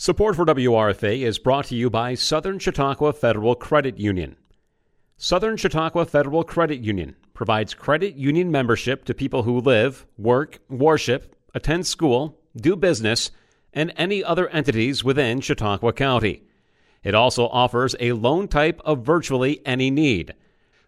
Support 0.00 0.36
for 0.36 0.46
WRFA 0.46 1.22
is 1.22 1.40
brought 1.40 1.64
to 1.66 1.74
you 1.74 1.90
by 1.90 2.14
Southern 2.14 2.60
Chautauqua 2.60 3.12
Federal 3.12 3.56
Credit 3.56 3.98
Union. 3.98 4.36
Southern 5.16 5.56
Chautauqua 5.56 6.06
Federal 6.06 6.44
Credit 6.44 6.78
Union 6.78 7.16
provides 7.34 7.74
credit 7.74 8.14
union 8.14 8.52
membership 8.52 9.04
to 9.06 9.12
people 9.12 9.42
who 9.42 9.58
live, 9.58 10.06
work, 10.16 10.60
worship, 10.68 11.34
attend 11.52 11.84
school, 11.84 12.38
do 12.54 12.76
business, 12.76 13.32
and 13.72 13.92
any 13.96 14.22
other 14.22 14.48
entities 14.50 15.02
within 15.02 15.40
Chautauqua 15.40 15.92
County. 15.92 16.44
It 17.02 17.16
also 17.16 17.48
offers 17.48 17.96
a 17.98 18.12
loan 18.12 18.46
type 18.46 18.80
of 18.84 19.04
virtually 19.04 19.60
any 19.66 19.90
need, 19.90 20.32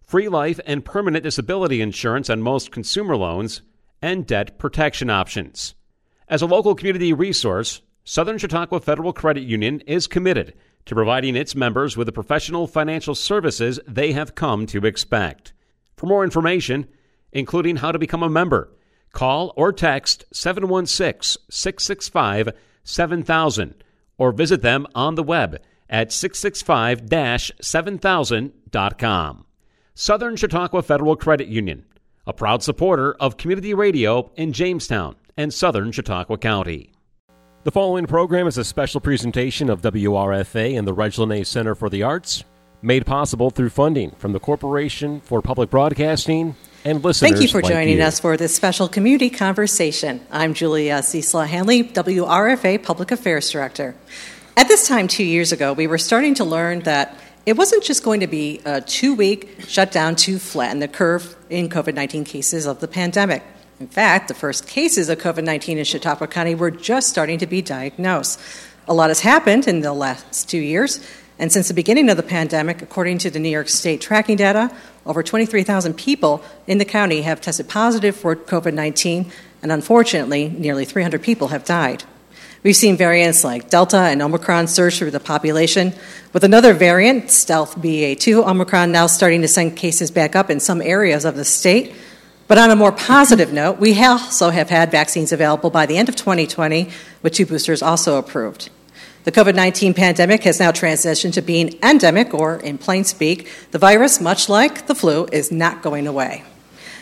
free 0.04 0.28
life 0.28 0.60
and 0.66 0.84
permanent 0.84 1.24
disability 1.24 1.80
insurance 1.80 2.30
on 2.30 2.42
most 2.42 2.70
consumer 2.70 3.16
loans, 3.16 3.62
and 4.00 4.24
debt 4.24 4.56
protection 4.56 5.10
options. 5.10 5.74
As 6.28 6.42
a 6.42 6.46
local 6.46 6.76
community 6.76 7.12
resource, 7.12 7.82
Southern 8.04 8.38
Chautauqua 8.38 8.80
Federal 8.80 9.12
Credit 9.12 9.42
Union 9.42 9.80
is 9.80 10.06
committed 10.06 10.54
to 10.86 10.94
providing 10.94 11.36
its 11.36 11.54
members 11.54 11.96
with 11.96 12.06
the 12.06 12.12
professional 12.12 12.66
financial 12.66 13.14
services 13.14 13.78
they 13.86 14.12
have 14.12 14.34
come 14.34 14.66
to 14.66 14.86
expect. 14.86 15.52
For 15.96 16.06
more 16.06 16.24
information, 16.24 16.88
including 17.32 17.76
how 17.76 17.92
to 17.92 17.98
become 17.98 18.22
a 18.22 18.30
member, 18.30 18.72
call 19.12 19.52
or 19.56 19.72
text 19.72 20.24
716 20.32 21.42
665 21.50 22.54
7000 22.82 23.84
or 24.18 24.32
visit 24.32 24.62
them 24.62 24.86
on 24.94 25.14
the 25.14 25.22
web 25.22 25.60
at 25.88 26.12
665 26.12 27.02
7000.com. 27.60 29.44
Southern 29.94 30.36
Chautauqua 30.36 30.82
Federal 30.82 31.16
Credit 31.16 31.48
Union, 31.48 31.84
a 32.26 32.32
proud 32.32 32.62
supporter 32.62 33.14
of 33.14 33.36
community 33.36 33.74
radio 33.74 34.30
in 34.36 34.52
Jamestown 34.52 35.16
and 35.36 35.52
Southern 35.52 35.92
Chautauqua 35.92 36.38
County. 36.38 36.92
The 37.62 37.70
following 37.70 38.06
program 38.06 38.46
is 38.46 38.56
a 38.56 38.64
special 38.64 39.02
presentation 39.02 39.68
of 39.68 39.82
WRFA 39.82 40.78
and 40.78 40.88
the 40.88 40.94
Reg 40.94 41.44
Center 41.44 41.74
for 41.74 41.90
the 41.90 42.02
Arts, 42.02 42.42
made 42.80 43.04
possible 43.04 43.50
through 43.50 43.68
funding 43.68 44.12
from 44.12 44.32
the 44.32 44.40
Corporation 44.40 45.20
for 45.20 45.42
Public 45.42 45.68
Broadcasting 45.68 46.56
and 46.86 47.04
listeners. 47.04 47.30
Thank 47.30 47.42
you 47.42 47.48
for 47.48 47.60
like 47.60 47.70
joining 47.70 47.98
you. 47.98 48.02
us 48.02 48.18
for 48.18 48.38
this 48.38 48.56
special 48.56 48.88
community 48.88 49.28
conversation. 49.28 50.26
I'm 50.30 50.54
Julia 50.54 51.00
Ciesla-Hanley, 51.00 51.84
WRFA 51.84 52.82
Public 52.82 53.10
Affairs 53.10 53.50
Director. 53.50 53.94
At 54.56 54.68
this 54.68 54.88
time, 54.88 55.06
two 55.06 55.24
years 55.24 55.52
ago, 55.52 55.74
we 55.74 55.86
were 55.86 55.98
starting 55.98 56.32
to 56.36 56.44
learn 56.44 56.80
that 56.84 57.14
it 57.44 57.58
wasn't 57.58 57.84
just 57.84 58.02
going 58.02 58.20
to 58.20 58.26
be 58.26 58.62
a 58.64 58.80
two 58.80 59.14
week 59.14 59.56
shutdown 59.68 60.16
to 60.16 60.38
flatten 60.38 60.78
the 60.78 60.88
curve 60.88 61.36
in 61.50 61.68
COVID 61.68 61.92
19 61.92 62.24
cases 62.24 62.64
of 62.64 62.80
the 62.80 62.88
pandemic. 62.88 63.42
In 63.80 63.88
fact, 63.88 64.28
the 64.28 64.34
first 64.34 64.66
cases 64.66 65.08
of 65.08 65.16
COVID 65.16 65.42
19 65.42 65.78
in 65.78 65.84
Chautauqua 65.84 66.26
County 66.26 66.54
were 66.54 66.70
just 66.70 67.08
starting 67.08 67.38
to 67.38 67.46
be 67.46 67.62
diagnosed. 67.62 68.38
A 68.86 68.92
lot 68.92 69.08
has 69.08 69.20
happened 69.20 69.66
in 69.66 69.80
the 69.80 69.94
last 69.94 70.50
two 70.50 70.58
years, 70.58 71.00
and 71.38 71.50
since 71.50 71.68
the 71.68 71.72
beginning 71.72 72.10
of 72.10 72.18
the 72.18 72.22
pandemic, 72.22 72.82
according 72.82 73.16
to 73.18 73.30
the 73.30 73.38
New 73.38 73.48
York 73.48 73.70
State 73.70 74.02
tracking 74.02 74.36
data, 74.36 74.70
over 75.06 75.22
23,000 75.22 75.94
people 75.94 76.44
in 76.66 76.76
the 76.76 76.84
county 76.84 77.22
have 77.22 77.40
tested 77.40 77.70
positive 77.70 78.14
for 78.14 78.36
COVID 78.36 78.74
19, 78.74 79.32
and 79.62 79.72
unfortunately, 79.72 80.50
nearly 80.50 80.84
300 80.84 81.22
people 81.22 81.48
have 81.48 81.64
died. 81.64 82.04
We've 82.62 82.76
seen 82.76 82.98
variants 82.98 83.44
like 83.44 83.70
Delta 83.70 83.96
and 83.96 84.20
Omicron 84.20 84.66
surge 84.66 84.98
through 84.98 85.12
the 85.12 85.20
population, 85.20 85.94
with 86.34 86.44
another 86.44 86.74
variant, 86.74 87.30
stealth 87.30 87.76
BA2 87.76 88.46
Omicron, 88.46 88.92
now 88.92 89.06
starting 89.06 89.40
to 89.40 89.48
send 89.48 89.78
cases 89.78 90.10
back 90.10 90.36
up 90.36 90.50
in 90.50 90.60
some 90.60 90.82
areas 90.82 91.24
of 91.24 91.36
the 91.36 91.46
state. 91.46 91.94
But 92.50 92.58
on 92.58 92.72
a 92.72 92.74
more 92.74 92.90
positive 92.90 93.52
note, 93.52 93.78
we 93.78 93.96
also 94.04 94.50
have 94.50 94.70
had 94.70 94.90
vaccines 94.90 95.30
available 95.30 95.70
by 95.70 95.86
the 95.86 95.96
end 95.96 96.08
of 96.08 96.16
2020, 96.16 96.90
with 97.22 97.32
two 97.32 97.46
boosters 97.46 97.80
also 97.80 98.18
approved. 98.18 98.70
The 99.22 99.30
COVID 99.30 99.54
19 99.54 99.94
pandemic 99.94 100.42
has 100.42 100.58
now 100.58 100.72
transitioned 100.72 101.34
to 101.34 101.42
being 101.42 101.78
endemic, 101.80 102.34
or 102.34 102.56
in 102.56 102.76
plain 102.76 103.04
speak, 103.04 103.48
the 103.70 103.78
virus, 103.78 104.20
much 104.20 104.48
like 104.48 104.88
the 104.88 104.96
flu, 104.96 105.28
is 105.30 105.52
not 105.52 105.80
going 105.80 106.08
away. 106.08 106.42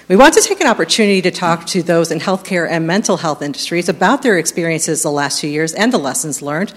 We 0.07 0.17
want 0.17 0.35
to 0.35 0.43
take 0.43 0.61
an 0.61 0.67
opportunity 0.67 1.23
to 1.23 1.31
talk 1.31 1.65
to 1.69 1.83
those 1.83 2.11
in 2.11 2.19
healthcare 2.19 2.69
and 2.69 2.87
mental 2.87 3.17
health 3.17 3.41
industries 3.41 3.89
about 3.89 4.21
their 4.21 4.37
experiences 4.37 5.03
the 5.03 5.11
last 5.11 5.41
two 5.41 5.49
years 5.49 5.73
and 5.73 5.91
the 5.91 5.99
lessons 5.99 6.43
learned. 6.43 6.75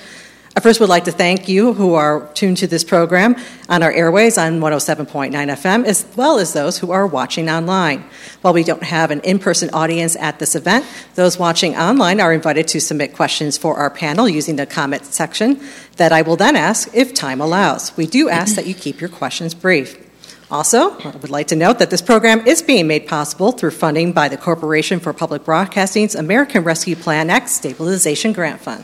I 0.53 0.59
first 0.59 0.81
would 0.81 0.89
like 0.89 1.06
to 1.06 1.13
thank 1.13 1.47
you 1.47 1.72
who 1.72 1.94
are 1.94 2.28
tuned 2.34 2.57
to 2.57 2.67
this 2.67 2.84
program 2.84 3.38
on 3.69 3.84
our 3.84 3.91
airways 3.91 4.38
on 4.38 4.59
107.9 4.59 5.31
FM, 5.31 5.85
as 5.85 6.06
well 6.17 6.39
as 6.39 6.51
those 6.51 6.78
who 6.78 6.91
are 6.91 7.07
watching 7.07 7.50
online. 7.50 8.03
While 8.41 8.53
we 8.53 8.66
don't 8.66 8.84
have 8.84 9.11
an 9.11 9.22
in 9.22 9.40
person 9.40 9.69
audience 9.69 10.17
at 10.17 10.40
this 10.40 10.53
event, 10.53 10.85
those 11.16 11.40
watching 11.40 11.78
online 11.78 12.19
are 12.19 12.34
invited 12.34 12.67
to 12.67 12.81
submit 12.81 13.13
questions 13.13 13.57
for 13.57 13.78
our 13.78 13.90
panel 13.90 14.28
using 14.28 14.57
the 14.57 14.66
comment 14.66 15.06
section 15.06 15.61
that 15.95 16.11
I 16.11 16.22
will 16.22 16.35
then 16.35 16.57
ask 16.57 16.94
if 16.94 17.13
time 17.13 17.40
allows. 17.40 17.95
We 17.95 18.06
do 18.06 18.28
ask 18.28 18.56
that 18.56 18.67
you 18.67 18.73
keep 18.73 19.00
your 19.00 19.09
questions 19.09 19.53
brief. 19.53 20.06
Also, 20.51 21.00
I 21.00 21.16
would 21.16 21.29
like 21.29 21.47
to 21.47 21.56
note 21.56 21.79
that 21.79 21.91
this 21.91 22.01
program 22.01 22.45
is 22.45 22.61
being 22.61 22.88
made 22.88 23.07
possible 23.07 23.53
through 23.53 23.72
funding 23.72 24.11
by 24.11 24.28
the 24.28 24.35
Corporation 24.35 25.00
for 25.00 25.13
Public 25.13 25.45
Broadcasting's 25.45 26.13
American 26.13 26.66
Rescue 26.66 26.97
Plan 26.97 27.29
Act 27.29 27.47
Stabilization 27.47 28.34
Grant 28.34 28.59
Fund. 28.59 28.84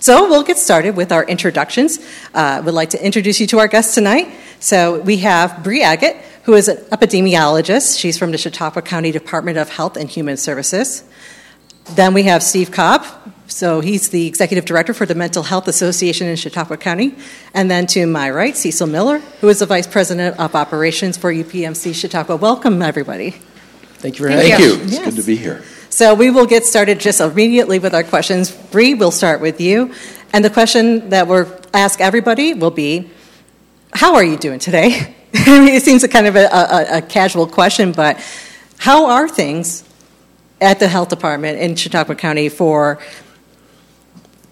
So 0.00 0.28
we'll 0.30 0.42
get 0.42 0.56
started 0.58 0.96
with 0.96 1.12
our 1.12 1.24
introductions. 1.24 1.98
Uh, 2.34 2.38
I 2.58 2.60
would 2.60 2.72
like 2.74 2.90
to 2.90 3.04
introduce 3.04 3.38
you 3.38 3.46
to 3.48 3.58
our 3.58 3.68
guests 3.68 3.94
tonight. 3.94 4.28
So 4.58 5.00
we 5.00 5.18
have 5.18 5.62
Bree 5.62 5.82
Agett, 5.82 6.16
who 6.44 6.54
is 6.54 6.68
an 6.68 6.78
epidemiologist. 6.90 7.98
She's 8.00 8.16
from 8.18 8.30
the 8.32 8.38
Chautauqua 8.38 8.80
County 8.80 9.12
Department 9.12 9.58
of 9.58 9.68
Health 9.68 9.98
and 9.98 10.08
Human 10.08 10.38
Services. 10.38 11.04
Then 11.96 12.14
we 12.14 12.22
have 12.24 12.42
Steve 12.42 12.70
Cobb. 12.70 13.04
So 13.46 13.80
he's 13.80 14.08
the 14.10 14.26
executive 14.26 14.64
director 14.64 14.94
for 14.94 15.04
the 15.04 15.14
Mental 15.14 15.42
Health 15.42 15.68
Association 15.68 16.28
in 16.28 16.36
Chautauqua 16.36 16.78
County. 16.78 17.14
And 17.52 17.70
then 17.70 17.86
to 17.88 18.06
my 18.06 18.30
right, 18.30 18.56
Cecil 18.56 18.86
Miller, 18.86 19.18
who 19.40 19.48
is 19.48 19.58
the 19.58 19.66
vice 19.66 19.86
president 19.86 20.38
of 20.38 20.54
operations 20.54 21.18
for 21.18 21.30
UPMC 21.32 21.94
Chautauqua. 21.94 22.36
Welcome, 22.36 22.80
everybody. 22.80 23.32
Thank 23.98 24.18
you 24.18 24.24
for 24.24 24.30
having 24.30 24.50
Thank 24.50 24.60
us. 24.62 24.66
you. 24.66 24.82
It's 24.84 24.92
Yes. 24.92 25.04
good 25.04 25.16
to 25.16 25.26
be 25.26 25.36
here. 25.36 25.62
So 26.00 26.14
we 26.14 26.30
will 26.30 26.46
get 26.46 26.64
started 26.64 26.98
just 26.98 27.20
immediately 27.20 27.78
with 27.78 27.94
our 27.94 28.02
questions. 28.02 28.50
Bree, 28.50 28.94
we'll 28.94 29.10
start 29.10 29.42
with 29.42 29.60
you. 29.60 29.92
And 30.32 30.42
the 30.42 30.48
question 30.48 31.10
that 31.10 31.28
we'll 31.28 31.46
ask 31.74 32.00
everybody 32.00 32.54
will 32.54 32.70
be, 32.70 33.10
how 33.92 34.14
are 34.14 34.24
you 34.24 34.38
doing 34.38 34.60
today? 34.60 35.14
I 35.34 35.60
mean, 35.60 35.74
it 35.74 35.82
seems 35.82 36.02
a 36.02 36.08
kind 36.08 36.26
of 36.26 36.36
a, 36.36 36.46
a, 36.46 36.96
a 36.96 37.02
casual 37.02 37.46
question, 37.46 37.92
but 37.92 38.18
how 38.78 39.10
are 39.10 39.28
things 39.28 39.84
at 40.58 40.78
the 40.78 40.88
health 40.88 41.10
department 41.10 41.58
in 41.58 41.76
Chautauqua 41.76 42.14
County 42.14 42.48
for 42.48 42.98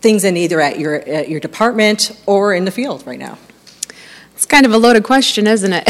things 0.03 0.25
in 0.25 0.37
either 0.37 0.61
at 0.61 0.79
your, 0.79 0.97
at 0.97 1.31
your 1.31 1.41
department 1.41 2.11
or 2.27 2.53
in 2.53 2.67
the 2.67 2.71
field 2.71 3.07
right 3.07 3.19
now? 3.19 3.39
It's 4.39 4.47
kind 4.47 4.65
of 4.65 4.73
a 4.73 4.79
loaded 4.79 5.03
question, 5.03 5.49
isn't 5.49 5.73
it? 5.73 5.83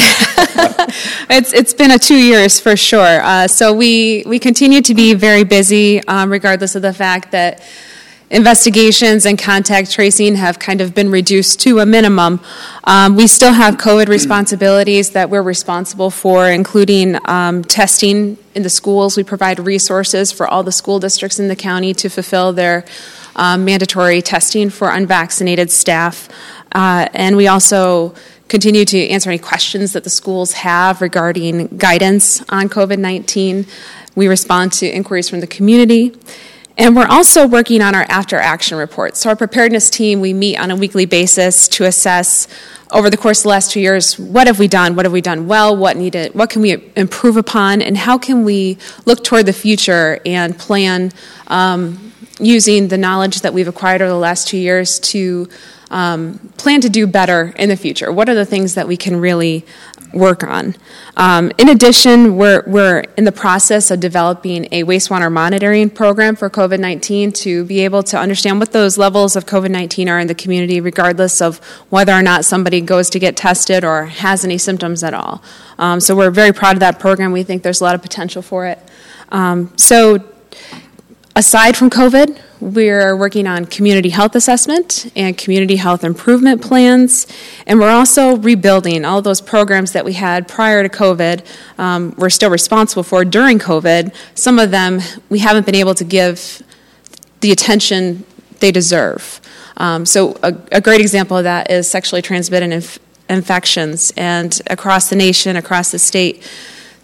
it's 1.29 1.53
it's 1.53 1.75
been 1.75 1.91
a 1.91 1.99
two 1.99 2.17
years 2.17 2.59
for 2.59 2.79
sure. 2.79 3.21
Uh, 3.23 3.47
so 3.47 3.75
we 3.75 4.25
we 4.25 4.39
continue 4.39 4.81
to 4.81 4.95
be 4.95 5.13
very 5.13 5.45
busy, 5.45 6.03
um, 6.09 6.33
regardless 6.33 6.75
of 6.75 6.81
the 6.81 6.95
fact 6.95 7.31
that 7.33 7.63
investigations 8.31 9.27
and 9.27 9.39
contact 9.39 9.93
tracing 9.93 10.37
have 10.37 10.59
kind 10.59 10.81
of 10.81 10.95
been 10.95 11.11
reduced 11.11 11.61
to 11.61 11.81
a 11.81 11.85
minimum. 11.85 12.41
Um, 12.85 13.17
we 13.17 13.27
still 13.27 13.53
have 13.53 13.77
COVID 13.77 14.09
responsibilities 14.19 15.11
that 15.11 15.29
we're 15.29 15.43
responsible 15.43 16.11
for, 16.11 16.49
including 16.49 17.19
um, 17.29 17.63
testing 17.65 18.39
in 18.55 18.63
the 18.63 18.71
schools. 18.71 19.19
We 19.19 19.25
provide 19.25 19.59
resources 19.59 20.33
for 20.33 20.49
all 20.49 20.63
the 20.63 20.73
school 20.73 20.99
districts 20.99 21.39
in 21.39 21.49
the 21.49 21.57
county 21.57 21.93
to 21.93 22.09
fulfill 22.09 22.55
their 22.55 22.87
um, 23.37 23.67
mandatory 23.67 24.23
testing 24.23 24.71
for 24.71 24.89
unvaccinated 24.89 25.71
staff. 25.71 26.31
Uh, 26.73 27.09
and 27.15 27.37
we 27.37 27.47
also 27.47 28.15
continue 28.49 28.85
to 28.87 29.09
answer 29.09 29.31
any 29.31 29.39
questions 29.39 29.93
that 29.93 30.05
the 30.05 30.11
schools 30.11 30.53
have 30.53 31.01
regarding 31.01 31.67
guidance 31.77 32.43
on 32.49 32.69
COVID 32.69 32.99
19. 32.99 33.67
We 34.15 34.27
respond 34.27 34.73
to 34.75 34.87
inquiries 34.87 35.29
from 35.29 35.41
the 35.41 35.47
community. 35.47 36.17
And 36.77 36.95
we're 36.95 37.09
also 37.09 37.47
working 37.47 37.83
on 37.83 37.97
our 37.97 38.07
after 38.09 38.37
action 38.37 38.79
reports. 38.79 39.19
So, 39.19 39.31
our 39.31 39.37
preparedness 39.37 39.91
team, 39.91 40.21
we 40.21 40.33
meet 40.33 40.57
on 40.59 40.71
a 40.71 40.77
weekly 40.77 41.07
basis 41.07 41.67
to 41.69 41.85
assess 41.85 42.47
over 42.93 43.11
the 43.11 43.17
course 43.17 43.41
of 43.41 43.43
the 43.45 43.49
last 43.49 43.73
two 43.73 43.81
years 43.81 44.17
what 44.17 44.47
have 44.47 44.61
we 44.61 44.69
done, 44.69 44.95
what 44.95 45.05
have 45.05 45.13
we 45.13 45.21
done 45.21 45.49
well, 45.49 45.77
what 45.77 45.97
needed, 45.97 46.35
what 46.35 46.51
can 46.51 46.63
we 46.63 46.91
improve 46.97 47.37
upon, 47.37 47.83
and 47.83 47.97
how 47.97 48.17
can 48.17 48.45
we 48.45 48.79
look 49.07 49.25
toward 49.25 49.47
the 49.47 49.53
future 49.53 50.21
and 50.25 50.57
plan 50.57 51.13
um, 51.49 52.13
using 52.39 52.87
the 52.89 52.97
knowledge 52.97 53.41
that 53.41 53.53
we've 53.53 53.69
acquired 53.69 54.01
over 54.01 54.11
the 54.11 54.19
last 54.19 54.47
two 54.47 54.57
years 54.57 55.01
to 55.01 55.49
um, 55.91 56.39
plan 56.57 56.81
to 56.81 56.89
do 56.89 57.07
better 57.07 57.55
in 57.57 57.69
the 57.69 57.77
future? 57.77 58.13
What 58.13 58.29
are 58.29 58.35
the 58.35 58.45
things 58.45 58.75
that 58.75 58.87
we 58.87 58.97
can 58.97 59.21
really 59.21 59.65
work 60.13 60.43
on? 60.43 60.75
Um, 61.17 61.53
in 61.59 61.69
addition, 61.69 62.37
we're, 62.37 62.63
we're 62.67 63.01
in 63.17 63.25
the 63.25 63.33
process 63.33 63.91
of 63.91 64.01
developing 64.01 64.67
a 64.73 64.85
wastewater 64.85 65.31
monitoring 65.31 65.91
program 65.91 66.37
for 66.37 66.49
COVID 66.49 66.79
19 66.79 67.33
to 67.33 67.65
be 67.65 67.81
able 67.81 68.03
to 68.05 68.19
understand 68.19 68.61
what 68.61 68.73
those 68.73 68.99
levels 68.99 69.37
of 69.37 69.47
COVID 69.47 69.71
19 69.71 70.09
are 70.09 70.19
in 70.19 70.27
the 70.27 70.35
community, 70.35 70.81
regardless 70.81 71.41
of 71.41 71.59
whether 71.91 72.13
or 72.13 72.23
not 72.23 72.45
somebody 72.45 72.81
goes 72.81 73.11
to 73.11 73.19
get 73.19 73.37
tested 73.37 73.85
or 73.85 74.07
has 74.07 74.45
any 74.45 74.59
symptoms 74.59 75.03
at 75.03 75.15
all. 75.15 75.43
Um, 75.79 76.01
so 76.01 76.17
we're 76.17 76.31
very 76.31 76.53
proud 76.53 76.77
of 76.77 76.81
that 76.81 76.99
program. 76.99 77.33
We 77.33 77.43
think 77.43 77.63
there's 77.63 77.81
a 77.81 77.85
lot 77.85 77.95
of 77.95 78.03
potential 78.03 78.43
for 78.43 78.67
it. 78.67 78.79
Um, 79.31 79.73
so 79.77 80.25
aside 81.37 81.77
from 81.77 81.91
COVID, 81.91 82.41
we're 82.61 83.17
working 83.17 83.47
on 83.47 83.65
community 83.67 84.09
health 84.09 84.35
assessment 84.35 85.11
and 85.15 85.37
community 85.39 85.77
health 85.77 86.03
improvement 86.03 86.61
plans, 86.61 87.27
and 87.67 87.79
we're 87.79 87.91
also 87.91 88.37
rebuilding 88.37 89.05
all 89.05 89.23
those 89.23 89.41
programs 89.41 89.93
that 89.93 90.05
we 90.05 90.15
had 90.15 90.49
prior 90.49 90.83
to 90.83 90.89
COVID. 90.89 91.45
Um, 91.79 92.15
we're 92.17 92.31
still 92.31 92.51
responsible 92.51 93.03
for 93.03 93.25
during 93.25 93.59
COVID. 93.59 94.15
Some 94.35 94.59
of 94.59 94.71
them 94.71 95.01
we 95.29 95.39
haven't 95.39 95.67
been 95.67 95.77
able 95.77 95.95
to 95.95 96.05
give 96.05 96.63
the 97.41 97.53
attention 97.53 98.25
they 98.61 98.73
deserve. 98.73 99.41
Um, 99.77 100.05
so, 100.05 100.37
a, 100.43 100.55
a, 100.73 100.81
great 100.81 101.01
example 101.01 101.37
of 101.37 101.45
that 101.45 101.71
is 101.71 101.89
sexually 101.89 102.21
transmitted 102.21 102.73
inf- 102.73 102.99
infections, 103.29 104.13
and 104.17 104.61
across 104.69 105.09
the 105.09 105.15
nation, 105.15 105.55
across 105.55 105.93
the 105.93 106.01
state 106.01 106.43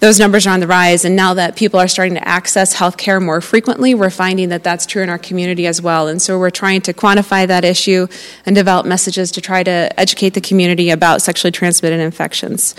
those 0.05 0.21
numbers 0.21 0.47
are 0.47 0.51
on 0.51 0.61
the 0.61 0.67
rise. 0.67 1.06
And 1.06 1.17
now 1.17 1.33
that 1.33 1.56
people 1.56 1.81
are 1.81 1.89
starting 1.89 2.12
to 2.15 2.29
access 2.29 2.75
health 2.75 2.99
care 2.99 3.21
more 3.21 3.41
frequently, 3.41 3.95
we're 3.95 4.11
finding 4.11 4.51
that 4.51 4.62
that's 4.62 4.85
true 4.85 5.03
in 5.03 5.09
our 5.09 5.17
community 5.17 5.67
as 5.67 5.81
well. 5.81 6.09
And 6.09 6.21
so 6.21 6.39
we're 6.39 6.51
trying 6.51 6.83
to 6.83 6.93
quantify 6.93 7.47
that 7.47 7.65
issue 7.65 8.06
and 8.45 8.55
develop 8.55 8.85
messages 8.85 9.33
to 9.33 9.41
try 9.41 9.62
to 9.62 9.99
educate 9.99 10.35
the 10.35 10.43
community 10.43 10.91
about 10.91 11.23
sexually 11.23 11.53
transmitted 11.53 12.01
infections. 12.01 12.75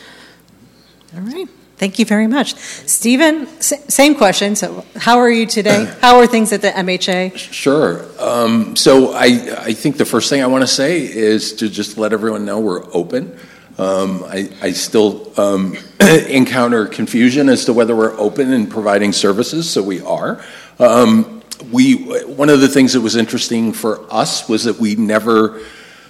All 1.15 1.21
right. 1.21 1.47
Thank 1.77 1.97
you 1.97 2.05
very 2.05 2.27
much. 2.27 2.53
Stephen, 2.55 3.47
same 3.59 4.13
question. 4.13 4.55
So, 4.55 4.85
how 4.95 5.17
are 5.17 5.29
you 5.29 5.45
today? 5.47 5.91
How 6.01 6.19
are 6.19 6.27
things 6.27 6.53
at 6.53 6.61
the 6.61 6.69
MHA? 6.69 7.35
Sure. 7.37 8.05
Um, 8.17 8.77
so, 8.77 9.11
I, 9.13 9.25
I 9.59 9.73
think 9.73 9.97
the 9.97 10.05
first 10.05 10.29
thing 10.29 10.41
I 10.41 10.47
want 10.47 10.61
to 10.61 10.67
say 10.67 11.01
is 11.01 11.53
to 11.55 11.67
just 11.67 11.97
let 11.97 12.13
everyone 12.13 12.45
know 12.45 12.61
we're 12.61 12.85
open. 12.93 13.37
Um, 13.77 14.23
I, 14.23 14.49
I, 14.61 14.71
still 14.71 15.33
um, 15.37 15.75
encounter 15.99 16.85
confusion 16.85 17.49
as 17.49 17.65
to 17.65 17.73
whether 17.73 17.93
we're 17.93 18.17
open 18.17 18.53
and 18.53 18.71
providing 18.71 19.11
services, 19.11 19.69
so 19.69 19.83
we 19.83 19.99
are. 20.01 20.41
Um, 20.79 21.43
we 21.71 21.95
one 22.23 22.49
of 22.49 22.61
the 22.61 22.67
things 22.67 22.93
that 22.93 23.01
was 23.01 23.15
interesting 23.15 23.73
for 23.73 24.01
us 24.13 24.47
was 24.47 24.63
that 24.63 24.79
we 24.79 24.95
never 24.95 25.61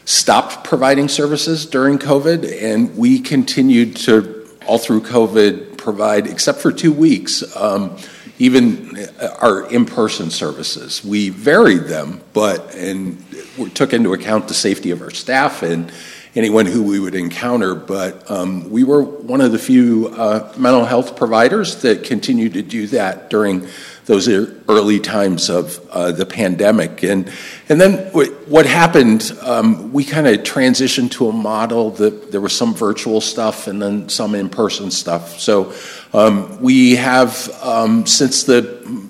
stopped 0.05 0.63
providing 0.63 1.07
services 1.07 1.65
during 1.65 1.97
COVID, 1.97 2.61
and 2.61 2.95
we 2.95 3.19
continued 3.19 3.95
to 3.97 4.47
all 4.67 4.77
through 4.77 5.01
COVID 5.01 5.77
provide, 5.77 6.27
except 6.27 6.59
for 6.59 6.71
two 6.71 6.91
weeks, 6.91 7.43
um, 7.55 7.97
even 8.39 9.07
our 9.39 9.69
in-person 9.71 10.29
services. 10.29 11.03
We 11.03 11.29
varied 11.29 11.83
them, 11.83 12.21
but 12.33 12.75
and 12.75 13.23
we 13.57 13.69
took 13.69 13.93
into 13.93 14.13
account 14.13 14.47
the 14.47 14.53
safety 14.53 14.91
of 14.91 15.01
our 15.01 15.11
staff 15.11 15.63
and 15.63 15.91
anyone 16.35 16.65
who 16.65 16.83
we 16.83 16.99
would 16.99 17.15
encounter. 17.15 17.73
But 17.75 18.29
um, 18.29 18.69
we 18.69 18.83
were 18.83 19.01
one 19.01 19.41
of 19.41 19.51
the 19.51 19.59
few 19.59 20.09
uh, 20.09 20.53
mental 20.57 20.85
health 20.85 21.15
providers 21.15 21.81
that 21.81 22.03
continued 22.03 22.53
to 22.53 22.61
do 22.61 22.87
that 22.87 23.29
during 23.29 23.67
those 24.05 24.27
early 24.27 24.99
times 24.99 25.49
of 25.49 25.79
uh, 25.89 26.11
the 26.11 26.25
pandemic. 26.25 27.01
And, 27.03 27.31
and 27.69 27.81
then 27.81 28.11
what 28.13 28.65
happened, 28.67 29.35
um, 29.41 29.93
we 29.93 30.03
kind 30.03 30.27
of 30.27 30.41
transitioned 30.41 31.11
to 31.11 31.29
a 31.29 31.31
model 31.33 31.89
that 31.91 32.31
there 32.31 32.41
was 32.41 32.55
some 32.55 32.75
virtual 32.75 33.19
stuff 33.19 33.67
and 33.67 33.81
then 33.81 34.09
some 34.09 34.35
in 34.35 34.49
person 34.49 34.91
stuff. 34.91 35.39
So 35.39 35.73
um, 36.13 36.61
we 36.61 36.97
have, 36.97 37.49
um, 37.63 38.05
since 38.05 38.43
the 38.43 39.09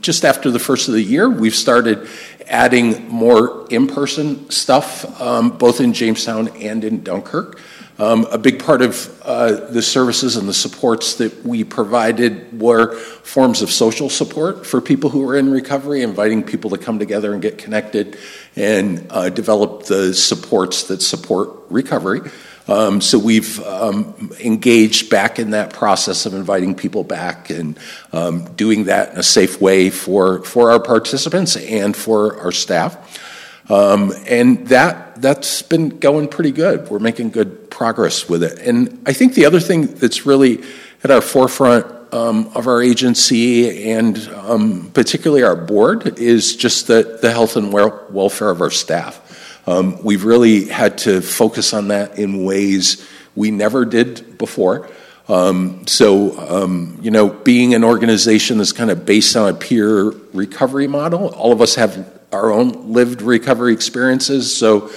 just 0.00 0.24
after 0.24 0.50
the 0.50 0.58
first 0.58 0.88
of 0.88 0.94
the 0.94 1.02
year, 1.02 1.28
we've 1.28 1.54
started 1.54 2.08
adding 2.48 3.08
more 3.08 3.66
in 3.70 3.86
person 3.86 4.50
stuff, 4.50 5.20
um, 5.20 5.58
both 5.58 5.80
in 5.80 5.92
Jamestown 5.92 6.48
and 6.56 6.84
in 6.84 7.02
Dunkirk. 7.02 7.60
Um, 7.98 8.26
a 8.30 8.36
big 8.36 8.62
part 8.62 8.82
of 8.82 9.22
uh, 9.24 9.52
the 9.70 9.80
services 9.80 10.36
and 10.36 10.46
the 10.46 10.52
supports 10.54 11.14
that 11.14 11.46
we 11.46 11.64
provided 11.64 12.60
were 12.60 12.94
forms 12.94 13.62
of 13.62 13.70
social 13.70 14.10
support 14.10 14.66
for 14.66 14.82
people 14.82 15.08
who 15.08 15.20
were 15.20 15.34
in 15.34 15.50
recovery, 15.50 16.02
inviting 16.02 16.42
people 16.42 16.68
to 16.70 16.78
come 16.78 16.98
together 16.98 17.32
and 17.32 17.40
get 17.40 17.56
connected 17.56 18.18
and 18.54 19.06
uh, 19.08 19.30
develop 19.30 19.84
the 19.84 20.12
supports 20.12 20.84
that 20.84 21.00
support 21.00 21.50
recovery. 21.70 22.20
Um, 22.68 23.00
so 23.00 23.18
we've 23.18 23.60
um, 23.60 24.32
engaged 24.40 25.08
back 25.08 25.38
in 25.38 25.50
that 25.50 25.72
process 25.72 26.26
of 26.26 26.34
inviting 26.34 26.74
people 26.74 27.04
back 27.04 27.48
and 27.50 27.78
um, 28.12 28.52
doing 28.54 28.84
that 28.84 29.12
in 29.12 29.18
a 29.18 29.22
safe 29.22 29.60
way 29.60 29.90
for, 29.90 30.42
for 30.44 30.70
our 30.70 30.80
participants 30.80 31.56
and 31.56 31.96
for 31.96 32.40
our 32.40 32.52
staff. 32.52 33.22
Um, 33.70 34.12
and 34.26 34.66
that, 34.68 35.20
that's 35.20 35.62
been 35.62 35.98
going 35.98 36.28
pretty 36.28 36.52
good. 36.52 36.88
We're 36.88 36.98
making 36.98 37.30
good 37.30 37.70
progress 37.70 38.28
with 38.28 38.42
it. 38.42 38.58
And 38.60 39.02
I 39.06 39.12
think 39.12 39.34
the 39.34 39.44
other 39.44 39.60
thing 39.60 39.86
that's 39.86 40.26
really 40.26 40.62
at 41.04 41.10
our 41.10 41.20
forefront 41.20 41.86
um, 42.12 42.50
of 42.54 42.66
our 42.66 42.82
agency 42.82 43.90
and 43.90 44.16
um, 44.28 44.90
particularly 44.92 45.42
our 45.42 45.56
board 45.56 46.18
is 46.18 46.56
just 46.56 46.86
the, 46.86 47.18
the 47.20 47.30
health 47.30 47.56
and 47.56 47.72
welfare 47.72 48.50
of 48.50 48.60
our 48.60 48.70
staff. 48.70 49.20
Um, 49.66 50.02
we've 50.02 50.24
really 50.24 50.66
had 50.66 50.98
to 50.98 51.20
focus 51.20 51.74
on 51.74 51.88
that 51.88 52.18
in 52.18 52.44
ways 52.44 53.06
we 53.34 53.50
never 53.50 53.84
did 53.84 54.38
before. 54.38 54.88
Um, 55.28 55.86
so, 55.86 56.38
um, 56.38 56.98
you 57.02 57.10
know, 57.10 57.28
being 57.28 57.74
an 57.74 57.82
organization 57.82 58.58
that's 58.58 58.72
kind 58.72 58.90
of 58.90 59.04
based 59.04 59.36
on 59.36 59.48
a 59.48 59.54
peer 59.56 60.10
recovery 60.32 60.86
model, 60.86 61.28
all 61.34 61.52
of 61.52 61.60
us 61.60 61.74
have 61.74 62.12
our 62.32 62.52
own 62.52 62.92
lived 62.92 63.22
recovery 63.22 63.72
experiences. 63.72 64.56
So, 64.56 64.90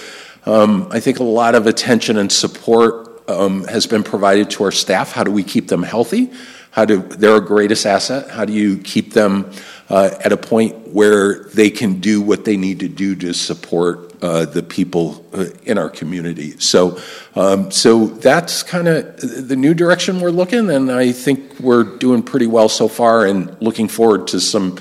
um, 0.46 0.88
I 0.92 1.00
think 1.00 1.20
a 1.20 1.24
lot 1.24 1.56
of 1.56 1.68
attention 1.68 2.18
and 2.18 2.32
support 2.32 3.30
um, 3.30 3.66
has 3.66 3.88
been 3.88 4.04
provided 4.04 4.52
to 4.52 4.64
our 4.64 4.72
staff. 4.72 5.12
How 5.12 5.24
do 5.24 5.32
we 5.32 5.44
keep 5.44 5.68
them 5.68 5.84
healthy? 5.84 6.32
How 6.72 6.86
do 6.86 6.98
they're 7.02 7.34
our 7.34 7.40
greatest 7.40 7.86
asset? 7.86 8.30
How 8.30 8.46
do 8.46 8.54
you 8.54 8.78
keep 8.78 9.14
them 9.14 9.52
uh, 9.90 10.12
at 10.24 10.32
a 10.32 10.38
point 10.38 10.90
where 10.90 11.46
they 11.46 11.70
can 11.70 12.00
do 12.00 12.22
what 12.22 12.46
they 12.46 12.58
need 12.58 12.80
to 12.82 12.88
do 12.88 13.16
to 13.16 13.34
support 13.34 14.09
uh, 14.22 14.46
the 14.46 14.64
people 14.64 15.26
uh, 15.34 15.46
in 15.64 15.78
our 15.78 15.90
community. 15.90 16.60
So, 16.60 17.00
um, 17.36 17.72
so 17.72 18.08
that's 18.08 18.64
kind 18.64 18.88
of 18.88 19.48
the 19.48 19.56
new 19.56 19.74
direction 19.74 20.20
we're 20.20 20.32
looking, 20.32 20.70
and 20.70 20.92
I 20.92 21.12
think 21.12 21.60
we're 21.60 21.84
doing 21.84 22.24
pretty 22.24 22.48
well 22.48 22.70
so 22.70 22.88
far, 22.88 23.26
and 23.26 23.56
looking 23.62 23.88
forward 23.88 24.28
to 24.30 24.40
some 24.40 24.78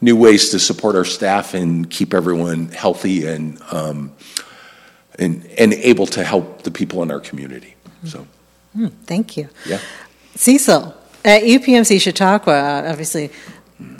new 0.00 0.16
ways 0.16 0.50
to 0.50 0.58
support 0.58 0.96
our 0.96 1.04
staff 1.04 1.54
and 1.54 1.88
keep 1.88 2.12
everyone 2.12 2.68
healthy 2.68 3.26
and 3.26 3.60
um, 3.70 4.12
and 5.18 5.46
and 5.58 5.72
able 5.74 6.06
to 6.06 6.24
help 6.24 6.62
the 6.62 6.70
people 6.70 7.02
in 7.02 7.10
our 7.10 7.20
community. 7.20 7.74
So, 8.04 8.26
mm, 8.76 8.92
thank 9.04 9.36
you. 9.36 9.48
Yeah, 9.66 9.80
Cecil 10.34 10.94
at 11.24 11.42
UPMC 11.42 12.00
Chautauqua, 12.00 12.84
obviously 12.88 13.30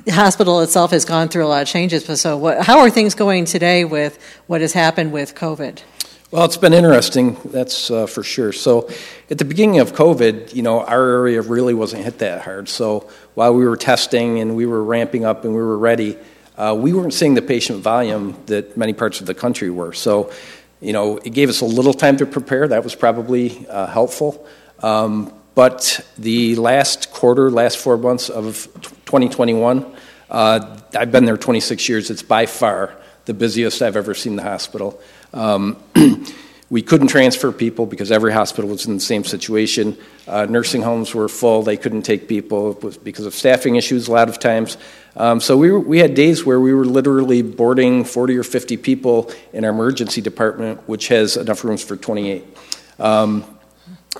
hospital 0.08 0.60
itself 0.60 0.90
has 0.90 1.04
gone 1.04 1.28
through 1.28 1.44
a 1.44 1.48
lot 1.48 1.62
of 1.62 1.68
changes. 1.68 2.04
But 2.04 2.18
so, 2.18 2.36
what, 2.36 2.64
how 2.64 2.80
are 2.80 2.90
things 2.90 3.14
going 3.14 3.44
today 3.44 3.84
with 3.84 4.18
what 4.46 4.60
has 4.60 4.72
happened 4.72 5.12
with 5.12 5.34
COVID? 5.34 5.82
Well, 6.30 6.46
it's 6.46 6.56
been 6.56 6.72
interesting, 6.72 7.36
that's 7.44 7.90
uh, 7.90 8.06
for 8.06 8.22
sure. 8.22 8.52
So, 8.52 8.88
at 9.30 9.36
the 9.36 9.44
beginning 9.44 9.80
of 9.80 9.92
COVID, 9.92 10.54
you 10.54 10.62
know, 10.62 10.80
our 10.80 11.06
area 11.06 11.42
really 11.42 11.74
wasn't 11.74 12.04
hit 12.04 12.18
that 12.20 12.42
hard. 12.42 12.68
So, 12.68 13.10
while 13.34 13.54
we 13.54 13.66
were 13.66 13.76
testing 13.76 14.40
and 14.40 14.56
we 14.56 14.64
were 14.64 14.82
ramping 14.82 15.24
up 15.24 15.44
and 15.44 15.52
we 15.54 15.60
were 15.60 15.76
ready, 15.76 16.16
uh, 16.56 16.74
we 16.78 16.92
weren't 16.92 17.12
seeing 17.12 17.34
the 17.34 17.42
patient 17.42 17.80
volume 17.80 18.36
that 18.46 18.76
many 18.76 18.92
parts 18.92 19.20
of 19.20 19.26
the 19.26 19.34
country 19.34 19.68
were. 19.68 19.92
So, 19.92 20.32
you 20.80 20.92
know, 20.92 21.18
it 21.18 21.30
gave 21.30 21.48
us 21.48 21.60
a 21.60 21.66
little 21.66 21.94
time 21.94 22.16
to 22.18 22.26
prepare. 22.26 22.66
That 22.68 22.82
was 22.82 22.94
probably 22.94 23.66
uh, 23.68 23.86
helpful. 23.86 24.46
Um, 24.82 25.32
but 25.54 26.00
the 26.16 26.56
last 26.56 27.12
quarter, 27.12 27.50
last 27.50 27.78
four 27.78 27.96
months 27.96 28.30
of 28.30 28.68
2021, 29.04 29.84
uh, 30.30 30.78
I've 30.94 31.12
been 31.12 31.26
there 31.26 31.36
26 31.36 31.88
years. 31.88 32.10
It's 32.10 32.22
by 32.22 32.46
far 32.46 32.96
the 33.26 33.34
busiest 33.34 33.82
I've 33.82 33.96
ever 33.96 34.14
seen 34.14 34.36
the 34.36 34.42
hospital. 34.42 35.00
Um, 35.32 35.76
we 36.70 36.80
couldn't 36.80 37.08
transfer 37.08 37.52
people 37.52 37.84
because 37.84 38.10
every 38.10 38.32
hospital 38.32 38.70
was 38.70 38.86
in 38.86 38.94
the 38.94 39.00
same 39.00 39.24
situation. 39.24 39.96
Uh, 40.26 40.46
nursing 40.46 40.80
homes 40.80 41.14
were 41.14 41.28
full; 41.28 41.62
they 41.62 41.76
couldn't 41.76 42.02
take 42.02 42.28
people 42.28 42.72
because 43.04 43.26
of 43.26 43.34
staffing 43.34 43.76
issues. 43.76 44.08
A 44.08 44.12
lot 44.12 44.30
of 44.30 44.38
times, 44.38 44.78
um, 45.16 45.38
so 45.40 45.56
we 45.56 45.70
were, 45.70 45.80
we 45.80 45.98
had 45.98 46.14
days 46.14 46.46
where 46.46 46.58
we 46.58 46.72
were 46.72 46.86
literally 46.86 47.42
boarding 47.42 48.04
40 48.04 48.38
or 48.38 48.42
50 48.42 48.78
people 48.78 49.30
in 49.52 49.64
our 49.64 49.70
emergency 49.70 50.22
department, 50.22 50.80
which 50.88 51.08
has 51.08 51.36
enough 51.36 51.62
rooms 51.62 51.84
for 51.84 51.96
28. 51.96 52.44
Um, 52.98 53.44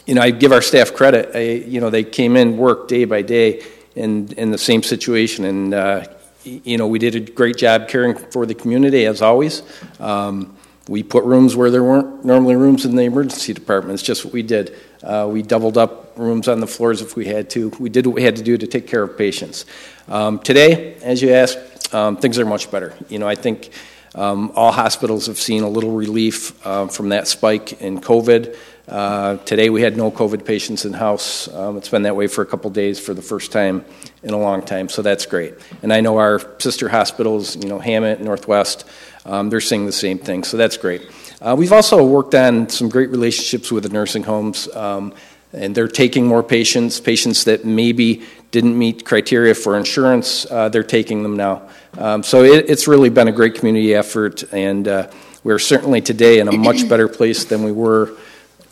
you 0.07 0.15
know, 0.15 0.23
I 0.23 0.31
give 0.31 0.53
our 0.53 0.63
staff 0.63 0.95
credit. 0.95 1.35
I, 1.35 1.41
you 1.41 1.81
know, 1.81 1.91
they 1.91 2.05
came 2.05 2.37
in, 2.37 2.57
worked 2.57 2.89
day 2.89 3.05
by 3.05 3.23
day 3.23 3.63
in, 3.95 4.33
in 4.33 4.51
the 4.51 4.59
same 4.59 4.83
situation, 4.83 5.45
and, 5.45 5.75
uh, 5.75 6.05
you 6.45 6.77
know, 6.77 6.89
we 6.89 6.99
did 6.99 7.15
a 7.15 7.21
great 7.21 7.57
job 7.57 7.89
caring 7.89 8.17
for 8.17 8.47
the 8.47 8.55
community, 8.55 9.07
as 9.07 9.23
always. 9.23 9.63
Um, 10.01 10.57
we 10.89 11.03
put 11.03 11.25
rooms 11.25 11.55
where 11.55 11.71
there 11.71 11.85
weren't 11.85 12.25
normally 12.25 12.57
rooms 12.57 12.85
in 12.85 12.97
the 12.97 13.05
emergency 13.05 13.53
department. 13.53 13.95
It's 13.95 14.03
just 14.03 14.25
what 14.25 14.35
we 14.35 14.43
did. 14.43 14.77
Uh, 15.03 15.29
we 15.31 15.43
doubled 15.43 15.79
up 15.79 16.13
rooms 16.17 16.49
on 16.49 16.61
the 16.61 16.67
floors 16.67 17.01
if 17.01 17.15
we 17.15 17.27
had 17.27 17.49
to. 17.51 17.69
We 17.79 17.89
did 17.89 18.07
what 18.07 18.17
we 18.17 18.23
had 18.23 18.37
to 18.37 18.43
do 18.43 18.59
to 18.59 18.67
take 18.67 18.89
care 18.89 19.03
of 19.03 19.17
patients. 19.17 19.65
Um, 20.09 20.41
today, 20.41 20.95
as 21.03 21.23
you 21.23 21.33
asked, 21.33 21.95
um, 21.95 22.17
things 22.17 22.39
are 22.39 22.45
much 22.45 22.71
better. 22.71 22.95
You 23.09 23.21
know, 23.21 23.29
I 23.29 23.37
think 23.37 23.71
um, 24.15 24.53
all 24.57 24.73
hospitals 24.73 25.27
have 25.27 25.39
seen 25.39 25.63
a 25.63 25.69
little 25.69 25.93
relief 25.93 26.67
uh, 26.67 26.89
from 26.89 27.11
that 27.11 27.29
spike 27.29 27.81
in 27.81 28.01
COVID. 28.01 28.57
Uh, 28.89 29.37
today 29.39 29.71
we 29.71 29.81
had 29.81 29.97
no 29.97 30.11
COVID 30.11 30.45
patients 30.45 30.85
in 30.85 30.93
house. 30.93 31.47
Um, 31.55 31.77
it's 31.77 31.89
been 31.89 32.03
that 32.03 32.17
way 32.17 32.27
for 32.27 32.43
a 32.43 32.47
couple 32.47 32.69
days 32.71 32.99
for 32.99 33.15
the 33.15 33.23
first 33.23 33.53
time 33.53 33.85
in 34.25 34.35
a 34.35 34.39
long 34.39 34.61
time, 34.63 34.89
so 34.89 35.03
that's 35.03 35.25
great. 35.25 35.55
And 35.83 35.93
I 35.93 36.01
know 36.01 36.19
our 36.19 36.41
sister 36.59 36.89
hospitals, 36.89 37.55
you 37.55 37.69
know, 37.69 37.79
Hamot, 37.79 38.19
Northwest, 38.19 38.85
um, 39.25 39.51
they're 39.51 39.61
seeing 39.61 39.87
the 39.87 39.93
same 39.93 40.19
thing, 40.19 40.43
so 40.43 40.57
that's 40.57 40.77
great. 40.77 41.09
Uh, 41.41 41.55
we've 41.57 41.73
also 41.73 42.05
worked 42.05 42.35
on 42.35 42.69
some 42.69 42.89
great 42.89 43.11
relationships 43.11 43.71
with 43.71 43.85
the 43.85 43.89
nursing 43.89 44.25
homes, 44.25 44.69
um, 44.75 45.15
and 45.53 45.77
they're 45.77 45.87
taking 45.87 46.27
more 46.27 46.43
patients, 46.43 46.99
patients 46.99 47.45
that 47.45 47.65
maybe 47.65 48.25
didn't 48.51 48.77
meet 48.77 49.05
criteria 49.05 49.55
for 49.55 49.77
insurance, 49.77 50.45
uh, 50.51 50.69
they're 50.69 50.83
taking 50.83 51.23
them 51.23 51.37
now. 51.37 51.69
Um, 51.99 52.25
so 52.25 52.43
it, 52.43 52.69
it's 52.69 52.89
really 52.89 53.11
been 53.11 53.29
a 53.29 53.33
great 53.33 53.55
community 53.55 53.95
effort, 53.95 54.43
and 54.53 54.89
uh, 54.89 55.09
we're 55.45 55.61
certainly 55.61 56.01
today 56.01 56.41
in 56.41 56.49
a 56.49 56.53
much 56.53 56.89
better 56.89 57.07
place 57.07 57.45
than 57.45 57.63
we 57.63 57.71
were 57.71 58.17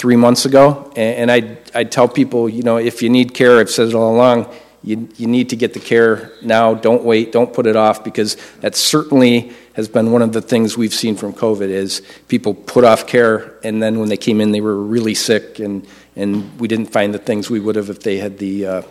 three 0.00 0.16
months 0.16 0.46
ago. 0.46 0.90
And, 0.96 1.30
I, 1.30 1.58
I 1.74 1.84
tell 1.84 2.08
people, 2.08 2.48
you 2.48 2.62
know, 2.62 2.78
if 2.78 3.02
you 3.02 3.10
need 3.10 3.34
care, 3.34 3.58
I've 3.58 3.68
said 3.68 3.88
it 3.88 3.94
all 3.94 4.16
along, 4.16 4.50
you, 4.82 5.10
you 5.16 5.26
need 5.26 5.50
to 5.50 5.56
get 5.56 5.74
the 5.74 5.78
care 5.78 6.32
now. 6.40 6.72
Don't 6.72 7.04
wait. 7.04 7.32
Don't 7.32 7.52
put 7.52 7.66
it 7.66 7.76
off 7.76 8.02
because 8.02 8.38
that 8.60 8.74
certainly 8.74 9.52
has 9.74 9.88
been 9.88 10.10
one 10.10 10.22
of 10.22 10.32
the 10.32 10.40
things 10.40 10.78
we've 10.78 10.94
seen 10.94 11.16
from 11.16 11.34
COVID 11.34 11.68
is 11.68 12.00
people 12.28 12.54
put 12.54 12.82
off 12.82 13.06
care 13.06 13.58
and 13.62 13.82
then 13.82 13.98
when 14.00 14.08
they 14.08 14.16
came 14.16 14.40
in 14.40 14.52
they 14.52 14.62
were 14.62 14.76
really 14.76 15.14
sick 15.14 15.58
and, 15.58 15.86
and 16.16 16.58
we 16.58 16.66
didn't 16.66 16.86
find 16.86 17.12
the 17.12 17.18
things 17.18 17.50
we 17.50 17.60
would 17.60 17.76
have 17.76 17.90
if 17.90 18.00
they 18.00 18.16
had 18.16 18.38
the 18.38 18.66
uh, 18.66 18.82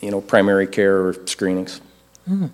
you 0.00 0.10
know 0.10 0.20
primary 0.20 0.66
care 0.66 1.06
or 1.06 1.14
screenings. 1.26 1.80
Mm. 2.28 2.50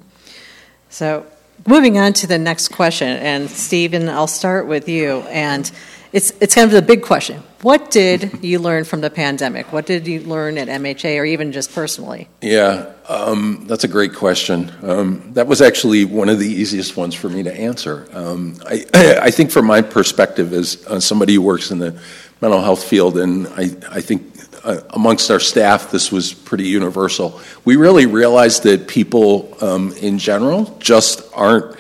So 0.91 1.27
moving 1.67 1.99
on 1.99 2.13
to 2.15 2.27
the 2.27 2.39
next 2.39 2.69
question, 2.69 3.09
and 3.09 3.49
Stephen, 3.49 4.09
I'll 4.09 4.27
start 4.27 4.67
with 4.67 4.89
you. 4.89 5.21
And 5.23 5.71
it's, 6.13 6.33
it's 6.41 6.55
kind 6.55 6.67
of 6.67 6.73
the 6.73 6.83
big 6.83 7.03
question. 7.03 7.43
What 7.65 7.91
did 7.91 8.45
you 8.45 8.59
learn 8.59 8.85
from 8.85 9.01
the 9.01 9.09
pandemic? 9.09 9.73
What 9.73 9.87
did 9.87 10.07
you 10.07 10.21
learn 10.21 10.59
at 10.59 10.69
MHA 10.69 11.19
or 11.19 11.25
even 11.25 11.51
just 11.51 11.75
personally? 11.75 12.29
Yeah, 12.43 12.93
um, 13.09 13.65
that's 13.67 13.85
a 13.85 13.89
great 13.89 14.15
question. 14.15 14.71
Um, 14.83 15.33
that 15.33 15.47
was 15.47 15.63
actually 15.63 16.05
one 16.05 16.29
of 16.29 16.39
the 16.39 16.47
easiest 16.47 16.95
ones 16.95 17.15
for 17.15 17.31
me 17.31 17.43
to 17.43 17.55
answer. 17.59 18.07
Um, 18.13 18.59
I, 18.67 18.85
I, 19.23 19.31
think, 19.31 19.51
from 19.51 19.65
my 19.65 19.81
perspective, 19.81 20.53
as 20.53 20.85
uh, 20.87 21.01
somebody 21.01 21.37
who 21.37 21.41
works 21.41 21.71
in 21.71 21.79
the 21.79 21.99
mental 22.43 22.61
health 22.61 22.85
field, 22.85 23.17
and 23.17 23.47
I, 23.49 23.71
I 23.91 24.03
think 24.03 24.37
uh, 24.63 24.83
amongst 24.91 25.31
our 25.31 25.41
staff, 25.41 25.91
this 25.91 26.13
was 26.13 26.35
pretty 26.35 26.69
universal. 26.69 27.41
We 27.65 27.77
really 27.77 28.05
realized 28.05 28.65
that 28.65 28.89
people 28.89 29.57
um, 29.63 29.95
in 30.03 30.19
general 30.19 30.77
just 30.81 31.23
aren't 31.33 31.79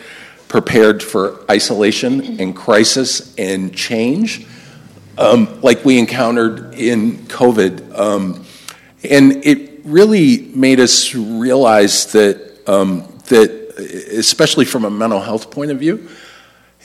prepared 0.49 1.03
for 1.03 1.45
isolation 1.51 2.41
and 2.41 2.57
crisis 2.57 3.35
and 3.37 3.77
change 3.77 4.47
um, 5.19 5.61
like 5.61 5.85
we 5.85 5.99
encountered 5.99 6.75
in 6.75 7.19
COVID. 7.27 7.99
Um, 7.99 8.45
and 9.09 9.45
it 9.45 9.81
really 9.85 10.51
made 10.55 10.81
us 10.81 11.15
realize 11.15 12.13
that, 12.13 12.59
um, 12.67 13.01
that, 13.27 13.51
especially 14.13 14.65
from 14.65 14.85
a 14.85 14.91
mental 14.91 15.21
health 15.21 15.51
point 15.51 15.71
of 15.71 15.79
view, 15.79 16.09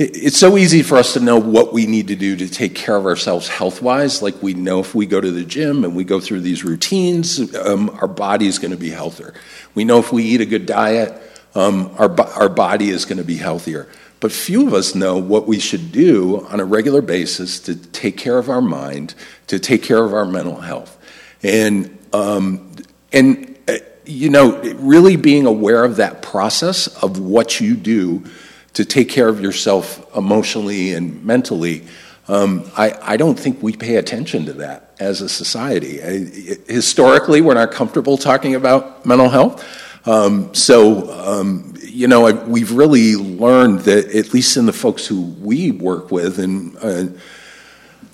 it's 0.02 0.38
so 0.38 0.58
easy 0.58 0.82
for 0.82 0.98
us 0.98 1.14
to 1.16 1.20
know 1.20 1.38
what 1.38 1.74
we 1.74 1.86
need 1.86 2.08
to 2.08 2.16
do 2.16 2.38
to 2.38 2.48
take 2.48 2.74
care 2.74 2.96
of 2.96 3.06
ourselves 3.06 3.50
health 3.50 3.82
wise. 3.82 4.22
Like 4.22 4.42
we 4.42 4.54
know 4.54 4.80
if 4.80 4.96
we 4.96 5.06
go 5.06 5.20
to 5.20 5.30
the 5.30 5.44
gym 5.44 5.84
and 5.84 5.94
we 5.94 6.06
go 6.06 6.22
through 6.22 6.40
these 6.40 6.64
routines, 6.64 7.54
um, 7.56 7.90
our 7.90 8.08
body 8.08 8.48
is 8.48 8.60
going 8.60 8.72
to 8.72 8.78
be 8.78 8.92
healthier. 8.92 9.34
We 9.76 9.84
know 9.84 10.00
if 10.00 10.14
we 10.14 10.24
eat 10.24 10.40
a 10.40 10.46
good 10.46 10.66
diet, 10.66 11.22
um, 11.54 11.94
our, 11.98 12.10
our 12.22 12.48
body 12.48 12.90
is 12.90 13.04
going 13.04 13.18
to 13.18 13.26
be 13.26 13.36
healthier. 13.36 13.90
But 14.20 14.32
few 14.32 14.68
of 14.68 14.74
us 14.74 14.96
know 14.96 15.18
what 15.18 15.48
we 15.48 15.60
should 15.60 15.92
do 15.92 16.46
on 16.48 16.60
a 16.60 16.66
regular 16.66 17.02
basis 17.02 17.60
to 17.62 17.76
take 17.76 18.18
care 18.18 18.38
of 18.38 18.50
our 18.50 18.62
mind, 18.62 19.16
to 19.48 19.60
take 19.60 19.82
care 19.82 20.04
of 20.04 20.14
our 20.14 20.26
mental 20.26 20.60
health. 20.60 20.98
And, 21.42 21.98
um, 22.12 22.72
and 23.14 23.58
uh, 23.68 23.78
you 24.06 24.30
know, 24.30 24.60
really 24.76 25.16
being 25.16 25.46
aware 25.46 25.86
of 25.86 25.98
that 25.98 26.22
process 26.22 26.88
of 27.02 27.20
what 27.20 27.62
you 27.62 27.76
do 27.76 28.24
to 28.74 28.84
take 28.84 29.10
care 29.10 29.30
of 29.30 29.42
yourself 29.42 30.06
emotionally 30.16 30.94
and 30.94 31.24
mentally, 31.24 31.86
um, 32.28 32.70
I, 32.78 32.96
I, 33.02 33.18
don't 33.18 33.40
think 33.40 33.64
we 33.64 33.76
pay 33.76 33.96
attention 33.96 34.46
to 34.46 34.54
that 34.54 34.94
as 35.00 35.22
a 35.22 35.30
society. 35.30 36.04
I, 36.04 36.26
historically, 36.72 37.42
we're 37.42 37.56
not 37.56 37.72
comfortable 37.72 38.18
talking 38.18 38.54
about 38.54 39.06
mental 39.06 39.30
health. 39.30 39.66
Um, 40.06 40.54
so, 40.54 41.12
um, 41.12 41.74
you 41.90 42.08
know, 42.08 42.28
I, 42.28 42.32
we've 42.32 42.72
really 42.72 43.16
learned 43.16 43.82
that, 43.82 44.16
at 44.16 44.34
least 44.34 44.58
in 44.58 44.66
the 44.66 44.74
folks 44.74 45.06
who 45.06 45.22
we 45.22 45.72
work 45.72 46.12
with, 46.12 46.40
and 46.40 46.78
uh, 46.78 47.06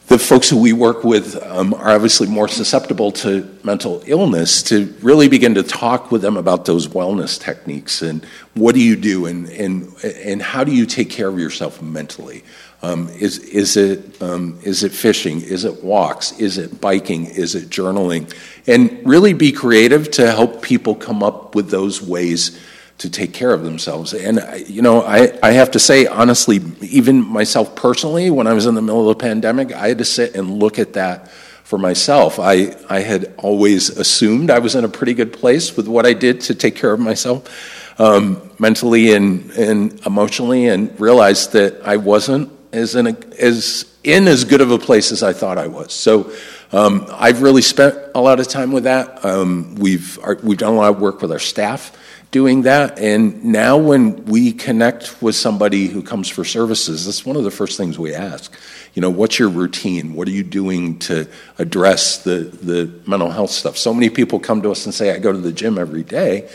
the 0.08 0.20
folks 0.20 0.50
who 0.50 0.62
we 0.62 0.72
work 0.72 1.04
with 1.04 1.36
um, 1.44 1.74
are 1.74 1.90
obviously 1.90 2.28
more 2.28 2.48
susceptible 2.48 3.12
to 3.12 3.58
mental 3.64 4.04
illness 4.06 4.62
to 4.64 4.94
really 5.02 5.28
begin 5.28 5.56
to 5.56 5.64
talk 5.64 6.12
with 6.12 6.22
them 6.22 6.38
about 6.38 6.66
those 6.66 6.88
wellness 6.88 7.40
techniques 7.40 8.04
and 8.04 8.24
what 8.54 8.76
do 8.76 8.82
you 8.82 8.96
do 8.96 9.26
and, 9.26 9.50
and, 9.50 9.92
and 10.04 10.42
how 10.42 10.64
do 10.64 10.72
you 10.72 10.86
take 10.86 11.10
care 11.10 11.28
of 11.28 11.40
yourself 11.40 11.82
mentally? 11.82 12.44
Um, 12.84 13.10
is, 13.10 13.40
is, 13.40 13.78
it, 13.78 14.22
um, 14.22 14.60
is 14.62 14.84
it 14.84 14.92
fishing? 14.92 15.42
Is 15.42 15.66
it 15.66 15.84
walks? 15.84 16.34
Is 16.40 16.60
it 16.60 16.80
biking? 16.80 17.26
Is 17.26 17.56
it 17.56 17.70
journaling? 17.70 18.32
And 18.68 19.02
really 19.08 19.34
be 19.34 19.52
creative 19.52 20.12
to 20.12 20.32
help 20.32 20.62
people 20.62 20.94
come 20.94 21.24
up 21.24 21.56
with 21.56 21.72
those 21.72 22.00
ways 22.00 22.60
to 22.98 23.10
take 23.10 23.34
care 23.34 23.52
of 23.52 23.64
themselves. 23.64 24.14
And, 24.14 24.40
you 24.68 24.82
know, 24.82 25.02
I, 25.02 25.38
I 25.44 25.52
have 25.52 25.72
to 25.72 25.80
say, 25.80 26.06
honestly, 26.06 26.62
even 26.82 27.22
myself 27.22 27.76
personally, 27.76 28.30
when 28.30 28.48
I 28.48 28.54
was 28.54 28.66
in 28.66 28.76
the 28.76 28.82
middle 28.82 29.10
of 29.10 29.18
the 29.18 29.22
pandemic, 29.22 29.74
I 29.74 29.90
had 29.90 29.98
to 29.98 30.06
sit 30.06 30.36
and 30.36 30.60
look 30.60 30.80
at 30.80 30.94
that 30.94 31.30
for 31.30 31.78
myself. 31.78 32.40
I, 32.40 32.76
I 32.90 33.02
had 33.02 33.34
always 33.38 33.90
assumed 33.90 34.50
I 34.50 34.60
was 34.60 34.76
in 34.76 34.86
a 34.86 34.90
pretty 34.90 35.14
good 35.14 35.34
place 35.34 35.76
with 35.76 35.88
what 35.88 36.06
I 36.06 36.14
did 36.14 36.42
to 36.42 36.56
take 36.56 36.76
care 36.76 36.94
of 36.94 37.00
myself 37.00 38.00
um, 38.00 38.42
mentally 38.60 39.14
and, 39.14 39.52
and 39.52 40.06
emotionally, 40.06 40.68
and 40.68 40.98
realized 41.00 41.54
that 41.54 41.82
I 41.84 41.98
wasn't 41.98 42.52
as 42.72 42.96
in, 42.96 43.08
a, 43.08 43.18
as 43.40 43.94
in 44.04 44.28
as 44.28 44.44
good 44.44 44.62
of 44.62 44.72
a 44.72 44.78
place 44.78 45.12
as 45.12 45.24
I 45.24 45.34
thought 45.34 45.58
I 45.58 45.68
was. 45.68 45.92
So 45.92 46.32
um, 46.72 47.08
I've 47.12 47.42
really 47.42 47.62
spent 47.62 47.98
a 48.14 48.22
lot 48.22 48.40
of 48.40 48.48
time 48.48 48.72
with 48.72 48.84
that. 48.84 49.24
Um, 49.26 49.76
we've, 49.76 50.20
our, 50.24 50.38
we've 50.44 50.58
done 50.58 50.74
a 50.74 50.78
lot 50.78 50.94
of 50.94 51.00
work 51.00 51.22
with 51.22 51.32
our 51.32 51.40
staff 51.40 51.98
doing 52.36 52.64
that. 52.64 53.00
And 53.00 53.46
now, 53.46 53.78
when 53.78 54.26
we 54.26 54.52
connect 54.52 55.22
with 55.22 55.38
somebody 55.38 55.88
who 55.88 56.04
comes 56.04 56.28
for 56.28 56.44
services, 56.44 57.06
that's 57.06 57.26
one 57.26 57.38
of 57.38 57.46
the 57.46 57.50
first 57.50 57.78
things 57.78 57.98
we 57.98 58.14
ask. 58.14 58.54
You 58.94 59.02
know, 59.02 59.10
what's 59.10 59.40
your 59.40 59.48
routine? 59.48 60.16
What 60.16 60.28
are 60.28 60.32
you 60.32 60.44
doing 60.44 61.00
to 61.08 61.30
address 61.60 62.24
the, 62.24 62.40
the 62.40 62.92
mental 63.08 63.32
health 63.32 63.52
stuff? 63.52 63.78
So 63.78 63.94
many 63.94 64.10
people 64.10 64.42
come 64.42 64.62
to 64.64 64.72
us 64.72 64.84
and 64.84 64.94
say, 64.94 65.16
I 65.16 65.20
go 65.20 65.32
to 65.32 65.38
the 65.38 65.54
gym 65.54 65.78
every 65.78 66.04
day, 66.04 66.50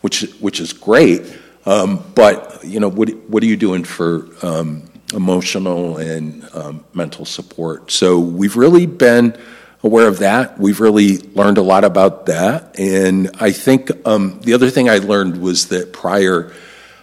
which, 0.00 0.22
which 0.40 0.58
is 0.58 0.72
great. 0.72 1.20
Um, 1.66 2.02
but, 2.14 2.64
you 2.64 2.80
know, 2.80 2.88
what, 2.88 3.10
what 3.28 3.42
are 3.42 3.46
you 3.46 3.58
doing 3.58 3.84
for 3.84 4.26
um, 4.40 4.84
emotional 5.12 5.98
and 5.98 6.48
um, 6.54 6.82
mental 6.94 7.26
support? 7.26 7.90
So 7.90 8.18
we've 8.18 8.56
really 8.56 8.86
been 8.86 9.36
aware 9.86 10.08
of 10.08 10.18
that. 10.18 10.58
We've 10.58 10.80
really 10.80 11.18
learned 11.18 11.58
a 11.58 11.62
lot 11.62 11.84
about 11.84 12.26
that. 12.26 12.78
And 12.78 13.30
I 13.40 13.52
think 13.52 13.90
um, 14.06 14.40
the 14.40 14.52
other 14.52 14.68
thing 14.68 14.90
I 14.90 14.98
learned 14.98 15.40
was 15.40 15.68
that 15.68 15.92
prior, 15.92 16.52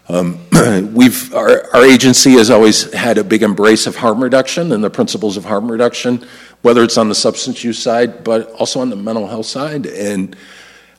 um, 0.10 0.38
we've 0.94 1.34
our, 1.34 1.74
our, 1.74 1.86
agency 1.86 2.34
has 2.34 2.52
always 2.52 2.94
had 2.94 3.18
a 3.18 3.24
big 3.24 3.42
embrace 3.42 3.88
of 3.88 3.96
harm 3.96 4.22
reduction 4.22 4.74
and 4.74 4.84
the 4.84 4.90
principles 4.90 5.38
of 5.38 5.46
harm 5.46 5.72
reduction, 5.72 6.28
whether 6.62 6.84
it's 6.84 6.98
on 6.98 7.10
the 7.10 7.16
substance 7.16 7.64
use 7.64 7.80
side, 7.80 8.24
but 8.24 8.52
also 8.52 8.82
on 8.82 8.90
the 8.90 8.96
mental 8.96 9.28
health 9.28 9.46
side. 9.46 9.86
And 9.86 10.36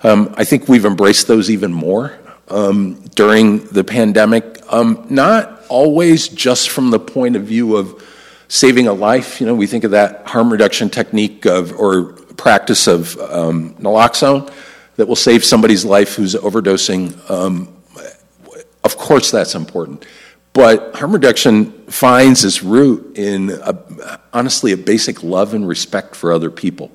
um, 0.02 0.34
I 0.36 0.44
think 0.44 0.68
we've 0.68 0.86
embraced 0.86 1.28
those 1.28 1.50
even 1.50 1.72
more 1.72 2.18
um, 2.48 2.94
during 3.14 3.66
the 3.66 3.84
pandemic. 3.84 4.60
Um, 4.70 5.06
not 5.10 5.64
always 5.68 6.28
just 6.28 6.70
from 6.70 6.90
the 6.90 6.98
point 6.98 7.36
of 7.36 7.44
view 7.44 7.76
of 7.76 8.02
saving 8.48 8.86
a 8.86 8.92
life. 8.92 9.40
You 9.40 9.46
know, 9.46 9.54
we 9.54 9.66
think 9.66 9.84
of 9.84 9.92
that 9.92 10.26
harm 10.26 10.50
reduction 10.50 10.90
technique 10.90 11.46
of 11.46 11.72
or 11.78 12.12
practice 12.36 12.86
of 12.86 13.18
um, 13.20 13.74
naloxone 13.74 14.52
that 14.96 15.06
will 15.06 15.16
save 15.16 15.44
somebody's 15.44 15.84
life 15.84 16.14
who's 16.14 16.34
overdosing. 16.34 17.30
Um, 17.30 17.68
of 18.82 18.96
course, 18.96 19.30
that's 19.30 19.54
important. 19.54 20.04
But 20.52 20.94
harm 20.94 21.12
reduction 21.12 21.72
finds 21.86 22.44
its 22.44 22.62
root 22.62 23.18
in, 23.18 23.50
a, 23.50 24.20
honestly, 24.32 24.70
a 24.72 24.76
basic 24.76 25.24
love 25.24 25.52
and 25.52 25.66
respect 25.66 26.14
for 26.14 26.32
other 26.32 26.50
people, 26.50 26.92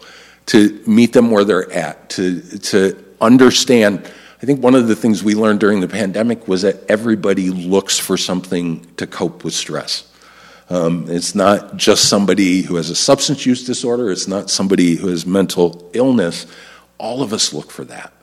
to 0.48 0.82
meet 0.88 1.12
them 1.12 1.30
where 1.30 1.44
they're 1.44 1.70
at, 1.72 2.10
to, 2.12 2.42
to 2.60 3.04
understand. 3.20 4.10
I 4.42 4.46
think 4.46 4.64
one 4.64 4.76
of 4.76 4.88
the 4.88 4.96
things 4.96 5.24
we 5.24 5.36
learned 5.36 5.60
during 5.60 5.82
the 5.82 5.90
pandemic 5.90 6.48
was 6.48 6.62
that 6.62 6.90
everybody 6.90 7.50
looks 7.50 7.98
for 7.98 8.16
something 8.16 8.86
to 8.96 9.06
cope 9.06 9.44
with 9.44 9.54
stress. 9.54 10.09
Um, 10.70 11.10
it's 11.10 11.34
not 11.34 11.78
just 11.78 12.08
somebody 12.08 12.62
who 12.62 12.76
has 12.76 12.90
a 12.90 12.96
substance 12.96 13.46
use 13.46 13.64
disorder, 13.64 14.12
it's 14.12 14.28
not 14.28 14.50
somebody 14.50 14.96
who 14.96 15.08
has 15.08 15.26
mental 15.26 15.90
illness. 15.94 16.46
All 16.98 17.24
of 17.24 17.34
us 17.34 17.54
look 17.54 17.72
for 17.72 17.84
that. 17.86 18.14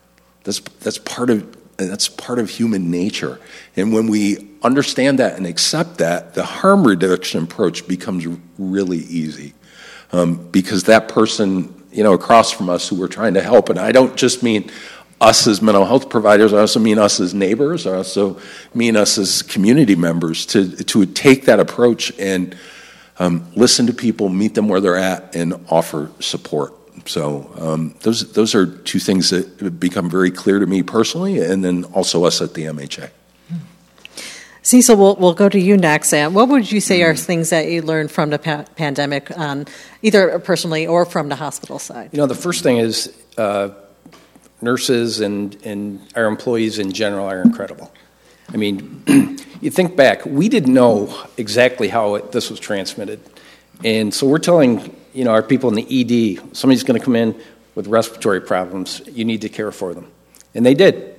That's, 0.44 0.60
that's 0.60 0.98
part 0.98 1.30
of 1.30 1.56
that's 1.76 2.08
part 2.08 2.38
of 2.38 2.48
human 2.48 2.90
nature. 2.90 3.38
And 3.76 3.92
when 3.92 4.06
we 4.06 4.48
understand 4.62 5.18
that 5.18 5.36
and 5.36 5.46
accept 5.46 5.98
that, 5.98 6.34
the 6.34 6.44
harm 6.44 6.86
reduction 6.86 7.42
approach 7.42 7.86
becomes 7.86 8.26
really 8.58 8.98
easy. 8.98 9.52
Um, 10.12 10.48
because 10.50 10.84
that 10.84 11.08
person, 11.08 11.74
you 11.92 12.02
know, 12.02 12.14
across 12.14 12.50
from 12.50 12.70
us 12.70 12.88
who 12.88 12.96
we're 12.96 13.08
trying 13.08 13.34
to 13.34 13.42
help, 13.42 13.68
and 13.68 13.78
I 13.78 13.92
don't 13.92 14.16
just 14.16 14.42
mean 14.42 14.70
us 15.20 15.46
as 15.46 15.62
mental 15.62 15.84
health 15.84 16.10
providers, 16.10 16.52
I 16.52 16.60
also 16.60 16.80
mean 16.80 16.98
us 16.98 17.20
as 17.20 17.32
neighbors, 17.32 17.86
I 17.86 17.96
also 17.96 18.38
mean 18.74 18.96
us 18.96 19.18
as 19.18 19.42
community 19.42 19.94
members 19.94 20.44
to, 20.46 20.76
to 20.84 21.06
take 21.06 21.46
that 21.46 21.58
approach 21.58 22.12
and 22.18 22.56
um, 23.18 23.50
listen 23.54 23.86
to 23.86 23.94
people, 23.94 24.28
meet 24.28 24.54
them 24.54 24.68
where 24.68 24.80
they're 24.80 24.96
at, 24.96 25.34
and 25.34 25.54
offer 25.70 26.10
support. 26.20 26.74
So 27.06 27.50
um, 27.58 27.94
those 28.00 28.32
those 28.32 28.54
are 28.54 28.66
two 28.66 28.98
things 28.98 29.30
that 29.30 29.78
become 29.78 30.10
very 30.10 30.30
clear 30.30 30.58
to 30.58 30.66
me 30.66 30.82
personally, 30.82 31.38
and 31.38 31.64
then 31.64 31.84
also 31.84 32.24
us 32.24 32.40
at 32.40 32.54
the 32.54 32.64
MHA. 32.64 33.10
Cecil, 34.62 34.96
we'll, 34.96 35.14
we'll 35.14 35.34
go 35.34 35.48
to 35.48 35.60
you 35.60 35.76
next. 35.76 36.12
And 36.12 36.34
what 36.34 36.48
would 36.48 36.72
you 36.72 36.80
say 36.80 37.02
are 37.02 37.14
things 37.14 37.50
that 37.50 37.68
you 37.68 37.82
learned 37.82 38.10
from 38.10 38.30
the 38.30 38.38
pa- 38.40 38.64
pandemic, 38.74 39.30
um, 39.38 39.64
either 40.02 40.40
personally 40.40 40.88
or 40.88 41.04
from 41.04 41.28
the 41.28 41.36
hospital 41.36 41.78
side? 41.78 42.10
You 42.12 42.18
know, 42.18 42.26
the 42.26 42.34
first 42.34 42.64
thing 42.64 42.78
is 42.78 43.16
uh, 43.38 43.68
nurses 44.66 45.20
and, 45.20 45.56
and 45.64 46.00
our 46.16 46.26
employees 46.26 46.78
in 46.78 46.92
general 46.92 47.26
are 47.26 47.40
incredible. 47.40 47.92
I 48.52 48.56
mean, 48.56 49.02
you 49.60 49.70
think 49.70 49.96
back, 49.96 50.26
we 50.26 50.48
didn't 50.48 50.74
know 50.74 51.16
exactly 51.36 51.88
how 51.88 52.16
it, 52.16 52.32
this 52.32 52.50
was 52.50 52.60
transmitted. 52.60 53.20
And 53.84 54.12
so 54.12 54.26
we're 54.26 54.38
telling 54.38 54.94
you 55.14 55.24
know, 55.24 55.30
our 55.30 55.42
people 55.42 55.70
in 55.70 55.76
the 55.76 55.86
ED, 55.88 56.56
somebody's 56.56 56.84
going 56.84 56.98
to 56.98 57.04
come 57.04 57.16
in 57.16 57.40
with 57.74 57.86
respiratory 57.86 58.40
problems, 58.40 59.02
you 59.06 59.24
need 59.24 59.42
to 59.42 59.48
care 59.48 59.70
for 59.70 59.94
them. 59.94 60.10
And 60.54 60.64
they 60.64 60.74
did. 60.74 61.14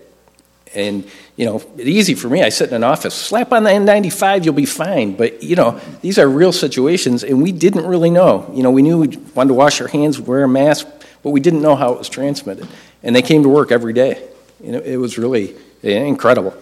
And, 0.75 1.09
you 1.37 1.45
know, 1.45 1.61
it's 1.77 1.87
easy 1.87 2.13
for 2.15 2.27
me. 2.29 2.43
I 2.43 2.49
sit 2.49 2.69
in 2.69 2.75
an 2.75 2.83
office, 2.83 3.13
slap 3.13 3.53
on 3.53 3.63
the 3.63 3.69
N95, 3.69 4.43
you'll 4.43 4.53
be 4.53 4.65
fine. 4.65 5.15
But, 5.15 5.41
you 5.41 5.55
know, 5.55 5.79
these 6.01 6.19
are 6.19 6.27
real 6.27 6.51
situations, 6.51 7.23
and 7.23 7.41
we 7.41 7.51
didn't 7.51 7.85
really 7.85 8.09
know. 8.09 8.51
You 8.53 8.63
know, 8.63 8.71
we 8.71 8.81
knew 8.81 8.99
we 8.99 9.17
wanted 9.33 9.49
to 9.49 9.53
wash 9.53 9.79
our 9.79 9.87
hands, 9.87 10.19
wear 10.19 10.43
a 10.43 10.47
mask, 10.47 10.87
but 11.23 11.29
we 11.29 11.39
didn't 11.39 11.61
know 11.61 11.75
how 11.75 11.93
it 11.93 11.99
was 11.99 12.09
transmitted. 12.09 12.67
And 13.07 13.15
they 13.15 13.21
came 13.21 13.41
to 13.43 13.49
work 13.49 13.71
every 13.71 13.93
day. 13.93 14.21
You 14.61 14.73
know, 14.73 14.79
it 14.79 14.97
was 14.97 15.17
really 15.17 15.55
incredible. 15.81 16.53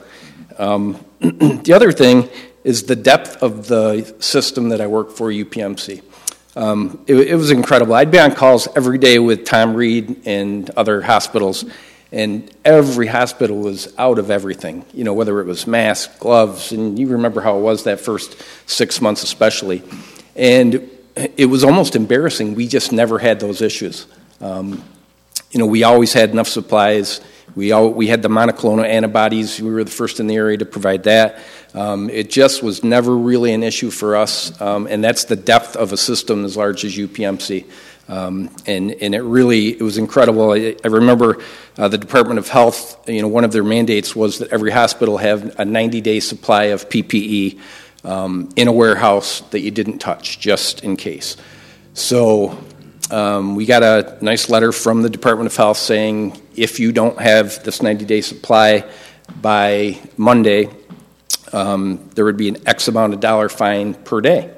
Um, 0.60 1.04
the 1.20 1.74
other 1.74 1.92
thing 1.92 2.30
is 2.64 2.84
the 2.84 2.96
depth 2.96 3.42
of 3.42 3.68
the 3.68 4.16
system 4.20 4.70
that 4.70 4.80
I 4.80 4.86
work 4.86 5.10
for, 5.10 5.30
UPMC. 5.30 6.04
Um, 6.56 7.04
it, 7.08 7.16
it, 7.16 7.36
was 7.36 7.50
incredible. 7.50 7.96
I'd 7.96 8.12
be 8.12 8.20
on 8.20 8.36
calls 8.36 8.68
every 8.76 9.00
day 9.00 9.18
with 9.18 9.44
Tom 9.44 9.74
Reed 9.74 10.22
and 10.26 10.70
other 10.70 11.02
hospitals, 11.02 11.66
and 12.12 12.50
every 12.64 13.08
hospital 13.08 13.58
was 13.58 13.94
out 13.98 14.20
of 14.20 14.30
everything. 14.30 14.86
You 14.94 15.04
know, 15.04 15.16
whether 15.16 15.42
it 15.42 15.48
was 15.48 15.66
masks, 15.66 16.16
gloves, 16.20 16.72
and 16.72 17.00
you 17.00 17.08
remember 17.08 17.42
how 17.42 17.58
it 17.58 17.62
was 17.62 17.86
that 17.86 18.00
first 18.00 18.42
six 18.68 19.02
months, 19.02 19.24
especially. 19.24 19.82
And 20.36 20.90
it 21.16 21.48
was 21.48 21.64
almost 21.64 21.96
embarrassing. 21.96 22.54
We 22.54 22.68
just 22.68 22.92
never 22.92 23.18
had 23.18 23.40
those 23.40 23.62
issues. 23.62 24.06
Um, 24.40 24.84
you 25.56 25.60
know, 25.60 25.68
we 25.68 25.86
always 25.86 26.12
had 26.12 26.32
enough 26.32 26.50
supplies. 26.50 27.22
We, 27.56 27.72
all, 27.72 27.90
we 27.90 28.08
had 28.08 28.22
the 28.22 28.28
monoclonal 28.28 28.84
antibodies. 28.84 29.62
We 29.62 29.72
were 29.72 29.86
the 29.86 29.90
first 29.90 30.20
in 30.20 30.28
the 30.28 30.36
area 30.36 30.58
to 30.58 30.66
provide 30.66 31.04
that. 31.04 31.40
Um, 31.74 32.10
it 32.10 32.30
just 32.30 32.62
was 32.62 32.84
never 32.84 33.16
really 33.16 33.54
an 33.54 33.64
issue 33.64 33.90
for 33.90 34.18
us, 34.18 34.60
um, 34.60 34.86
and 34.86 35.02
that's 35.02 35.24
the 35.24 35.38
depth 35.38 35.78
of 35.78 35.94
a 35.94 35.98
system 35.98 36.44
as 36.44 36.58
large 36.58 36.84
as 36.84 36.98
UPMC. 36.98 37.72
Um, 38.10 38.54
and, 38.68 38.92
and 38.92 39.16
it 39.16 39.22
really 39.22 39.70
it 39.70 39.82
was 39.82 39.98
incredible. 39.98 40.52
I, 40.52 40.76
I 40.84 40.90
remember 40.90 41.42
uh, 41.78 41.88
the 41.88 41.98
Department 41.98 42.38
of 42.38 42.50
Health. 42.50 43.08
You 43.08 43.22
know, 43.22 43.30
one 43.30 43.46
of 43.46 43.54
their 43.54 43.64
mandates 43.64 44.14
was 44.14 44.40
that 44.40 44.52
every 44.52 44.72
hospital 44.72 45.16
have 45.20 45.58
a 45.58 45.64
90 45.64 46.02
day 46.02 46.20
supply 46.20 46.66
of 46.66 46.90
PPE 46.90 47.62
um, 48.04 48.50
in 48.58 48.68
a 48.68 48.74
warehouse 48.74 49.40
that 49.52 49.62
you 49.62 49.72
didn't 49.72 50.00
touch, 50.00 50.38
just 50.38 50.84
in 50.84 50.98
case. 50.98 51.38
So 51.94 52.62
um, 53.12 53.56
we 53.56 53.66
got 53.66 53.84
a 53.84 54.18
nice 54.22 54.50
letter 54.50 54.72
from 54.72 55.02
the 55.02 55.10
Department 55.10 55.48
of 55.48 55.56
Health 55.56 55.78
saying 55.78 56.42
if 56.56 56.80
you 56.80 56.92
don't 56.92 57.20
have 57.20 57.64
this 57.64 57.82
90 57.82 58.06
day 58.06 58.22
supply 58.22 58.84
by 59.42 60.00
Monday, 60.18 60.70
um, 61.54 62.10
there 62.16 62.26
would 62.26 62.38
be 62.38 62.50
an 62.50 62.68
X 62.68 62.88
amount 62.88 63.14
of 63.14 63.20
dollar 63.20 63.50
fine 63.50 63.94
per 63.94 64.22
day. 64.22 64.54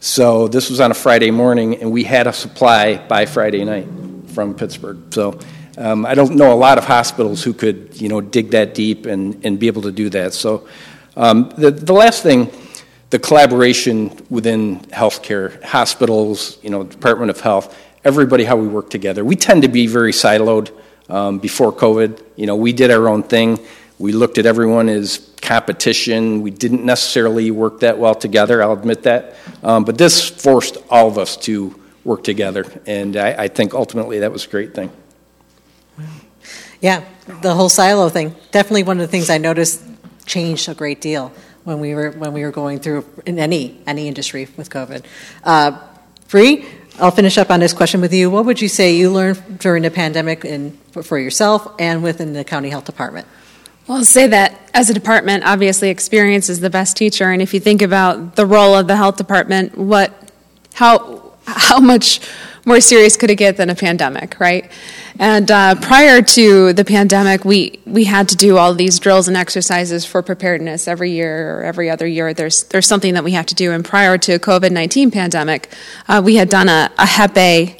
So 0.00 0.48
this 0.48 0.68
was 0.68 0.80
on 0.80 0.90
a 0.90 0.94
Friday 0.94 1.30
morning, 1.30 1.80
and 1.80 1.90
we 1.90 2.04
had 2.04 2.26
a 2.26 2.32
supply 2.32 2.98
by 2.98 3.26
Friday 3.26 3.64
night 3.64 3.88
from 4.28 4.54
Pittsburgh. 4.54 4.98
So 5.12 5.38
um, 5.78 6.04
I 6.06 6.14
don't 6.14 6.36
know 6.36 6.52
a 6.52 6.54
lot 6.54 6.78
of 6.78 6.84
hospitals 6.84 7.42
who 7.42 7.52
could, 7.52 8.00
you 8.00 8.08
know, 8.08 8.20
dig 8.20 8.50
that 8.50 8.74
deep 8.74 9.06
and, 9.06 9.44
and 9.44 9.58
be 9.58 9.66
able 9.66 9.82
to 9.82 9.92
do 9.92 10.10
that. 10.10 10.34
So 10.34 10.68
um, 11.16 11.52
the, 11.56 11.70
the 11.70 11.92
last 11.92 12.22
thing, 12.22 12.50
the 13.14 13.20
collaboration 13.20 14.10
within 14.28 14.80
healthcare, 14.86 15.62
hospitals, 15.62 16.58
you 16.64 16.70
know, 16.70 16.82
Department 16.82 17.30
of 17.30 17.38
Health, 17.38 17.72
everybody, 18.02 18.42
how 18.42 18.56
we 18.56 18.66
work 18.66 18.90
together. 18.90 19.24
We 19.24 19.36
tend 19.36 19.62
to 19.62 19.68
be 19.68 19.86
very 19.86 20.10
siloed 20.10 20.72
um, 21.08 21.38
before 21.38 21.72
COVID. 21.72 22.20
You 22.34 22.46
know, 22.46 22.56
we 22.56 22.72
did 22.72 22.90
our 22.90 23.06
own 23.06 23.22
thing. 23.22 23.60
We 24.00 24.10
looked 24.10 24.38
at 24.38 24.46
everyone 24.46 24.88
as 24.88 25.32
competition. 25.40 26.42
We 26.42 26.50
didn't 26.50 26.84
necessarily 26.84 27.52
work 27.52 27.78
that 27.80 28.00
well 28.00 28.16
together, 28.16 28.60
I'll 28.60 28.72
admit 28.72 29.04
that. 29.04 29.36
Um, 29.62 29.84
but 29.84 29.96
this 29.96 30.28
forced 30.28 30.78
all 30.90 31.06
of 31.06 31.16
us 31.16 31.36
to 31.46 31.72
work 32.02 32.24
together, 32.24 32.64
and 32.84 33.16
I, 33.16 33.44
I 33.44 33.46
think 33.46 33.74
ultimately 33.74 34.18
that 34.18 34.32
was 34.32 34.44
a 34.44 34.48
great 34.48 34.74
thing. 34.74 34.90
Yeah, 36.80 37.04
the 37.42 37.54
whole 37.54 37.68
silo 37.68 38.08
thing. 38.08 38.34
Definitely 38.50 38.82
one 38.82 38.96
of 38.98 39.02
the 39.02 39.12
things 39.12 39.30
I 39.30 39.38
noticed 39.38 39.84
changed 40.26 40.68
a 40.68 40.74
great 40.74 41.00
deal 41.00 41.32
when 41.64 41.80
we 41.80 41.94
were 41.94 42.10
when 42.12 42.32
we 42.32 42.42
were 42.42 42.52
going 42.52 42.78
through 42.78 43.04
in 43.26 43.38
any 43.38 43.80
any 43.86 44.08
industry 44.08 44.48
with 44.56 44.70
COVID. 44.70 45.04
Uh, 45.42 45.80
I'll 46.98 47.10
finish 47.10 47.38
up 47.38 47.50
on 47.50 47.60
this 47.60 47.72
question 47.72 48.00
with 48.00 48.12
you. 48.12 48.30
What 48.30 48.44
would 48.44 48.60
you 48.60 48.68
say 48.68 48.94
you 48.94 49.10
learned 49.10 49.58
during 49.58 49.82
the 49.82 49.90
pandemic 49.90 50.44
in, 50.44 50.72
for 50.92 51.18
yourself 51.18 51.66
and 51.78 52.02
within 52.02 52.32
the 52.32 52.44
county 52.44 52.70
health 52.70 52.84
department? 52.84 53.26
Well, 53.86 53.98
I'll 53.98 54.04
say 54.04 54.28
that 54.28 54.70
as 54.72 54.90
a 54.90 54.94
department, 54.94 55.44
obviously, 55.44 55.90
experience 55.90 56.48
is 56.48 56.60
the 56.60 56.70
best 56.70 56.96
teacher. 56.96 57.30
And 57.30 57.42
if 57.42 57.52
you 57.52 57.60
think 57.60 57.82
about 57.82 58.36
the 58.36 58.46
role 58.46 58.74
of 58.74 58.86
the 58.86 58.96
health 58.96 59.16
department, 59.16 59.76
what, 59.76 60.32
how, 60.72 61.32
how 61.46 61.80
much 61.80 62.20
more 62.66 62.80
serious 62.80 63.16
could 63.16 63.30
it 63.30 63.36
get 63.36 63.56
than 63.56 63.70
a 63.70 63.74
pandemic, 63.74 64.38
right? 64.40 64.70
And 65.18 65.50
uh, 65.50 65.76
prior 65.76 66.22
to 66.22 66.72
the 66.72 66.84
pandemic, 66.84 67.44
we, 67.44 67.78
we 67.86 68.04
had 68.04 68.28
to 68.30 68.36
do 68.36 68.56
all 68.56 68.74
these 68.74 68.98
drills 68.98 69.28
and 69.28 69.36
exercises 69.36 70.04
for 70.04 70.22
preparedness 70.22 70.88
every 70.88 71.10
year 71.10 71.58
or 71.58 71.62
every 71.62 71.90
other 71.90 72.06
year. 72.06 72.34
There's, 72.34 72.64
there's 72.64 72.86
something 72.86 73.14
that 73.14 73.22
we 73.22 73.32
have 73.32 73.46
to 73.46 73.54
do. 73.54 73.70
And 73.72 73.84
prior 73.84 74.18
to 74.18 74.38
COVID 74.38 74.72
19 74.72 75.10
pandemic, 75.10 75.68
uh, 76.08 76.22
we 76.24 76.36
had 76.36 76.48
done 76.48 76.68
a, 76.68 76.90
a 76.98 77.06
Hep 77.06 77.36
A 77.36 77.76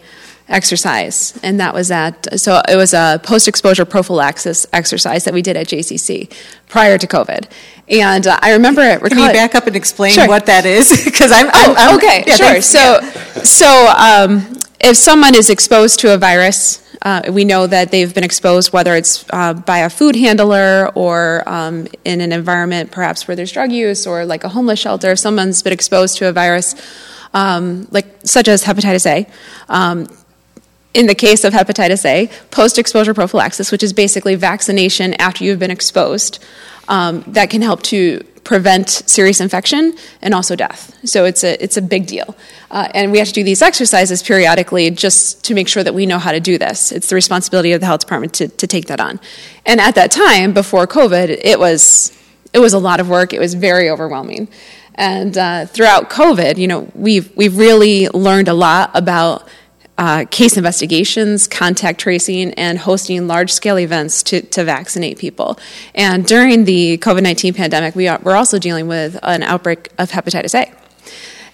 exercise, 0.49 1.39
and 1.43 1.59
that 1.61 1.73
was 1.73 1.91
at 1.91 2.39
so 2.39 2.61
it 2.69 2.77
was 2.77 2.93
a 2.93 3.21
post-exposure 3.23 3.85
prophylaxis 3.85 4.67
exercise 4.73 5.25
that 5.25 5.33
we 5.33 5.43
did 5.43 5.57
at 5.57 5.67
JCC 5.67 6.31
prior 6.69 6.99
to 6.99 7.07
COVID. 7.07 7.51
And 7.89 8.27
uh, 8.27 8.39
I 8.43 8.53
remember 8.53 8.83
it. 8.83 9.01
Can 9.01 9.19
you 9.19 9.33
back 9.33 9.55
up 9.55 9.67
and 9.67 9.77
explain 9.77 10.13
sure. 10.13 10.29
what 10.29 10.47
that 10.47 10.67
is? 10.67 11.05
Because 11.15 11.31
I'm, 11.33 11.49
I'm, 11.53 11.77
I'm, 11.77 11.97
okay, 11.97 12.25
yeah, 12.27 12.35
sure. 12.35 12.61
So, 12.61 12.79
yeah. 12.79 13.01
so 13.45 13.95
um, 13.97 14.59
if 14.85 14.99
someone 14.99 15.35
is 15.35 15.49
exposed 15.49 16.01
to 16.01 16.13
a 16.13 16.19
virus. 16.19 16.83
Uh, 17.01 17.23
we 17.31 17.45
know 17.45 17.67
that 17.67 17.91
they've 17.91 18.15
been 18.15 18.25
exposed, 18.25 18.73
whether 18.73 18.95
it's 18.95 19.25
uh, 19.31 19.53
by 19.53 19.79
a 19.79 19.91
food 19.91 20.15
handler 20.15 20.91
or 20.95 21.43
um, 21.47 21.87
in 22.05 22.21
an 22.21 22.33
environment 22.33 22.91
perhaps 22.91 23.27
where 23.27 23.35
there's 23.35 23.53
drug 23.53 23.73
use 23.73 24.07
or 24.07 24.25
like 24.25 24.45
a 24.45 24.49
homeless 24.49 24.79
shelter. 24.79 25.13
If 25.13 25.19
someone's 25.19 25.63
been 25.63 25.73
exposed 25.73 26.19
to 26.19 26.29
a 26.29 26.33
virus, 26.33 26.75
um, 27.35 27.89
like 27.91 28.07
such 28.25 28.49
as 28.49 28.65
hepatitis 28.65 29.07
A, 29.07 29.27
um, 29.69 30.07
in 30.95 31.07
the 31.07 31.15
case 31.15 31.45
of 31.45 31.53
hepatitis 31.53 32.05
A, 32.07 32.31
post 32.51 32.79
exposure 32.79 33.13
prophylaxis, 33.13 33.73
which 33.73 33.83
is 33.83 33.93
basically 33.93 34.35
vaccination 34.35 35.15
after 35.15 35.45
you've 35.45 35.59
been 35.59 35.71
exposed, 35.71 36.43
um, 36.89 37.23
that 37.27 37.51
can 37.51 37.61
help 37.61 37.83
to 37.85 38.25
prevent 38.45 38.89
serious 38.91 39.41
infection 39.41 39.95
and 40.23 40.35
also 40.35 40.55
death. 40.55 40.97
So 41.05 41.25
it's 41.25 41.43
a, 41.43 41.63
it's 41.63 41.77
a 41.77 41.83
big 41.83 42.07
deal. 42.07 42.37
Uh, 42.71 42.89
and 42.95 43.11
we 43.11 43.19
have 43.19 43.29
to 43.29 43.35
do 43.35 43.43
these 43.43 43.63
exercises 43.63 44.23
periodically 44.23 44.91
just 44.91 45.45
to 45.45 45.55
make 45.55 45.67
sure 45.67 45.83
that 45.83 45.95
we 45.95 46.07
know 46.07 46.19
how 46.19 46.33
to 46.33 46.41
do 46.41 46.59
this. 46.59 46.93
It's 46.93 47.09
the 47.09 47.15
responsibility 47.15 47.73
of 47.73 47.81
the 47.81 47.87
health 47.87 48.01
department 48.01 48.35
to, 48.35 48.49
to 48.49 48.67
take 48.67 48.87
that 48.87 49.01
on. 49.01 49.19
And 49.65 49.81
at 49.81 49.95
that 49.95 50.11
time, 50.11 50.53
before 50.53 50.87
COVID, 50.87 51.41
it 51.43 51.59
was, 51.59 52.13
it 52.53 52.59
was 52.59 52.75
a 52.75 52.79
lot 52.79 53.01
of 53.01 53.09
work, 53.09 53.33
it 53.33 53.41
was 53.41 53.55
very 53.55 53.89
overwhelming. 53.89 54.49
And 54.95 55.37
uh, 55.37 55.67
throughout 55.67 56.11
COVID, 56.11 56.57
you 56.57 56.69
know, 56.69 56.89
we've, 56.95 57.35
we've 57.37 57.57
really 57.57 58.09
learned 58.09 58.49
a 58.49 58.55
lot 58.55 58.91
about 58.95 59.49
uh, 59.97 60.25
case 60.31 60.57
investigations, 60.57 61.47
contact 61.47 62.01
tracing, 62.01 62.53
and 62.55 62.79
hosting 62.79 63.27
large 63.27 63.53
scale 63.53 63.79
events 63.79 64.23
to, 64.25 64.41
to 64.41 64.65
vaccinate 64.65 65.19
people. 65.19 65.59
And 65.95 66.27
during 66.27 66.65
the 66.65 66.99
COVID 66.99 67.23
19 67.23 67.55
pandemic, 67.55 67.95
we 67.95 68.09
are, 68.09 68.19
we're 68.23 68.37
also 68.37 68.59
dealing 68.59 68.89
with 68.89 69.19
an 69.23 69.43
outbreak 69.43 69.91
of 69.99 70.11
hepatitis 70.11 70.55
A. 70.55 70.73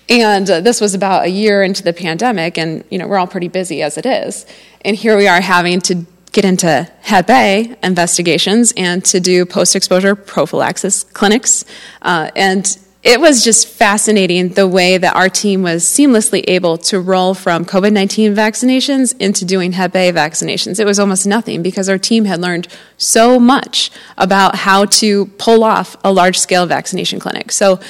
And 0.08 0.50
uh, 0.50 0.60
this 0.60 0.80
was 0.80 0.94
about 0.94 1.26
a 1.26 1.28
year 1.28 1.62
into 1.62 1.84
the 1.84 1.92
pandemic, 1.92 2.58
and 2.58 2.82
you 2.90 2.98
know 2.98 3.06
we're 3.06 3.18
all 3.18 3.28
pretty 3.28 3.48
busy 3.48 3.82
as 3.82 3.96
it 3.96 4.06
is. 4.06 4.44
And 4.84 4.96
here 4.96 5.16
we 5.16 5.28
are 5.28 5.40
having 5.40 5.80
to 5.82 6.04
get 6.32 6.44
into 6.44 6.90
Hep 7.02 7.30
A 7.30 7.76
investigations 7.82 8.72
and 8.76 9.04
to 9.04 9.20
do 9.20 9.44
post 9.44 9.76
exposure 9.76 10.14
prophylaxis 10.14 11.04
clinics. 11.04 11.64
Uh, 12.02 12.30
and 12.34 12.76
it 13.02 13.18
was 13.18 13.42
just 13.42 13.66
fascinating 13.66 14.50
the 14.50 14.68
way 14.68 14.98
that 14.98 15.16
our 15.16 15.30
team 15.30 15.62
was 15.62 15.84
seamlessly 15.84 16.44
able 16.48 16.76
to 16.76 17.00
roll 17.00 17.32
from 17.32 17.64
COVID 17.64 17.92
19 17.92 18.34
vaccinations 18.34 19.16
into 19.18 19.44
doing 19.44 19.72
Hep 19.72 19.96
A 19.96 20.12
vaccinations. 20.12 20.78
It 20.78 20.84
was 20.84 20.98
almost 20.98 21.26
nothing 21.26 21.62
because 21.62 21.88
our 21.88 21.96
team 21.96 22.26
had 22.26 22.40
learned 22.40 22.68
so 22.98 23.40
much 23.40 23.90
about 24.18 24.54
how 24.54 24.84
to 24.84 25.26
pull 25.38 25.64
off 25.64 25.96
a 26.04 26.12
large 26.12 26.38
scale 26.38 26.66
vaccination 26.66 27.18
clinic. 27.18 27.52
So, 27.52 27.80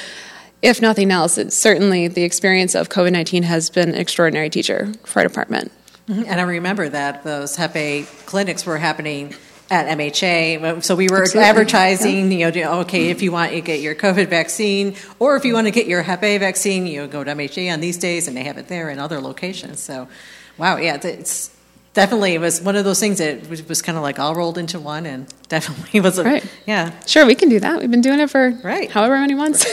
if 0.61 0.81
nothing 0.81 1.11
else, 1.11 1.39
certainly 1.49 2.07
the 2.07 2.23
experience 2.23 2.73
of 2.73 2.87
COVID 2.87 3.11
19 3.11 3.43
has 3.43 3.69
been 3.69 3.89
an 3.89 3.95
extraordinary 3.95 4.49
teacher 4.49 4.93
for 5.03 5.19
our 5.19 5.27
department. 5.27 5.71
Mm-hmm. 6.07 6.23
And 6.27 6.39
I 6.39 6.43
remember 6.43 6.87
that 6.87 7.23
those 7.23 7.57
Hep 7.57 7.75
A 7.75 8.03
clinics 8.25 8.65
were 8.65 8.77
happening 8.77 9.35
at 9.71 9.97
MHA. 9.97 10.83
So 10.83 10.95
we 10.95 11.07
were 11.07 11.21
Absolutely. 11.21 11.49
advertising, 11.49 12.31
yeah. 12.31 12.49
you 12.49 12.63
know, 12.63 12.79
okay, 12.81 13.09
if 13.09 13.21
you 13.21 13.31
want 13.31 13.53
to 13.53 13.61
get 13.61 13.79
your 13.79 13.95
COVID 13.95 14.27
vaccine 14.27 14.95
or 15.17 15.37
if 15.37 15.45
you 15.45 15.53
want 15.53 15.65
to 15.65 15.71
get 15.71 15.87
your 15.87 16.01
Hep 16.01 16.21
A 16.23 16.37
vaccine, 16.37 16.85
you 16.85 16.99
know, 16.99 17.07
go 17.07 17.23
to 17.23 17.31
MHA 17.31 17.71
on 17.71 17.79
these 17.79 17.97
days 17.97 18.27
and 18.27 18.35
they 18.35 18.43
have 18.43 18.57
it 18.57 18.67
there 18.67 18.89
in 18.89 18.99
other 18.99 19.21
locations. 19.21 19.79
So, 19.79 20.09
wow, 20.57 20.75
yeah, 20.75 20.99
it's 21.01 21.55
definitely, 21.93 22.35
it 22.35 22.41
was 22.41 22.61
one 22.61 22.75
of 22.75 22.83
those 22.83 22.99
things 22.99 23.19
that 23.19 23.47
was 23.49 23.81
kind 23.81 23.97
of 23.97 24.03
like 24.03 24.19
all 24.19 24.35
rolled 24.35 24.57
into 24.57 24.77
one 24.77 25.05
and 25.05 25.33
definitely 25.47 26.01
was 26.01 26.17
a, 26.17 26.25
right. 26.25 26.45
yeah. 26.67 26.99
Sure, 27.05 27.25
we 27.25 27.33
can 27.33 27.47
do 27.47 27.61
that. 27.61 27.79
We've 27.79 27.89
been 27.89 28.01
doing 28.01 28.19
it 28.19 28.29
for 28.29 28.49
right. 28.63 28.91
however 28.91 29.17
many 29.17 29.35
months. 29.35 29.65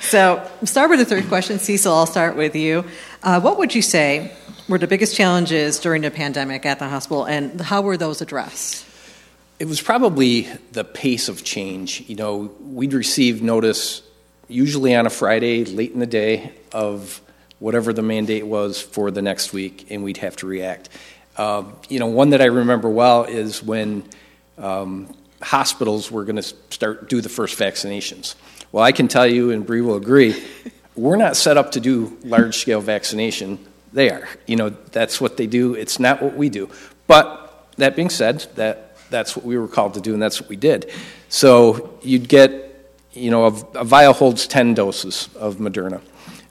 so, 0.00 0.50
start 0.64 0.90
with 0.90 0.98
the 0.98 1.06
third 1.06 1.28
question. 1.28 1.58
Cecil, 1.58 1.94
I'll 1.94 2.04
start 2.04 2.36
with 2.36 2.54
you. 2.54 2.84
Uh, 3.22 3.40
what 3.40 3.56
would 3.56 3.74
you 3.74 3.80
say 3.80 4.36
were 4.68 4.78
the 4.78 4.86
biggest 4.86 5.14
challenges 5.14 5.78
during 5.78 6.02
the 6.02 6.10
pandemic 6.10 6.64
at 6.64 6.78
the 6.78 6.88
hospital, 6.88 7.24
and 7.24 7.60
how 7.60 7.82
were 7.82 7.96
those 7.96 8.20
addressed? 8.20 8.86
It 9.58 9.66
was 9.66 9.80
probably 9.80 10.48
the 10.72 10.84
pace 10.84 11.28
of 11.28 11.44
change. 11.44 12.02
You 12.06 12.16
know, 12.16 12.50
we'd 12.60 12.92
receive 12.92 13.42
notice 13.42 14.02
usually 14.48 14.94
on 14.94 15.06
a 15.06 15.10
Friday, 15.10 15.64
late 15.64 15.92
in 15.92 16.00
the 16.00 16.06
day, 16.06 16.52
of 16.72 17.20
whatever 17.58 17.92
the 17.92 18.02
mandate 18.02 18.46
was 18.46 18.80
for 18.80 19.10
the 19.10 19.22
next 19.22 19.52
week, 19.52 19.86
and 19.90 20.02
we'd 20.02 20.18
have 20.18 20.36
to 20.36 20.46
react. 20.46 20.88
Uh, 21.36 21.64
you 21.88 21.98
know, 21.98 22.06
one 22.06 22.30
that 22.30 22.40
I 22.40 22.46
remember 22.46 22.88
well 22.88 23.24
is 23.24 23.62
when 23.62 24.02
um, 24.58 25.14
hospitals 25.42 26.10
were 26.10 26.24
going 26.24 26.36
to 26.36 26.42
start 26.42 27.08
do 27.08 27.20
the 27.20 27.28
first 27.28 27.58
vaccinations. 27.58 28.34
Well, 28.72 28.84
I 28.84 28.92
can 28.92 29.08
tell 29.08 29.26
you, 29.26 29.50
and 29.50 29.64
Bree 29.64 29.80
will 29.80 29.96
agree, 29.96 30.42
we're 30.96 31.16
not 31.16 31.36
set 31.36 31.56
up 31.56 31.72
to 31.72 31.80
do 31.80 32.16
large 32.24 32.56
scale 32.56 32.80
vaccination 32.80 33.58
they 33.94 34.10
are. 34.10 34.28
You 34.46 34.56
know, 34.56 34.68
that's 34.68 35.20
what 35.20 35.36
they 35.36 35.46
do. 35.46 35.74
It's 35.74 35.98
not 35.98 36.20
what 36.20 36.36
we 36.36 36.48
do. 36.48 36.68
But 37.06 37.68
that 37.76 37.96
being 37.96 38.10
said, 38.10 38.40
that 38.56 38.96
that's 39.08 39.36
what 39.36 39.44
we 39.46 39.56
were 39.56 39.68
called 39.68 39.94
to 39.94 40.00
do, 40.00 40.12
and 40.12 40.20
that's 40.20 40.40
what 40.40 40.50
we 40.50 40.56
did. 40.56 40.90
So 41.28 41.98
you'd 42.02 42.28
get, 42.28 42.92
you 43.12 43.30
know, 43.30 43.46
a, 43.46 43.78
a 43.78 43.84
vial 43.84 44.12
holds 44.12 44.46
10 44.48 44.74
doses 44.74 45.28
of 45.36 45.56
Moderna. 45.56 46.02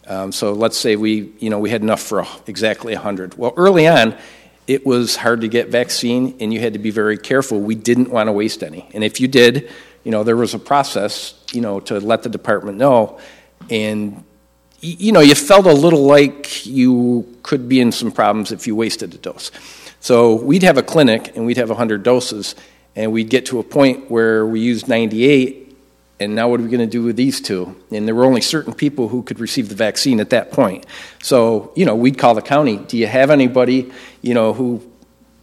Um, 0.08 0.32
so 0.32 0.54
let's 0.54 0.78
say 0.78 0.96
we, 0.96 1.34
you 1.40 1.50
know, 1.50 1.60
we 1.60 1.70
had 1.70 1.82
enough 1.82 2.02
for 2.02 2.26
exactly 2.48 2.94
100. 2.94 3.38
Well, 3.38 3.54
early 3.58 3.88
on, 3.88 4.18
it 4.66 4.86
was 4.86 5.18
hard 5.18 5.42
to 5.42 5.50
get 5.50 5.68
vaccine, 5.68 6.38
and 6.40 6.54
you 6.54 6.62
had 6.62 6.74
to 6.74 6.80
be 6.80 6.92
very 6.92 7.18
careful. 7.18 7.60
We 7.60 7.76
didn't 7.76 8.10
want 8.10 8.28
to 8.28 8.32
waste 8.32 8.64
any, 8.64 8.90
and 8.94 9.04
if 9.04 9.20
you 9.20 9.28
did, 9.28 9.70
you 10.06 10.12
know, 10.12 10.24
there 10.24 10.38
was 10.38 10.54
a 10.54 10.60
process, 10.60 11.34
you 11.52 11.62
know, 11.62 11.82
to 11.82 12.00
let 12.00 12.24
the 12.24 12.30
department 12.30 12.78
know, 12.78 13.20
and 13.70 14.24
you 14.84 15.14
know, 15.14 15.22
you 15.22 15.34
felt 15.34 15.66
a 15.66 15.74
little 15.74 16.04
like 16.04 16.66
you 16.66 17.38
could 17.42 17.70
be 17.70 17.80
in 17.80 17.92
some 17.92 18.12
problems 18.12 18.52
if 18.52 18.68
you 18.68 18.76
wasted 18.76 19.16
a 19.16 19.18
dose. 19.18 19.50
So 20.02 20.36
we'd 20.36 20.64
have 20.64 20.78
a 20.78 20.84
clinic 20.84 21.36
and 21.36 21.46
we'd 21.46 21.58
have 21.58 21.70
100 21.70 22.04
doses, 22.04 22.56
and 22.96 23.14
we'd 23.14 23.30
get 23.30 23.46
to 23.48 23.60
a 23.60 23.64
point 23.64 24.12
where 24.12 24.46
we 24.46 24.60
used 24.60 24.90
98, 24.90 25.78
and 26.20 26.36
now 26.36 26.50
what 26.50 26.60
are 26.60 26.64
we 26.64 26.70
going 26.70 26.82
to 26.82 26.86
do 26.86 27.02
with 27.02 27.16
these 27.16 27.40
two? 27.40 27.76
And 27.92 28.06
there 28.06 28.14
were 28.14 28.26
only 28.26 28.42
certain 28.42 28.74
people 28.74 29.08
who 29.08 29.24
could 29.24 29.40
receive 29.40 29.70
the 29.70 29.76
vaccine 29.76 30.20
at 30.20 30.30
that 30.32 30.52
point. 30.52 30.86
So, 31.22 31.72
you 31.76 31.86
know, 31.86 31.96
we'd 31.96 32.18
call 32.18 32.36
the 32.36 32.42
county, 32.42 32.78
do 32.78 32.98
you 32.98 33.08
have 33.08 33.30
anybody, 33.30 33.92
you 34.22 34.34
know, 34.34 34.54
who 34.54 34.84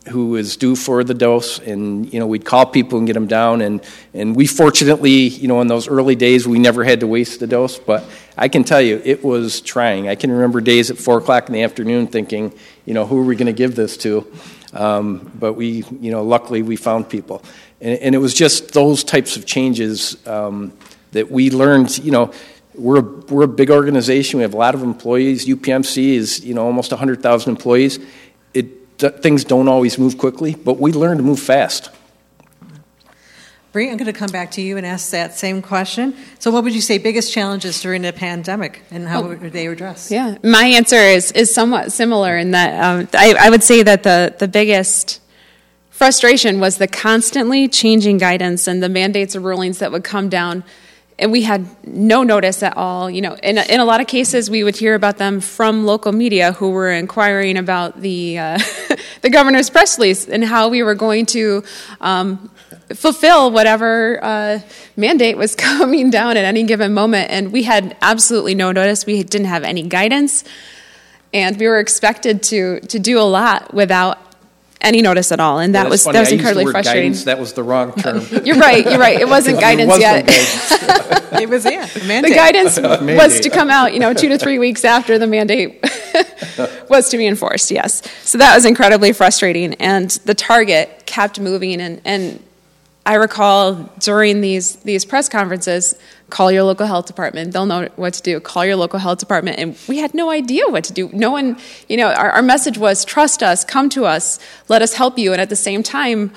who 0.08 0.36
is 0.36 0.56
due 0.56 0.74
for 0.74 1.04
the 1.04 1.12
dose 1.12 1.58
and 1.58 2.10
you 2.12 2.18
know 2.18 2.26
we'd 2.26 2.44
call 2.44 2.64
people 2.64 2.96
and 2.96 3.06
get 3.06 3.12
them 3.12 3.26
down 3.26 3.60
and 3.60 3.82
and 4.14 4.34
we 4.34 4.46
fortunately 4.46 5.28
you 5.28 5.46
know 5.46 5.60
in 5.60 5.66
those 5.66 5.88
early 5.88 6.14
days 6.14 6.48
we 6.48 6.58
never 6.58 6.84
had 6.84 7.00
to 7.00 7.06
waste 7.06 7.38
the 7.38 7.46
dose 7.46 7.78
but 7.78 8.02
i 8.38 8.48
can 8.48 8.64
tell 8.64 8.80
you 8.80 9.00
it 9.04 9.22
was 9.24 9.60
trying. 9.60 10.08
I 10.08 10.14
can 10.14 10.30
remember 10.30 10.60
days 10.60 10.90
at 10.90 10.98
four 10.98 11.18
o'clock 11.18 11.48
in 11.48 11.52
the 11.52 11.62
afternoon 11.62 12.06
thinking 12.06 12.52
you 12.84 12.94
know 12.94 13.06
who 13.06 13.18
are 13.18 13.24
we 13.24 13.36
going 13.36 13.46
to 13.46 13.52
give 13.52 13.74
this 13.76 13.96
to? 13.98 14.26
Um, 14.72 15.30
but 15.34 15.54
we 15.54 15.84
you 16.00 16.10
know 16.10 16.22
luckily 16.22 16.62
we 16.62 16.76
found 16.76 17.08
people. 17.08 17.42
And, 17.80 17.98
and, 17.98 18.14
it 18.14 18.18
was 18.18 18.34
just 18.34 18.72
those 18.72 19.02
types 19.02 19.36
of 19.36 19.46
changes 19.46 20.16
um, 20.26 20.72
that 21.12 21.30
we 21.30 21.50
learned 21.50 21.98
you 21.98 22.10
know 22.10 22.32
we're 22.74 23.00
a, 23.00 23.02
we're 23.02 23.42
a 23.42 23.48
big 23.48 23.70
organization. 23.70 24.38
We 24.38 24.42
have 24.42 24.54
a 24.54 24.56
lot 24.56 24.74
of 24.74 24.82
employees. 24.82 25.46
UPMC 25.46 26.14
is 26.14 26.44
you 26.44 26.54
know 26.54 26.64
almost 26.64 26.90
100000 26.92 27.50
employees 27.50 27.98
things 29.00 29.44
don't 29.44 29.68
always 29.68 29.98
move 29.98 30.18
quickly, 30.18 30.54
but 30.54 30.78
we 30.78 30.92
learn 30.92 31.16
to 31.16 31.22
move 31.22 31.40
fast. 31.40 31.90
Bree, 33.72 33.88
I'm 33.88 33.96
going 33.96 34.12
to 34.12 34.18
come 34.18 34.30
back 34.30 34.50
to 34.52 34.60
you 34.60 34.76
and 34.76 34.84
ask 34.84 35.12
that 35.12 35.36
same 35.36 35.62
question. 35.62 36.16
So, 36.40 36.50
what 36.50 36.64
would 36.64 36.74
you 36.74 36.80
say 36.80 36.98
biggest 36.98 37.32
challenges 37.32 37.80
during 37.80 38.02
the 38.02 38.12
pandemic, 38.12 38.82
and 38.90 39.06
how 39.06 39.22
oh, 39.22 39.28
were 39.28 39.36
they 39.36 39.68
addressed? 39.68 40.10
Yeah, 40.10 40.38
my 40.42 40.64
answer 40.64 40.96
is 40.96 41.30
is 41.32 41.54
somewhat 41.54 41.92
similar 41.92 42.36
in 42.36 42.50
that 42.50 42.82
um, 42.82 43.08
I, 43.12 43.34
I 43.38 43.48
would 43.48 43.62
say 43.62 43.84
that 43.84 44.02
the 44.02 44.34
the 44.36 44.48
biggest 44.48 45.20
frustration 45.90 46.58
was 46.58 46.78
the 46.78 46.88
constantly 46.88 47.68
changing 47.68 48.18
guidance 48.18 48.66
and 48.66 48.82
the 48.82 48.88
mandates 48.88 49.36
or 49.36 49.40
rulings 49.40 49.78
that 49.78 49.92
would 49.92 50.02
come 50.02 50.28
down 50.28 50.64
and 51.20 51.30
we 51.30 51.42
had 51.42 51.66
no 51.86 52.22
notice 52.22 52.62
at 52.62 52.76
all. 52.76 53.10
You 53.10 53.20
know, 53.20 53.34
in 53.34 53.58
a, 53.58 53.62
in 53.62 53.78
a 53.78 53.84
lot 53.84 54.00
of 54.00 54.06
cases, 54.06 54.50
we 54.50 54.64
would 54.64 54.76
hear 54.76 54.94
about 54.94 55.18
them 55.18 55.40
from 55.40 55.84
local 55.84 56.12
media 56.12 56.52
who 56.52 56.70
were 56.70 56.90
inquiring 56.90 57.58
about 57.58 58.00
the 58.00 58.38
uh, 58.38 58.58
the 59.20 59.30
governor's 59.30 59.68
press 59.68 59.98
release 59.98 60.26
and 60.26 60.42
how 60.42 60.68
we 60.68 60.82
were 60.82 60.94
going 60.94 61.26
to 61.26 61.62
um, 62.00 62.50
fulfill 62.94 63.50
whatever 63.50 64.18
uh, 64.24 64.60
mandate 64.96 65.36
was 65.36 65.54
coming 65.68 66.10
down 66.10 66.38
at 66.38 66.44
any 66.44 66.62
given 66.62 66.94
moment. 66.94 67.30
And 67.30 67.52
we 67.52 67.62
had 67.64 67.96
absolutely 68.00 68.54
no 68.54 68.72
notice. 68.72 69.04
We 69.04 69.22
didn't 69.22 69.48
have 69.48 69.62
any 69.62 69.82
guidance, 69.82 70.42
and 71.34 71.56
we 71.58 71.68
were 71.68 71.78
expected 71.78 72.42
to 72.44 72.80
to 72.80 72.98
do 72.98 73.20
a 73.20 73.28
lot 73.28 73.74
without 73.74 74.29
any 74.80 75.02
notice 75.02 75.32
at 75.32 75.40
all, 75.40 75.58
and 75.58 75.74
that 75.74 75.84
yeah, 75.84 75.90
was 75.90 76.04
funny. 76.04 76.14
that 76.14 76.20
was 76.20 76.32
incredibly 76.32 76.70
frustrating. 76.70 77.12
Guidance, 77.12 77.24
that 77.24 77.38
was 77.38 77.52
the 77.52 77.62
wrong 77.62 77.92
term. 77.94 78.24
you're 78.44 78.58
right. 78.58 78.84
You're 78.84 78.98
right. 78.98 79.20
It 79.20 79.28
wasn't 79.28 79.60
guidance 79.60 79.88
was 79.90 80.00
yet. 80.00 80.24
it 81.40 81.48
was 81.48 81.64
yeah. 81.64 81.86
The 81.86 82.32
guidance 82.34 82.78
was 83.20 83.40
to 83.40 83.50
come 83.50 83.70
out, 83.70 83.92
you 83.92 84.00
know, 84.00 84.14
two 84.14 84.28
to 84.28 84.38
three 84.38 84.58
weeks 84.58 84.84
after 84.84 85.18
the 85.18 85.26
mandate 85.26 85.84
was 86.88 87.08
to 87.10 87.18
be 87.18 87.26
enforced. 87.26 87.70
Yes. 87.70 88.02
So 88.22 88.38
that 88.38 88.54
was 88.54 88.64
incredibly 88.64 89.12
frustrating, 89.12 89.74
and 89.74 90.10
the 90.24 90.34
target 90.34 91.04
kept 91.06 91.40
moving, 91.40 91.80
and 91.80 92.00
and 92.04 92.42
I 93.06 93.14
recall 93.14 93.74
during 93.98 94.40
these 94.40 94.76
these 94.76 95.04
press 95.04 95.28
conferences, 95.28 95.94
call 96.28 96.52
your 96.52 96.64
local 96.64 96.86
health 96.86 97.06
department. 97.06 97.52
They'll 97.52 97.66
know 97.66 97.88
what 97.96 98.14
to 98.14 98.22
do. 98.22 98.40
Call 98.40 98.64
your 98.64 98.76
local 98.76 98.98
health 98.98 99.18
department, 99.18 99.58
and 99.58 99.76
we 99.88 99.98
had 99.98 100.12
no 100.14 100.30
idea 100.30 100.64
what 100.68 100.84
to 100.84 100.92
do. 100.92 101.08
No 101.12 101.30
one, 101.30 101.58
you 101.88 101.96
know, 101.96 102.12
our, 102.12 102.30
our 102.30 102.42
message 102.42 102.76
was 102.76 103.04
trust 103.04 103.42
us, 103.42 103.64
come 103.64 103.88
to 103.90 104.04
us, 104.04 104.38
let 104.68 104.82
us 104.82 104.94
help 104.94 105.18
you. 105.18 105.32
And 105.32 105.40
at 105.40 105.48
the 105.48 105.56
same 105.56 105.82
time, 105.82 106.32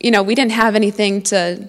you 0.00 0.10
know, 0.10 0.22
we 0.22 0.34
didn't 0.34 0.52
have 0.52 0.74
anything 0.74 1.22
to 1.24 1.68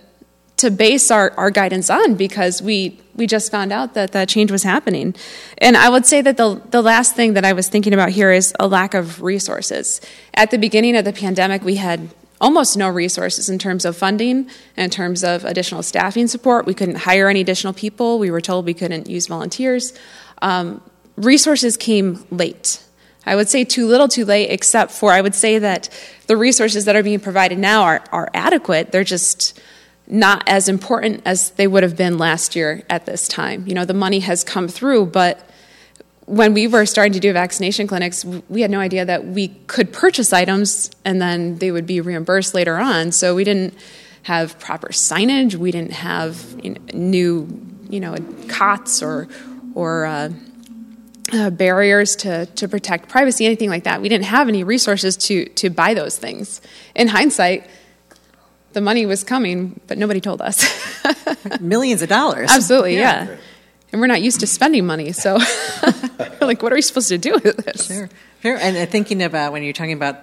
to 0.57 0.71
base 0.71 1.12
our, 1.12 1.33
our 1.36 1.51
guidance 1.51 1.89
on 1.89 2.15
because 2.15 2.62
we 2.62 2.99
we 3.15 3.27
just 3.27 3.51
found 3.51 3.73
out 3.73 3.93
that 3.93 4.13
that 4.13 4.29
change 4.29 4.51
was 4.51 4.63
happening. 4.63 5.13
And 5.57 5.75
I 5.75 5.89
would 5.89 6.05
say 6.05 6.21
that 6.21 6.38
the 6.38 6.62
the 6.71 6.81
last 6.81 7.15
thing 7.15 7.33
that 7.33 7.43
I 7.43 7.51
was 7.51 7.67
thinking 7.67 7.93
about 7.93 8.09
here 8.09 8.31
is 8.31 8.53
a 8.57 8.67
lack 8.67 8.93
of 8.93 9.21
resources. 9.21 9.99
At 10.33 10.51
the 10.51 10.57
beginning 10.57 10.95
of 10.95 11.03
the 11.03 11.13
pandemic, 11.13 11.63
we 11.63 11.75
had 11.75 12.09
almost 12.43 12.75
no 12.75 12.89
resources 12.89 13.49
in 13.49 13.58
terms 13.58 13.86
of 13.86 13.95
funding, 13.95 14.49
in 14.75 14.89
terms 14.89 15.23
of 15.23 15.45
additional 15.45 15.82
staffing 15.82 16.27
support. 16.27 16.65
We 16.65 16.73
couldn't 16.73 16.97
hire 16.97 17.29
any 17.29 17.39
additional 17.39 17.71
people. 17.71 18.19
We 18.19 18.29
were 18.29 18.41
told 18.41 18.65
we 18.65 18.73
couldn't 18.73 19.10
use 19.10 19.27
volunteers. 19.27 19.93
Um, 20.41 20.82
resources 21.15 21.77
came 21.77 22.25
late. 22.29 22.84
I 23.25 23.38
would 23.38 23.47
say 23.47 23.63
too 23.63 23.88
little, 23.88 24.10
too 24.10 24.25
late, 24.25 24.51
except 24.51 24.91
for 24.91 25.13
I 25.13 25.21
would 25.21 25.34
say 25.34 25.58
that 25.60 25.89
the 26.27 26.36
resources 26.36 26.84
that 26.84 26.97
are 26.97 27.03
being 27.03 27.21
provided 27.21 27.58
now 27.58 27.84
are, 27.84 28.03
are 28.12 28.29
adequate. 28.34 28.91
They're 28.91 29.06
just 29.06 29.58
not 30.06 30.43
as 30.45 30.67
important 30.67 31.21
as 31.23 31.51
they 31.51 31.65
would 31.65 31.84
have 31.84 31.95
been 31.95 32.17
last 32.17 32.58
year 32.58 32.84
at 32.89 33.06
this 33.06 33.25
time. 33.29 33.65
You 33.65 33.73
know, 33.73 33.86
the 33.86 33.93
money 33.93 34.19
has 34.19 34.43
come 34.43 34.67
through, 34.67 35.06
but 35.08 35.49
when 36.25 36.53
we 36.53 36.67
were 36.67 36.86
starting 36.86 37.13
to 37.13 37.19
do 37.19 37.33
vaccination 37.33 37.88
clinics, 37.88 38.23
we 38.23 38.62
had 38.62 38.71
no 38.71 38.79
idea 38.79 39.05
that 39.05 39.25
we 39.25 39.49
could 39.67 39.91
purchase 39.91 40.31
items 40.31 40.89
and 41.03 41.21
then 41.21 41.57
they 41.57 41.71
would 41.71 41.86
be 41.86 41.99
reimbursed 42.01 42.53
later 42.53 42.77
on. 42.77 43.12
So 43.12 43.36
we 43.36 43.43
didn't 43.43 43.73
have 44.23 44.57
proper 44.59 44.89
signage. 44.89 45.55
We 45.55 45.71
didn't 45.71 45.91
have 45.91 46.55
you 46.63 46.71
know, 46.71 46.81
new, 46.93 47.62
you 47.89 47.99
know, 47.99 48.15
cots 48.47 49.03
or 49.03 49.27
or 49.75 50.05
uh, 50.05 50.29
uh, 51.33 51.49
barriers 51.49 52.15
to, 52.17 52.45
to 52.45 52.67
protect 52.67 53.09
privacy, 53.09 53.45
anything 53.45 53.69
like 53.69 53.86
that. 53.86 54.01
We 54.01 54.09
didn't 54.09 54.25
have 54.25 54.47
any 54.47 54.63
resources 54.63 55.17
to, 55.17 55.45
to 55.45 55.69
buy 55.69 55.93
those 55.93 56.17
things. 56.17 56.62
In 56.95 57.07
hindsight, 57.07 57.67
the 58.73 58.81
money 58.81 59.05
was 59.05 59.23
coming, 59.23 59.79
but 59.88 59.97
nobody 59.97 60.21
told 60.21 60.41
us. 60.41 60.63
Millions 61.59 62.01
of 62.01 62.09
dollars. 62.09 62.49
Absolutely, 62.51 62.95
yeah. 62.97 63.29
yeah. 63.29 63.38
And 63.93 64.01
we're 64.01 64.08
not 64.08 64.23
used 64.23 64.39
to 64.39 64.47
spending 64.47 64.88
money, 64.88 65.12
so 65.12 65.36
like, 66.41 66.63
what 66.63 66.73
are 66.73 66.75
we 66.75 66.82
supposed 66.82 67.10
to 67.10 67.17
do 67.19 67.34
with 67.34 67.58
this? 67.58 67.88
Sure, 67.88 68.10
sure. 68.41 68.58
And 68.58 68.89
thinking 68.89 69.21
about 69.21 69.53
when 69.53 69.62
you're 69.62 69.71
talking 69.71 69.93
about 69.93 70.17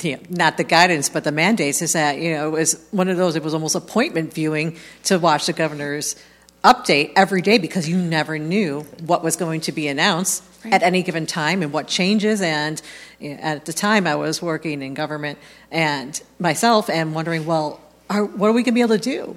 you 0.00 0.16
know, 0.16 0.22
not 0.30 0.56
the 0.56 0.64
guidance, 0.64 1.08
but 1.08 1.24
the 1.24 1.32
mandates, 1.32 1.82
is 1.82 1.94
that 1.94 2.18
you 2.18 2.32
know 2.32 2.48
it 2.48 2.52
was 2.52 2.86
one 2.92 3.08
of 3.08 3.16
those. 3.16 3.34
It 3.34 3.42
was 3.42 3.52
almost 3.52 3.74
appointment 3.74 4.32
viewing 4.32 4.78
to 5.04 5.18
watch 5.18 5.46
the 5.46 5.52
governor's 5.52 6.14
update 6.62 7.12
every 7.16 7.42
day 7.42 7.58
because 7.58 7.88
you 7.88 7.96
never 7.96 8.38
knew 8.38 8.82
what 9.04 9.22
was 9.24 9.36
going 9.36 9.60
to 9.62 9.72
be 9.72 9.88
announced 9.88 10.42
right. 10.64 10.74
at 10.74 10.82
any 10.82 11.02
given 11.02 11.26
time 11.26 11.62
and 11.62 11.72
what 11.72 11.88
changes. 11.88 12.40
And 12.42 12.80
you 13.18 13.30
know, 13.30 13.40
at 13.40 13.64
the 13.64 13.72
time, 13.72 14.06
I 14.06 14.14
was 14.14 14.40
working 14.40 14.82
in 14.82 14.94
government 14.94 15.38
and 15.70 16.20
myself, 16.38 16.88
and 16.88 17.14
wondering, 17.14 17.44
well, 17.44 17.80
are, 18.08 18.24
what 18.24 18.48
are 18.48 18.52
we 18.52 18.62
going 18.62 18.72
to 18.72 18.72
be 18.72 18.82
able 18.82 18.98
to 18.98 19.02
do? 19.02 19.36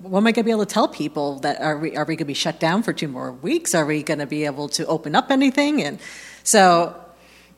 What 0.00 0.18
am 0.18 0.26
I 0.26 0.32
going 0.32 0.34
to 0.34 0.44
be 0.44 0.50
able 0.50 0.66
to 0.66 0.72
tell 0.72 0.88
people? 0.88 1.38
That 1.40 1.60
are 1.60 1.78
we 1.78 1.96
are 1.96 2.04
we 2.04 2.14
going 2.14 2.18
to 2.18 2.24
be 2.26 2.34
shut 2.34 2.60
down 2.60 2.82
for 2.82 2.92
two 2.92 3.08
more 3.08 3.32
weeks? 3.32 3.74
Are 3.74 3.86
we 3.86 4.02
going 4.02 4.18
to 4.18 4.26
be 4.26 4.44
able 4.44 4.68
to 4.70 4.86
open 4.86 5.14
up 5.14 5.30
anything? 5.30 5.82
And 5.82 5.98
so, 6.44 6.94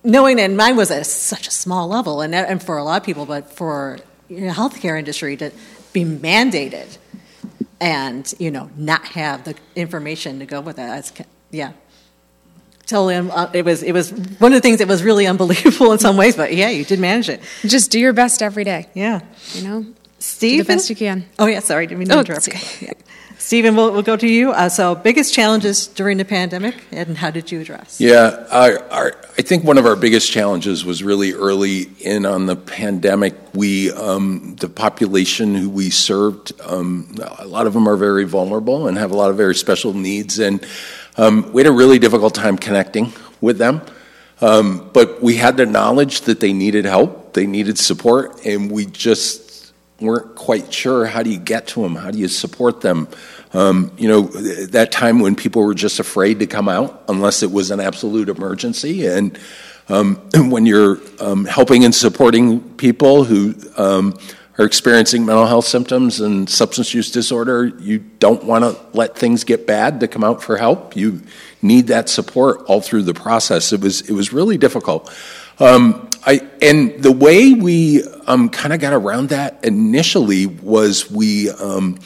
knowing 0.04 0.36
that 0.36 0.50
mine 0.52 0.76
was 0.76 0.90
at 0.90 1.06
such 1.06 1.48
a 1.48 1.50
small 1.50 1.88
level, 1.88 2.20
and 2.20 2.34
and 2.34 2.62
for 2.62 2.78
a 2.78 2.84
lot 2.84 3.00
of 3.00 3.06
people, 3.06 3.26
but 3.26 3.50
for 3.52 3.98
you 4.28 4.42
know, 4.42 4.52
healthcare 4.52 4.98
industry 4.98 5.36
to 5.38 5.50
be 5.92 6.04
mandated 6.04 6.98
and 7.80 8.32
you 8.38 8.50
know 8.50 8.70
not 8.76 9.04
have 9.06 9.44
the 9.44 9.56
information 9.74 10.38
to 10.38 10.46
go 10.46 10.60
with 10.60 10.76
that, 10.76 11.26
yeah. 11.50 11.72
Totally, 12.86 13.16
uh, 13.16 13.50
it 13.54 13.64
was 13.64 13.82
it 13.82 13.92
was 13.92 14.12
one 14.12 14.52
of 14.52 14.56
the 14.56 14.60
things 14.60 14.78
that 14.78 14.88
was 14.88 15.02
really 15.02 15.26
unbelievable 15.26 15.90
in 15.92 15.98
some 15.98 16.16
ways, 16.16 16.36
but 16.36 16.54
yeah, 16.54 16.68
you 16.68 16.84
did 16.84 17.00
manage 17.00 17.30
it. 17.30 17.40
Just 17.62 17.90
do 17.90 17.98
your 17.98 18.12
best 18.12 18.42
every 18.42 18.62
day. 18.62 18.88
Yeah, 18.94 19.20
you 19.54 19.66
know, 19.66 19.86
Steve, 20.18 20.66
the 20.66 20.74
best 20.74 20.90
you 20.90 20.96
can. 20.96 21.26
Oh 21.38 21.46
yeah, 21.46 21.60
sorry, 21.60 21.86
didn't 21.86 21.98
mean 21.98 22.08
to 22.08 22.16
oh, 22.16 22.20
interrupt. 22.20 22.48
Okay. 22.48 22.86
Yeah. 22.86 22.92
Stephen, 23.44 23.76
we'll, 23.76 23.92
we'll 23.92 24.02
go 24.02 24.16
to 24.16 24.26
you. 24.26 24.52
Uh, 24.52 24.70
so, 24.70 24.94
biggest 24.94 25.34
challenges 25.34 25.86
during 25.86 26.16
the 26.16 26.24
pandemic, 26.24 26.76
and 26.90 27.18
how 27.18 27.30
did 27.30 27.52
you 27.52 27.60
address? 27.60 28.00
Yeah, 28.00 28.46
our, 28.50 28.78
our, 28.90 29.12
I 29.36 29.42
think 29.42 29.64
one 29.64 29.76
of 29.76 29.84
our 29.84 29.96
biggest 29.96 30.32
challenges 30.32 30.82
was 30.82 31.02
really 31.02 31.34
early 31.34 31.82
in 32.00 32.24
on 32.24 32.46
the 32.46 32.56
pandemic. 32.56 33.34
We, 33.52 33.92
um, 33.92 34.56
the 34.60 34.70
population 34.70 35.54
who 35.54 35.68
we 35.68 35.90
served, 35.90 36.58
um, 36.62 37.14
a 37.38 37.46
lot 37.46 37.66
of 37.66 37.74
them 37.74 37.86
are 37.86 37.96
very 37.96 38.24
vulnerable 38.24 38.88
and 38.88 38.96
have 38.96 39.10
a 39.10 39.14
lot 39.14 39.28
of 39.28 39.36
very 39.36 39.54
special 39.54 39.92
needs, 39.92 40.38
and 40.38 40.64
um, 41.18 41.52
we 41.52 41.60
had 41.60 41.70
a 41.70 41.76
really 41.76 41.98
difficult 41.98 42.34
time 42.34 42.56
connecting 42.56 43.12
with 43.42 43.58
them. 43.58 43.82
Um, 44.40 44.88
but 44.94 45.22
we 45.22 45.36
had 45.36 45.58
the 45.58 45.66
knowledge 45.66 46.22
that 46.22 46.40
they 46.40 46.54
needed 46.54 46.86
help, 46.86 47.34
they 47.34 47.46
needed 47.46 47.78
support, 47.78 48.44
and 48.46 48.70
we 48.70 48.86
just 48.86 49.43
weren't 50.00 50.34
quite 50.34 50.72
sure 50.72 51.06
how 51.06 51.22
do 51.22 51.30
you 51.30 51.38
get 51.38 51.68
to 51.68 51.82
them, 51.82 51.94
how 51.94 52.10
do 52.10 52.18
you 52.18 52.28
support 52.28 52.80
them. 52.80 53.08
Um, 53.52 53.92
you 53.96 54.08
know, 54.08 54.22
that 54.22 54.90
time 54.90 55.20
when 55.20 55.36
people 55.36 55.62
were 55.62 55.74
just 55.74 56.00
afraid 56.00 56.40
to 56.40 56.46
come 56.46 56.68
out 56.68 57.04
unless 57.08 57.42
it 57.42 57.52
was 57.52 57.70
an 57.70 57.80
absolute 57.80 58.28
emergency, 58.28 59.06
and 59.06 59.38
um, 59.88 60.16
when 60.50 60.66
you're 60.66 60.98
um, 61.20 61.44
helping 61.44 61.84
and 61.84 61.94
supporting 61.94 62.74
people 62.74 63.24
who 63.24 63.54
um, 63.76 64.18
are 64.58 64.64
experiencing 64.64 65.26
mental 65.26 65.46
health 65.46 65.66
symptoms 65.66 66.20
and 66.20 66.48
substance 66.48 66.94
use 66.94 67.10
disorder, 67.10 67.66
you 67.66 67.98
don't 67.98 68.44
want 68.44 68.64
to 68.64 68.76
let 68.96 69.16
things 69.16 69.44
get 69.44 69.66
bad 69.66 70.00
to 70.00 70.08
come 70.08 70.24
out 70.24 70.42
for 70.42 70.56
help. 70.56 70.96
You 70.96 71.22
need 71.62 71.88
that 71.88 72.08
support 72.08 72.62
all 72.66 72.80
through 72.80 73.02
the 73.02 73.14
process. 73.14 73.72
It 73.72 73.80
was 73.80 74.00
it 74.02 74.12
was 74.12 74.32
really 74.32 74.58
difficult. 74.58 75.12
Um, 75.58 76.10
I, 76.26 76.40
and 76.62 77.02
the 77.02 77.12
way 77.12 77.52
we 77.52 78.02
um, 78.26 78.48
kind 78.48 78.72
of 78.72 78.80
got 78.80 78.94
around 78.94 79.28
that 79.28 79.62
initially 79.62 80.46
was 80.46 81.10
we 81.10 81.50
um, 81.50 81.98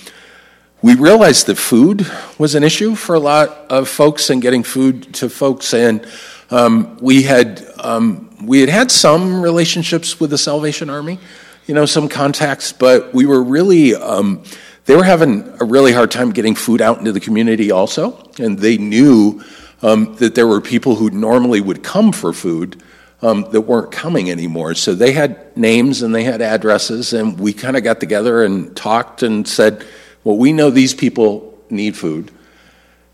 we 0.82 0.96
realized 0.96 1.46
that 1.46 1.56
food 1.56 2.04
was 2.36 2.56
an 2.56 2.64
issue 2.64 2.96
for 2.96 3.14
a 3.14 3.20
lot 3.20 3.50
of 3.70 3.88
folks 3.88 4.28
and 4.30 4.42
getting 4.42 4.64
food 4.64 5.14
to 5.14 5.28
folks, 5.28 5.72
and 5.72 6.04
um, 6.50 6.98
we 7.00 7.22
had 7.22 7.64
um, 7.78 8.28
we 8.44 8.60
had 8.60 8.68
had 8.68 8.90
some 8.90 9.40
relationships 9.40 10.18
with 10.18 10.30
the 10.30 10.38
Salvation 10.38 10.90
Army, 10.90 11.20
you 11.66 11.74
know, 11.74 11.86
some 11.86 12.08
contacts, 12.08 12.72
but 12.72 13.14
we 13.14 13.24
were 13.24 13.42
really 13.42 13.94
um, 13.94 14.42
they 14.86 14.96
were 14.96 15.04
having 15.04 15.48
a 15.60 15.64
really 15.64 15.92
hard 15.92 16.10
time 16.10 16.32
getting 16.32 16.56
food 16.56 16.82
out 16.82 16.98
into 16.98 17.12
the 17.12 17.20
community 17.20 17.70
also, 17.70 18.28
and 18.40 18.58
they 18.58 18.78
knew 18.78 19.44
um, 19.82 20.16
that 20.16 20.34
there 20.34 20.48
were 20.48 20.60
people 20.60 20.96
who 20.96 21.08
normally 21.10 21.60
would 21.60 21.84
come 21.84 22.10
for 22.10 22.32
food 22.32 22.82
um, 23.22 23.46
that 23.50 23.62
weren't 23.62 23.90
coming 23.90 24.30
anymore. 24.30 24.74
So 24.74 24.94
they 24.94 25.12
had 25.12 25.56
names 25.56 26.02
and 26.02 26.14
they 26.14 26.24
had 26.24 26.40
addresses, 26.40 27.12
and 27.12 27.38
we 27.38 27.52
kind 27.52 27.76
of 27.76 27.82
got 27.82 28.00
together 28.00 28.44
and 28.44 28.76
talked 28.76 29.22
and 29.22 29.46
said, 29.46 29.84
well, 30.24 30.36
we 30.36 30.52
know 30.52 30.70
these 30.70 30.94
people 30.94 31.58
need 31.70 31.96
food. 31.96 32.30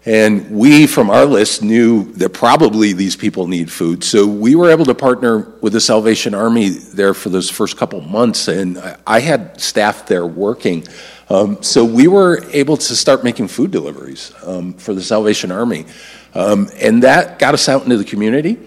And 0.06 0.50
we, 0.50 0.86
from 0.86 1.08
our 1.08 1.24
list, 1.24 1.62
knew 1.62 2.12
that 2.14 2.34
probably 2.34 2.92
these 2.92 3.16
people 3.16 3.46
need 3.46 3.72
food. 3.72 4.04
So 4.04 4.26
we 4.26 4.54
were 4.54 4.70
able 4.70 4.84
to 4.84 4.94
partner 4.94 5.38
with 5.62 5.72
the 5.72 5.80
Salvation 5.80 6.34
Army 6.34 6.68
there 6.68 7.14
for 7.14 7.30
those 7.30 7.48
first 7.48 7.78
couple 7.78 8.02
months. 8.02 8.48
And 8.48 8.78
I 9.06 9.20
had 9.20 9.58
staff 9.58 10.06
there 10.06 10.26
working. 10.26 10.86
Um, 11.30 11.62
so 11.62 11.86
we 11.86 12.06
were 12.06 12.44
able 12.52 12.76
to 12.76 12.96
start 12.96 13.24
making 13.24 13.48
food 13.48 13.70
deliveries 13.70 14.30
um, 14.44 14.74
for 14.74 14.92
the 14.92 15.02
Salvation 15.02 15.50
Army. 15.50 15.86
Um, 16.34 16.68
and 16.78 17.02
that 17.02 17.38
got 17.38 17.54
us 17.54 17.66
out 17.70 17.84
into 17.84 17.96
the 17.96 18.04
community. 18.04 18.58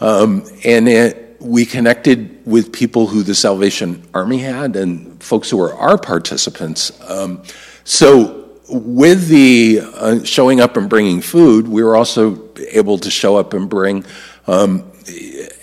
Um, 0.00 0.44
and 0.64 0.88
it, 0.88 1.36
we 1.40 1.64
connected 1.64 2.44
with 2.46 2.72
people 2.72 3.06
who 3.06 3.22
the 3.22 3.34
Salvation 3.34 4.06
Army 4.14 4.38
had 4.38 4.76
and 4.76 5.22
folks 5.22 5.50
who 5.50 5.56
were 5.58 5.74
our 5.74 5.98
participants. 5.98 6.92
Um, 7.08 7.42
so, 7.84 8.42
with 8.68 9.28
the 9.28 9.80
uh, 9.80 10.24
showing 10.24 10.60
up 10.60 10.76
and 10.76 10.90
bringing 10.90 11.20
food, 11.20 11.68
we 11.68 11.84
were 11.84 11.96
also 11.96 12.50
able 12.70 12.98
to 12.98 13.10
show 13.10 13.36
up 13.36 13.54
and 13.54 13.70
bring 13.70 14.04
um, 14.48 14.90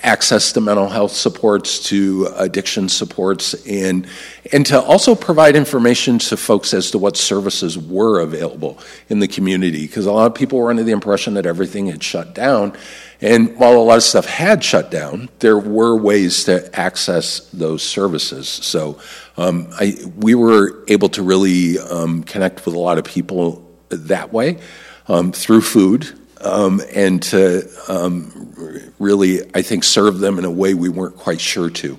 access 0.01 0.51
to 0.53 0.61
mental 0.61 0.87
health 0.87 1.11
supports, 1.11 1.83
to 1.83 2.29
addiction 2.35 2.89
supports, 2.89 3.53
and 3.67 4.07
and 4.51 4.65
to 4.67 4.79
also 4.81 5.15
provide 5.15 5.55
information 5.55 6.19
to 6.19 6.37
folks 6.37 6.73
as 6.73 6.91
to 6.91 6.97
what 6.97 7.17
services 7.17 7.77
were 7.77 8.19
available 8.21 8.77
in 9.09 9.19
the 9.19 9.27
community. 9.27 9.85
Because 9.85 10.05
a 10.05 10.11
lot 10.11 10.27
of 10.27 10.35
people 10.35 10.59
were 10.59 10.69
under 10.69 10.83
the 10.83 10.91
impression 10.91 11.33
that 11.33 11.45
everything 11.45 11.87
had 11.87 12.03
shut 12.03 12.33
down, 12.33 12.73
and 13.23 13.55
while 13.55 13.77
a 13.77 13.79
lot 13.79 13.95
of 13.95 14.03
stuff 14.03 14.25
had 14.25 14.61
shut 14.61 14.91
down, 14.91 15.29
there 15.39 15.57
were 15.57 15.95
ways 15.95 16.43
to 16.43 16.69
access 16.77 17.39
those 17.51 17.81
services. 17.81 18.49
So 18.49 18.99
um, 19.37 19.69
I, 19.71 19.95
we 20.17 20.35
were 20.35 20.83
able 20.89 21.07
to 21.09 21.23
really 21.23 21.79
um, 21.79 22.23
connect 22.23 22.65
with 22.65 22.75
a 22.75 22.79
lot 22.79 22.97
of 22.97 23.05
people 23.05 23.65
that 23.89 24.33
way 24.33 24.59
um, 25.07 25.31
through 25.31 25.61
food 25.61 26.11
um, 26.41 26.81
and 26.93 27.23
to 27.23 27.69
um, 27.87 28.91
really, 28.99 29.39
I 29.55 29.61
think, 29.61 29.85
serve 29.85 30.19
them 30.19 30.37
in 30.37 30.43
a 30.43 30.51
way 30.51 30.73
we 30.73 30.89
weren't 30.89 31.15
quite 31.15 31.39
sure 31.39 31.69
to, 31.69 31.97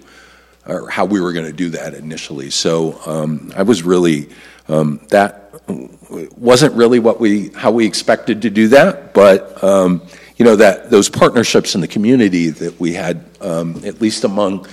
or 0.67 0.91
how 0.91 1.07
we 1.07 1.23
were 1.23 1.33
going 1.33 1.47
to 1.47 1.55
do 1.55 1.71
that 1.71 1.95
initially. 1.95 2.51
So 2.51 3.01
um, 3.07 3.51
I 3.57 3.63
was 3.63 3.83
really 3.83 4.29
that 4.69 5.41
wasn't 6.37 6.75
really 6.75 6.99
what 6.99 7.19
we 7.19 7.49
how 7.51 7.71
we 7.71 7.87
expected 7.87 8.43
to 8.43 8.51
do 8.51 8.69
that, 8.69 9.15
but 9.15 9.65
you 10.37 10.45
know 10.45 10.57
that 10.57 10.91
those 10.91 11.09
partnerships 11.09 11.75
in 11.75 11.81
the 11.81 11.89
community 11.89 12.49
that 12.51 12.81
we 12.81 12.95
had, 12.95 13.25
um, 13.41 13.83
at 13.85 14.01
least 14.01 14.25
among 14.25 14.67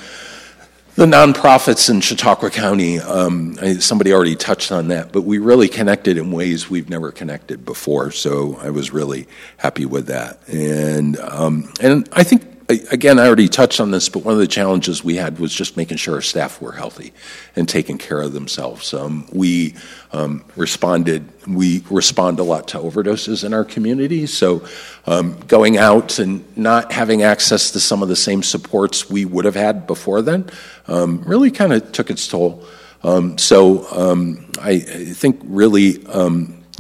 the 0.96 1.06
nonprofits 1.06 1.90
in 1.90 2.02
Chautauqua 2.02 2.50
County, 2.50 3.00
um, 3.00 3.56
somebody 3.80 4.12
already 4.12 4.36
touched 4.36 4.72
on 4.72 4.90
that, 4.90 5.12
but 5.12 5.22
we 5.22 5.38
really 5.38 5.70
connected 5.70 6.18
in 6.18 6.32
ways 6.32 6.70
we've 6.70 6.90
never 6.90 7.12
connected 7.12 7.64
before. 7.64 8.12
So 8.12 8.58
I 8.62 8.72
was 8.72 8.92
really 8.92 9.28
happy 9.58 9.86
with 9.86 10.08
that, 10.08 10.40
and 10.48 11.18
um, 11.20 11.72
and 11.80 12.10
I 12.12 12.24
think 12.24 12.51
again, 12.92 13.20
I 13.20 13.28
already 13.28 13.48
touched 13.48 13.80
on 13.80 13.92
this, 13.92 14.10
but 14.10 14.24
one 14.26 14.34
of 14.34 14.40
the 14.40 14.48
challenges 14.48 15.04
we 15.04 15.16
had 15.16 15.40
was 15.40 15.54
just 15.54 15.78
making 15.78 15.98
sure 15.98 16.16
our 16.16 16.22
staff 16.22 16.62
were 16.62 16.72
healthy 16.72 17.14
and 17.56 17.68
taking 17.68 17.98
care 17.98 18.22
of 18.22 18.34
themselves. 18.34 18.94
Um, 18.94 19.28
we 19.32 19.76
um, 20.12 20.44
responded, 20.56 21.30
we 21.48 21.84
respond 21.90 22.40
a 22.40 22.44
lot 22.44 22.68
to 22.70 22.78
overdoses 22.78 23.44
in 23.44 23.54
our 23.54 23.64
community. 23.66 24.28
So 24.28 24.66
um, 25.06 25.40
going 25.48 25.78
out 25.78 26.20
and 26.20 26.46
not 26.58 26.92
having 26.92 27.24
access 27.24 27.72
to 27.72 27.80
some 27.80 28.04
of 28.04 28.10
the 28.10 28.16
same 28.16 28.44
supports 28.44 29.10
we 29.10 29.26
would 29.26 29.46
have 29.46 29.56
had 29.56 29.88
before 29.88 30.22
then 30.22 30.50
um, 30.88 31.24
really 31.24 31.52
kind 31.52 31.74
of 31.74 31.92
took 31.92 32.10
its 32.10 32.28
toll. 32.28 32.64
Um, 33.04 33.38
so 33.38 33.88
um, 33.92 34.52
I, 34.60 34.72
I, 34.72 35.06
think 35.14 35.42
really 35.44 36.06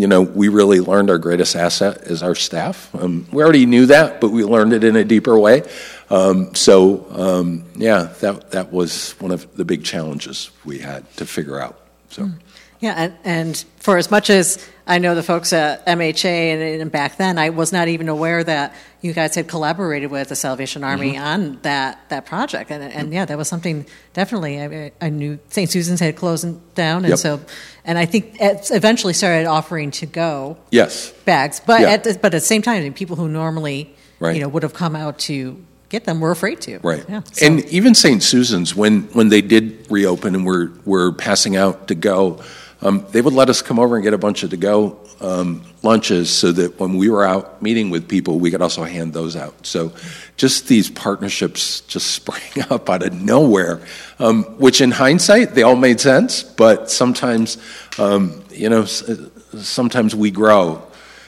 you 0.01 0.07
know, 0.07 0.21
we 0.21 0.47
really 0.47 0.79
learned 0.79 1.11
our 1.11 1.19
greatest 1.19 1.55
asset 1.55 2.01
is 2.07 2.23
our 2.23 2.33
staff. 2.33 2.89
Um, 2.95 3.27
we 3.31 3.43
already 3.43 3.67
knew 3.67 3.85
that, 3.85 4.19
but 4.19 4.31
we 4.31 4.43
learned 4.43 4.73
it 4.73 4.83
in 4.83 4.95
a 4.95 5.03
deeper 5.03 5.37
way. 5.37 5.61
Um, 6.09 6.55
so, 6.55 7.05
um, 7.11 7.65
yeah, 7.75 8.11
that 8.21 8.49
that 8.49 8.73
was 8.73 9.11
one 9.19 9.31
of 9.31 9.55
the 9.55 9.63
big 9.63 9.83
challenges 9.83 10.49
we 10.65 10.79
had 10.79 11.05
to 11.17 11.25
figure 11.27 11.61
out. 11.61 11.79
So. 12.09 12.23
Mm. 12.23 12.33
Yeah, 12.81 12.95
and, 12.97 13.17
and 13.23 13.65
for 13.77 13.97
as 13.97 14.09
much 14.09 14.31
as 14.31 14.67
I 14.87 14.97
know 14.97 15.13
the 15.13 15.21
folks 15.21 15.53
at 15.53 15.85
MHA 15.85 16.25
and, 16.25 16.81
and, 16.81 16.91
back 16.91 17.17
then, 17.17 17.37
I 17.37 17.51
was 17.51 17.71
not 17.71 17.87
even 17.87 18.09
aware 18.09 18.43
that 18.43 18.75
you 19.01 19.13
guys 19.13 19.35
had 19.35 19.47
collaborated 19.47 20.09
with 20.09 20.29
the 20.29 20.35
Salvation 20.35 20.83
Army 20.83 21.13
mm-hmm. 21.13 21.23
on 21.23 21.59
that, 21.61 22.09
that 22.09 22.25
project. 22.25 22.71
And, 22.71 22.83
and 22.83 23.13
yeah, 23.13 23.25
that 23.25 23.37
was 23.37 23.47
something 23.47 23.85
definitely 24.13 24.59
I, 24.59 24.91
I 24.99 25.09
knew 25.09 25.37
St. 25.49 25.69
Susan's 25.69 25.99
had 25.99 26.15
closed 26.15 26.73
down. 26.73 27.05
And 27.05 27.09
yep. 27.09 27.19
so, 27.19 27.39
and 27.85 27.99
I 27.99 28.05
think 28.05 28.37
eventually 28.39 29.13
started 29.13 29.45
offering 29.45 29.91
to 29.91 30.07
go 30.07 30.57
yes 30.71 31.11
bags. 31.23 31.61
But, 31.63 31.81
yeah. 31.81 31.91
at, 31.91 32.03
the, 32.03 32.13
but 32.15 32.33
at 32.33 32.37
the 32.37 32.39
same 32.41 32.63
time, 32.63 32.91
people 32.93 33.15
who 33.15 33.29
normally 33.29 33.95
right. 34.19 34.35
you 34.35 34.41
know, 34.41 34.47
would 34.49 34.63
have 34.63 34.73
come 34.73 34.95
out 34.95 35.19
to 35.19 35.63
get 35.89 36.05
them 36.05 36.19
were 36.19 36.31
afraid 36.31 36.61
to. 36.61 36.79
Right. 36.79 37.05
Yeah, 37.07 37.21
so. 37.31 37.45
And 37.45 37.65
even 37.65 37.93
St. 37.93 38.23
Susan's, 38.23 38.75
when, 38.75 39.03
when 39.13 39.29
they 39.29 39.41
did 39.41 39.91
reopen 39.91 40.33
and 40.33 40.45
were, 40.45 40.71
were 40.85 41.11
passing 41.11 41.55
out 41.55 41.89
to 41.89 41.95
go, 41.95 42.41
um, 42.81 43.05
they 43.11 43.21
would 43.21 43.33
let 43.33 43.49
us 43.49 43.61
come 43.61 43.79
over 43.79 43.95
and 43.95 44.03
get 44.03 44.13
a 44.13 44.17
bunch 44.17 44.43
of 44.43 44.49
to 44.49 44.57
go 44.57 44.97
um, 45.19 45.63
lunches 45.83 46.29
so 46.29 46.51
that 46.51 46.79
when 46.79 46.97
we 46.97 47.09
were 47.09 47.23
out 47.23 47.61
meeting 47.61 47.89
with 47.89 48.07
people, 48.07 48.39
we 48.39 48.49
could 48.49 48.61
also 48.61 48.83
hand 48.83 49.13
those 49.13 49.35
out. 49.35 49.65
So 49.65 49.93
just 50.35 50.67
these 50.67 50.89
partnerships 50.89 51.81
just 51.81 52.07
sprang 52.15 52.65
up 52.69 52.89
out 52.89 53.03
of 53.03 53.13
nowhere, 53.13 53.81
um, 54.19 54.43
which 54.57 54.81
in 54.81 54.91
hindsight, 54.91 55.53
they 55.53 55.63
all 55.63 55.75
made 55.75 55.99
sense, 55.99 56.43
but 56.43 56.89
sometimes, 56.89 57.57
um, 57.99 58.43
you 58.51 58.69
know, 58.69 58.85
sometimes 58.85 60.15
we 60.15 60.31
grow 60.31 60.81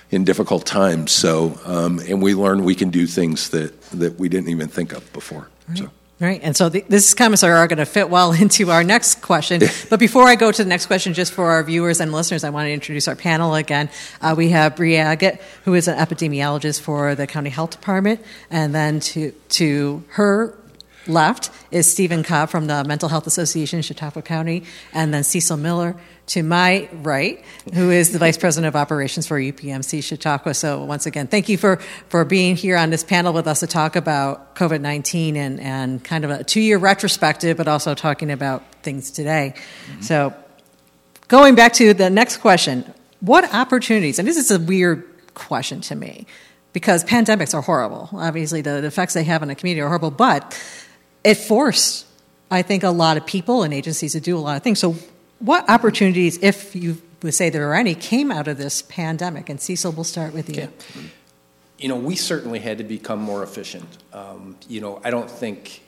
in 0.10 0.24
difficult 0.24 0.66
times. 0.66 1.12
So, 1.12 1.60
um, 1.66 2.00
and 2.00 2.22
we 2.22 2.36
learn 2.36 2.64
we 2.64 2.76
can 2.76 2.90
do 2.90 3.08
things 3.08 3.50
that, 3.50 3.80
that 3.92 4.20
we 4.20 4.30
didn't 4.30 4.50
even 4.50 4.68
think 4.68 4.94
of 4.94 5.12
before. 5.14 5.48
Right. 5.68 5.78
So. 5.78 5.90
Right, 6.20 6.40
and 6.44 6.56
so 6.56 6.70
the, 6.70 6.86
this 6.88 7.14
comments 7.16 7.44
are, 7.44 7.54
are 7.54 7.68
going 7.68 7.80
to 7.80 7.86
fit 7.86 8.10
well 8.10 8.32
into 8.42 8.72
our 8.72 8.84
next 8.84 9.22
question. 9.22 9.62
but 9.90 10.00
before 10.00 10.24
I 10.24 10.36
go 10.36 10.52
to 10.52 10.64
the 10.64 10.70
next 10.70 10.86
question, 10.86 11.14
just 11.14 11.34
for 11.34 11.52
our 11.52 11.64
viewers 11.64 12.00
and 12.00 12.12
listeners, 12.12 12.44
I 12.44 12.50
want 12.50 12.68
to 12.68 12.72
introduce 12.72 13.08
our 13.08 13.16
panel 13.16 13.56
again. 13.56 13.90
Uh, 14.22 14.36
we 14.38 14.50
have 14.50 14.76
Bree 14.76 14.94
Agett, 14.94 15.42
who 15.66 15.74
is 15.74 15.88
an 15.88 15.98
epidemiologist 15.98 16.82
for 16.82 17.16
the 17.16 17.28
county 17.28 17.50
health 17.50 17.72
department, 17.72 18.22
and 18.50 18.74
then 18.74 19.00
to 19.02 19.32
to 19.50 20.04
her 20.10 20.56
left 21.08 21.50
is 21.72 21.92
Steven 21.92 22.24
Cobb 22.24 22.50
from 22.50 22.68
the 22.68 22.84
Mental 22.84 23.10
Health 23.10 23.28
Association 23.28 23.78
in 23.78 23.84
Chautauqua 23.84 24.22
County, 24.22 24.64
and 24.94 25.14
then 25.14 25.24
Cecil 25.24 25.58
Miller 25.58 25.96
to 26.26 26.42
my 26.42 26.88
right, 26.94 27.44
who 27.74 27.92
is 27.92 28.12
the 28.12 28.20
Vice 28.20 28.38
President 28.38 28.68
of 28.68 28.76
Operations 28.76 29.28
for 29.28 29.40
UPMC 29.40 30.04
Chautauqua. 30.04 30.54
So 30.54 30.84
once 30.84 31.06
again, 31.06 31.28
thank 31.28 31.50
you 31.50 31.58
for, 31.58 31.78
for 32.08 32.24
being 32.24 32.56
here 32.56 32.78
on 32.78 32.90
this 32.90 33.04
panel 33.04 33.34
with 33.34 33.48
us 33.48 33.60
to 33.60 33.68
talk 33.68 33.96
about 33.96 34.56
COVID-19 34.56 35.36
and, 35.36 35.60
and 35.60 36.04
kind 36.04 36.24
of 36.24 36.32
a 36.32 36.44
two-year 36.44 36.78
retrospective, 36.78 37.58
but 37.58 37.68
also 37.68 37.94
talking 37.94 38.32
about 38.32 38.64
things 38.84 39.12
today. 39.12 39.54
Mm-hmm. 39.56 40.02
So 40.02 40.34
going 41.28 41.56
back 41.56 41.74
to 41.74 41.94
the 41.94 42.10
next 42.10 42.38
question, 42.38 42.92
what 43.20 43.54
opportunities, 43.54 44.20
and 44.20 44.28
this 44.28 44.38
is 44.38 44.52
a 44.52 44.60
weird 44.60 45.04
question 45.34 45.82
to 45.82 45.96
me, 45.96 46.26
because 46.72 47.04
pandemics 47.04 47.54
are 47.54 47.62
horrible. 47.62 48.10
Obviously, 48.14 48.62
the, 48.62 48.82
the 48.82 48.88
effects 48.88 49.14
they 49.14 49.24
have 49.24 49.42
on 49.42 49.50
a 49.50 49.56
community 49.56 49.82
are 49.82 49.88
horrible, 49.88 50.12
but 50.12 50.60
it 51.24 51.36
forced, 51.36 52.06
I 52.52 52.62
think, 52.62 52.84
a 52.84 52.90
lot 52.90 53.18
of 53.18 53.26
people 53.26 53.64
and 53.64 53.74
agencies 53.74 54.14
to 54.14 54.20
do 54.20 54.38
a 54.38 54.40
lot 54.40 54.58
of 54.58 54.64
things. 54.64 54.80
So, 54.80 54.96
what 55.40 55.70
opportunities, 55.70 56.38
if 56.42 56.76
you 56.76 57.02
would 57.22 57.34
say 57.34 57.50
there 57.50 57.70
are 57.70 57.76
any, 57.76 57.96
came 57.96 58.32
out 58.32 58.48
of 58.48 58.58
this 58.58 58.82
pandemic? 58.82 59.50
And 59.50 59.60
Cecil, 59.60 59.92
we'll 59.92 60.04
start 60.04 60.34
with 60.34 60.50
you. 60.50 60.64
Okay. 60.64 60.74
You 61.80 61.90
know, 61.90 61.98
we 61.98 62.16
certainly 62.16 62.60
had 62.60 62.78
to 62.78 62.84
become 62.84 63.20
more 63.20 63.44
efficient. 63.44 63.86
Um, 64.14 64.58
you 64.70 64.80
know, 64.80 65.02
I 65.04 65.10
don't 65.10 65.30
think 65.30 65.82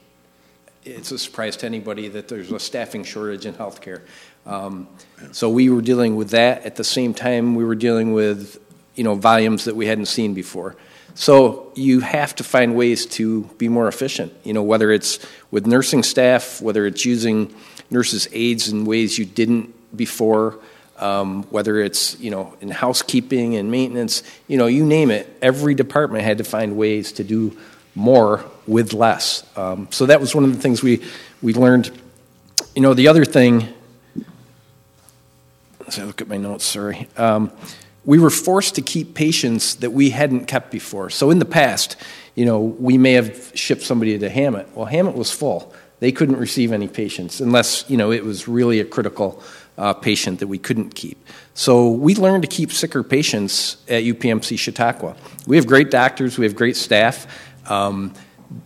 it's 0.84 1.12
a 1.12 1.18
surprise 1.18 1.58
to 1.58 1.66
anybody 1.66 2.08
that 2.10 2.28
there's 2.28 2.52
a 2.52 2.60
staffing 2.60 3.04
shortage 3.04 3.46
in 3.46 3.54
healthcare. 3.54 4.02
Um, 4.46 4.88
so 5.32 5.50
we 5.50 5.70
were 5.70 5.82
dealing 5.82 6.16
with 6.16 6.30
that 6.30 6.66
at 6.66 6.76
the 6.76 6.84
same 6.84 7.14
time 7.14 7.56
we 7.56 7.64
were 7.64 7.76
dealing 7.76 8.14
with, 8.14 8.60
you 8.96 9.04
know, 9.04 9.16
volumes 9.16 9.66
that 9.66 9.76
we 9.76 9.88
hadn't 9.88 10.06
seen 10.06 10.34
before. 10.34 10.76
So 11.16 11.72
you 11.76 12.02
have 12.02 12.36
to 12.36 12.44
find 12.44 12.76
ways 12.76 13.06
to 13.06 13.44
be 13.58 13.70
more 13.70 13.88
efficient. 13.88 14.34
You 14.44 14.54
know, 14.54 14.64
whether 14.64 14.92
it's 14.92 15.20
with 15.50 15.66
nursing 15.66 16.04
staff, 16.04 16.62
whether 16.62 16.86
it's 16.86 17.06
using 17.06 17.56
nurses' 17.90 18.28
aides 18.34 18.68
in 18.68 18.86
ways 18.86 19.18
you 19.18 19.26
didn't 19.26 19.74
before, 19.96 20.60
um, 21.00 21.44
whether 21.44 21.80
it's 21.80 22.20
you 22.20 22.32
know 22.32 22.54
in 22.60 22.70
housekeeping 22.70 23.56
and 23.56 23.72
maintenance, 23.72 24.24
you 24.48 24.58
know, 24.58 24.68
you 24.68 24.86
name 24.86 25.10
it. 25.10 25.38
Every 25.42 25.74
department 25.74 26.26
had 26.26 26.38
to 26.40 26.44
find 26.44 26.76
ways 26.76 27.14
to 27.14 27.24
do 27.24 27.58
more 27.96 28.44
with 28.68 28.92
less. 28.92 29.44
Um, 29.58 29.88
so 29.92 30.08
that 30.08 30.20
was 30.20 30.36
one 30.36 30.44
of 30.44 30.54
the 30.54 30.62
things 30.62 30.84
we 30.84 31.02
we 31.42 31.54
learned. 31.54 31.92
You 32.76 32.82
know, 32.82 32.94
the 32.94 33.08
other 33.08 33.24
thing. 33.24 33.70
Let's 35.80 35.98
look 36.00 36.20
at 36.20 36.28
my 36.28 36.38
notes. 36.38 36.66
Sorry. 36.66 37.08
Um, 37.16 37.52
we 38.06 38.20
were 38.20 38.30
forced 38.30 38.76
to 38.76 38.82
keep 38.82 39.16
patients 39.16 39.76
that 39.76 39.92
we 39.92 40.12
hadn't 40.12 40.46
kept 40.46 40.72
before. 40.72 41.10
So 41.10 41.32
in 41.32 41.40
the 41.40 41.46
past, 41.46 41.96
you 42.36 42.46
know, 42.46 42.60
we 42.60 42.98
may 42.98 43.14
have 43.14 43.52
shipped 43.56 43.82
somebody 43.82 44.18
to 44.18 44.30
Hamot. 44.30 44.68
Well, 44.76 44.88
Hamot 44.88 45.16
was 45.16 45.32
full. 45.32 45.74
They 46.00 46.12
couldn't 46.12 46.38
receive 46.38 46.72
any 46.72 46.88
patients 46.88 47.40
unless, 47.40 47.90
you 47.90 47.98
know, 47.98 48.12
it 48.12 48.24
was 48.24 48.48
really 48.48 48.80
a 48.80 48.86
critical 48.86 49.42
uh, 49.78 49.94
patient 49.94 50.40
that 50.40 50.48
we 50.48 50.58
couldn't 50.58 50.94
keep. 50.94 51.18
So 51.54 51.90
we 51.90 52.16
learned 52.16 52.44
to 52.44 52.50
keep 52.50 52.72
sicker 52.72 53.02
patients 53.02 53.78
at 53.88 54.04
UPMC 54.04 54.60
Chautauqua. 54.60 55.16
We 55.48 55.56
have 55.56 55.66
great 55.66 55.90
doctors, 55.90 56.38
we 56.38 56.46
have 56.46 56.56
great 56.56 56.76
staff. 56.76 57.28
Um, 57.70 58.14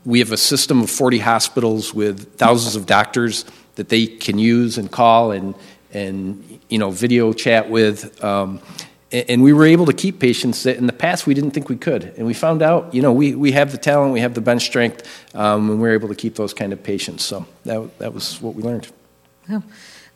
we 0.05 0.19
have 0.19 0.31
a 0.31 0.37
system 0.37 0.81
of 0.81 0.89
40 0.89 1.19
hospitals 1.19 1.93
with 1.93 2.35
thousands 2.35 2.75
of 2.75 2.85
doctors 2.85 3.45
that 3.75 3.89
they 3.89 4.07
can 4.07 4.37
use 4.37 4.77
and 4.77 4.91
call 4.91 5.31
and, 5.31 5.55
and 5.93 6.59
you 6.67 6.77
know, 6.77 6.91
video 6.91 7.31
chat 7.31 7.69
with. 7.69 8.21
Um, 8.23 8.59
and 9.11 9.41
we 9.41 9.53
were 9.53 9.65
able 9.65 9.85
to 9.87 9.93
keep 9.93 10.19
patients 10.19 10.63
that 10.63 10.77
in 10.77 10.85
the 10.85 10.93
past 10.93 11.25
we 11.25 11.33
didn't 11.33 11.51
think 11.51 11.69
we 11.69 11.77
could. 11.77 12.13
And 12.17 12.27
we 12.27 12.33
found 12.33 12.61
out, 12.61 12.93
you 12.93 13.01
know, 13.01 13.11
we, 13.11 13.33
we 13.35 13.51
have 13.53 13.71
the 13.71 13.77
talent, 13.77 14.13
we 14.13 14.19
have 14.19 14.33
the 14.33 14.41
bench 14.41 14.63
strength, 14.63 15.07
um, 15.35 15.69
and 15.69 15.81
we 15.81 15.89
are 15.89 15.93
able 15.93 16.09
to 16.09 16.15
keep 16.15 16.35
those 16.35 16.53
kind 16.53 16.73
of 16.73 16.83
patients. 16.83 17.23
So 17.23 17.45
that, 17.65 17.97
that 17.99 18.13
was 18.13 18.41
what 18.41 18.55
we 18.55 18.63
learned. 18.63 18.87
Yeah 19.47 19.61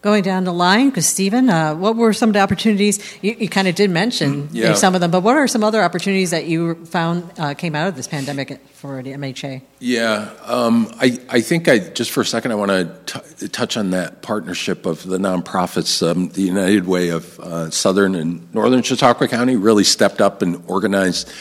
going 0.03 0.21
down 0.21 0.43
the 0.43 0.53
line, 0.53 0.89
because 0.89 1.07
Steven, 1.07 1.49
uh, 1.49 1.73
what 1.73 1.95
were 1.95 2.11
some 2.11 2.29
of 2.29 2.33
the 2.33 2.41
opportunities? 2.41 2.99
You, 3.23 3.37
you 3.39 3.47
kind 3.47 3.69
of 3.69 3.75
did 3.75 3.89
mention 3.89 4.49
mm, 4.49 4.49
yeah. 4.51 4.73
some 4.73 4.95
of 4.95 5.01
them, 5.01 5.09
but 5.09 5.23
what 5.23 5.37
are 5.37 5.47
some 5.47 5.63
other 5.63 5.81
opportunities 5.81 6.31
that 6.31 6.45
you 6.45 6.75
found 6.85 7.31
uh, 7.39 7.53
came 7.53 7.73
out 7.73 7.87
of 7.87 7.95
this 7.95 8.07
pandemic 8.07 8.59
for 8.73 9.01
the 9.01 9.13
MHA? 9.13 9.61
Yeah, 9.79 10.29
um, 10.43 10.93
I, 10.99 11.17
I 11.29 11.39
think 11.39 11.69
I 11.69 11.79
just 11.79 12.11
for 12.11 12.19
a 12.19 12.25
second 12.25 12.51
I 12.51 12.55
want 12.55 13.07
to 13.07 13.47
touch 13.47 13.77
on 13.77 13.91
that 13.91 14.21
partnership 14.21 14.85
of 14.85 15.03
the 15.03 15.17
nonprofits. 15.17 16.05
Um, 16.05 16.27
the 16.29 16.41
United 16.41 16.85
Way 16.85 17.09
of 17.09 17.39
uh, 17.39 17.69
Southern 17.69 18.13
and 18.13 18.53
Northern 18.53 18.83
Chautauqua 18.83 19.29
County 19.29 19.55
really 19.55 19.85
stepped 19.85 20.21
up 20.21 20.41
and 20.41 20.61
organized. 20.67 21.31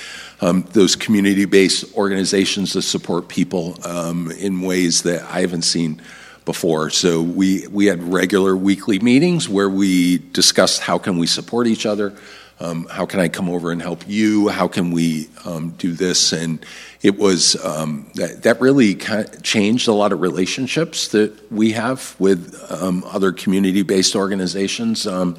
Um, 0.40 0.66
those 0.72 0.96
community 0.96 1.44
based 1.44 1.94
organizations 1.94 2.72
that 2.72 2.83
support 2.83 3.29
people 3.29 3.79
um, 3.87 4.29
in 4.33 4.62
ways 4.62 5.03
that 5.03 5.22
I 5.22 5.40
haven't 5.42 5.62
seen 5.62 6.03
before. 6.45 6.91
So 6.91 7.23
we, 7.23 7.67
we 7.69 7.87
had 7.87 8.03
regular 8.03 8.57
weekly 8.57 8.99
meetings 8.99 9.49
where 9.49 9.69
we 9.69 10.19
discussed 10.19 10.81
how 10.81 10.99
can 10.99 11.19
we 11.19 11.27
support 11.27 11.67
each 11.67 11.87
other, 11.87 12.15
um, 12.61 12.87
how 12.91 13.07
can 13.07 13.21
I 13.21 13.29
come 13.29 13.49
over 13.49 13.73
and 13.73 13.83
help 13.83 14.05
you, 14.07 14.49
how 14.49 14.69
can 14.69 14.93
we 14.93 15.29
um, 15.45 15.71
do 15.79 15.93
this, 15.93 16.33
and 16.33 16.65
it 17.03 17.19
was 17.19 17.57
um, 17.65 18.11
that, 18.15 18.45
that, 18.45 18.61
really 18.61 18.95
kind 18.95 19.29
of 19.29 19.43
changed 19.43 19.89
a 19.89 19.93
lot 19.93 20.13
of 20.13 20.21
relationships 20.21 21.09
that 21.09 21.51
we 21.51 21.73
have 21.73 22.15
with 22.21 22.55
um, 22.71 23.03
other 23.05 23.33
community-based 23.33 24.15
organizations, 24.15 25.07
um, 25.09 25.37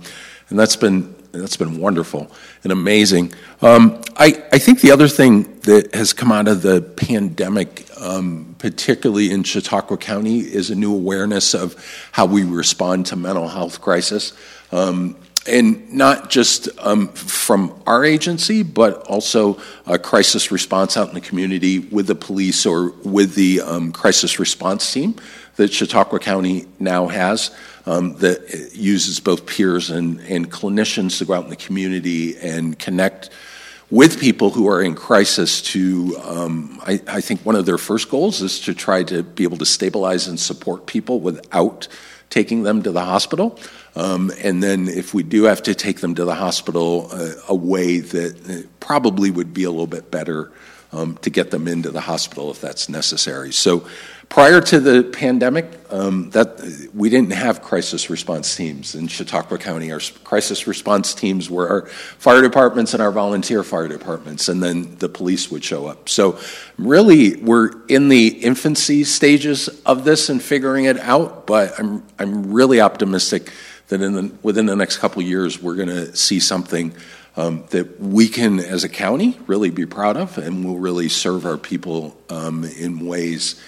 and 0.49 0.59
that's 0.59 0.75
been 0.75 1.15
that's 1.31 1.57
been 1.57 1.79
wonderful 1.79 2.31
and 2.63 2.71
amazing. 2.71 3.33
Um, 3.61 4.01
I, 4.15 4.43
I 4.51 4.59
think 4.59 4.81
the 4.81 4.91
other 4.91 5.07
thing 5.07 5.59
that 5.61 5.95
has 5.95 6.13
come 6.13 6.31
out 6.31 6.47
of 6.47 6.61
the 6.61 6.81
pandemic, 6.81 7.87
um, 8.03 8.55
particularly 8.59 9.31
in 9.31 9.43
Chautauqua 9.43 9.97
County, 9.97 10.39
is 10.39 10.69
a 10.69 10.75
new 10.75 10.93
awareness 10.93 11.53
of 11.53 11.75
how 12.11 12.25
we 12.25 12.43
respond 12.43 13.07
to 13.07 13.15
mental 13.15 13.47
health 13.47 13.81
crisis. 13.81 14.33
Um, 14.71 15.15
and 15.45 15.91
not 15.91 16.29
just 16.29 16.69
um, 16.79 17.09
from 17.09 17.81
our 17.85 18.05
agency, 18.05 18.63
but 18.63 19.05
also 19.07 19.59
a 19.85 19.99
crisis 19.99 20.51
response 20.51 20.95
out 20.95 21.09
in 21.09 21.13
the 21.13 21.21
community 21.21 21.79
with 21.79 22.07
the 22.07 22.15
police 22.15 22.65
or 22.65 22.91
with 23.03 23.35
the 23.35 23.61
um, 23.61 23.91
crisis 23.91 24.39
response 24.39 24.93
team 24.93 25.15
that 25.55 25.71
Chautauqua 25.71 26.19
County 26.19 26.65
now 26.79 27.07
has 27.07 27.55
um, 27.85 28.15
that 28.17 28.71
uses 28.73 29.19
both 29.19 29.45
peers 29.45 29.89
and, 29.89 30.19
and 30.21 30.51
clinicians 30.51 31.17
to 31.17 31.25
go 31.25 31.33
out 31.33 31.43
in 31.43 31.49
the 31.49 31.55
community 31.55 32.37
and 32.37 32.79
connect 32.79 33.29
with 33.89 34.19
people 34.19 34.49
who 34.49 34.67
are 34.67 34.81
in 34.81 34.95
crisis 34.95 35.61
to 35.61 36.17
um, 36.23 36.79
I, 36.85 37.01
I, 37.07 37.21
think 37.21 37.41
one 37.41 37.55
of 37.55 37.65
their 37.65 37.77
first 37.77 38.09
goals 38.09 38.41
is 38.41 38.59
to 38.61 38.73
try 38.73 39.03
to 39.03 39.23
be 39.23 39.43
able 39.43 39.57
to 39.57 39.65
stabilize 39.65 40.27
and 40.27 40.39
support 40.39 40.87
people 40.87 41.19
without 41.19 41.87
taking 42.29 42.63
them 42.63 42.81
to 42.81 42.91
the 42.91 43.05
hospital. 43.05 43.59
Um, 43.95 44.31
and 44.41 44.63
then 44.63 44.87
if 44.87 45.13
we 45.13 45.21
do 45.21 45.43
have 45.43 45.61
to 45.63 45.75
take 45.75 45.99
them 45.99 46.15
to 46.15 46.25
the 46.25 46.33
hospital 46.33 47.09
uh, 47.11 47.33
a 47.47 47.55
way 47.55 47.99
that 47.99 48.49
uh, 48.49 48.67
probably 48.79 49.29
would 49.29 49.53
be 49.53 49.65
a 49.65 49.69
little 49.69 49.85
bit 49.85 50.09
better 50.09 50.51
um, 50.93 51.17
to 51.17 51.29
get 51.29 51.51
them 51.51 51.67
into 51.67 51.91
the 51.91 52.01
hospital 52.01 52.51
if 52.51 52.61
that's 52.61 52.87
necessary. 52.87 53.51
So 53.51 53.87
prior 54.29 54.61
to 54.61 54.79
the 54.79 55.03
pandemic, 55.03 55.65
um, 55.89 56.29
that 56.31 56.89
we 56.93 57.09
didn't 57.09 57.33
have 57.33 57.61
crisis 57.61 58.09
response 58.09 58.55
teams 58.55 58.95
in 58.95 59.07
Chautauqua 59.07 59.57
County. 59.57 59.91
Our 59.91 59.99
crisis 60.23 60.65
response 60.65 61.13
teams 61.13 61.49
were 61.49 61.67
our 61.67 61.85
fire 61.87 62.41
departments 62.41 62.93
and 62.93 63.03
our 63.03 63.11
volunteer 63.11 63.63
fire 63.63 63.87
departments, 63.87 64.47
and 64.47 64.61
then 64.61 64.97
the 64.97 65.09
police 65.09 65.51
would 65.51 65.63
show 65.63 65.87
up. 65.87 66.09
So 66.09 66.39
really, 66.77 67.35
we're 67.35 67.85
in 67.87 68.09
the 68.09 68.27
infancy 68.27 69.03
stages 69.03 69.67
of 69.85 70.03
this 70.03 70.29
and 70.29 70.41
figuring 70.41 70.85
it 70.85 70.99
out. 70.99 71.45
But 71.45 71.79
I'm 71.79 72.03
I'm 72.17 72.53
really 72.53 72.81
optimistic 72.81 73.51
that 73.89 74.01
in 74.01 74.13
the, 74.13 74.31
within 74.41 74.65
the 74.65 74.75
next 74.75 74.97
couple 74.97 75.21
years, 75.21 75.61
we're 75.61 75.75
going 75.75 75.89
to 75.89 76.15
see 76.15 76.39
something 76.39 76.93
um, 77.35 77.65
that 77.71 77.99
we 77.99 78.27
can, 78.27 78.59
as 78.59 78.83
a 78.83 78.89
county, 78.89 79.37
really 79.47 79.69
be 79.69 79.85
proud 79.85 80.17
of, 80.17 80.37
and 80.37 80.63
will 80.63 80.77
really 80.77 81.09
serve 81.09 81.45
our 81.45 81.57
people 81.57 82.15
um, 82.29 82.63
in 82.63 83.05
ways 83.05 83.61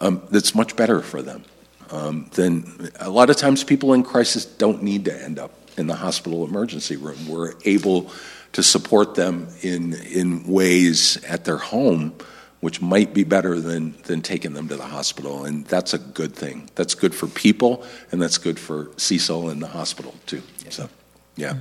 um, 0.00 0.22
that's 0.30 0.54
much 0.54 0.76
better 0.76 1.00
for 1.00 1.22
them. 1.22 1.44
Um, 1.90 2.30
then 2.34 2.90
a 3.00 3.10
lot 3.10 3.30
of 3.30 3.36
times, 3.36 3.64
people 3.64 3.94
in 3.94 4.02
crisis 4.02 4.44
don't 4.44 4.82
need 4.82 5.04
to 5.06 5.22
end 5.24 5.38
up 5.38 5.52
in 5.76 5.86
the 5.86 5.94
hospital 5.94 6.44
emergency 6.44 6.96
room. 6.96 7.28
We're 7.28 7.54
able 7.64 8.10
to 8.52 8.62
support 8.62 9.14
them 9.14 9.48
in 9.62 9.94
in 9.94 10.44
ways 10.46 11.22
at 11.24 11.44
their 11.44 11.58
home 11.58 12.14
which 12.60 12.80
might 12.80 13.14
be 13.14 13.24
better 13.24 13.60
than, 13.60 13.94
than 14.04 14.22
taking 14.22 14.52
them 14.54 14.68
to 14.68 14.76
the 14.76 14.84
hospital. 14.86 15.44
And 15.44 15.64
that's 15.66 15.94
a 15.94 15.98
good 15.98 16.34
thing. 16.34 16.70
That's 16.74 16.94
good 16.94 17.14
for 17.14 17.26
people, 17.26 17.84
and 18.10 18.20
that's 18.20 18.38
good 18.38 18.58
for 18.58 18.90
Cecil 18.96 19.50
and 19.50 19.62
the 19.62 19.68
hospital, 19.68 20.14
too. 20.26 20.42
So, 20.70 20.88
yeah. 21.36 21.58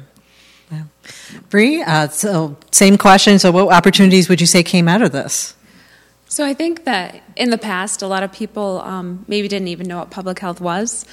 Yeah. 0.72 0.84
Bree, 1.50 1.82
uh, 1.82 2.08
so 2.10 2.58
same 2.72 2.98
question. 2.98 3.40
So, 3.40 3.52
what 3.52 3.72
opportunities 3.72 4.30
would 4.30 4.42
you 4.42 4.48
say 4.48 4.64
came 4.64 4.88
out 4.88 5.02
of 5.02 5.12
this? 5.12 5.56
So, 6.28 6.46
I 6.46 6.54
think 6.54 6.86
that 6.86 7.22
in 7.36 7.50
the 7.50 7.58
past, 7.58 8.02
a 8.02 8.08
lot 8.08 8.24
of 8.24 8.32
people 8.32 8.82
um, 8.82 9.26
maybe 9.28 9.48
didn't 9.48 9.68
even 9.68 9.88
know 9.88 10.00
what 10.00 10.10
public 10.10 10.40
health 10.40 10.60
was. 10.60 11.06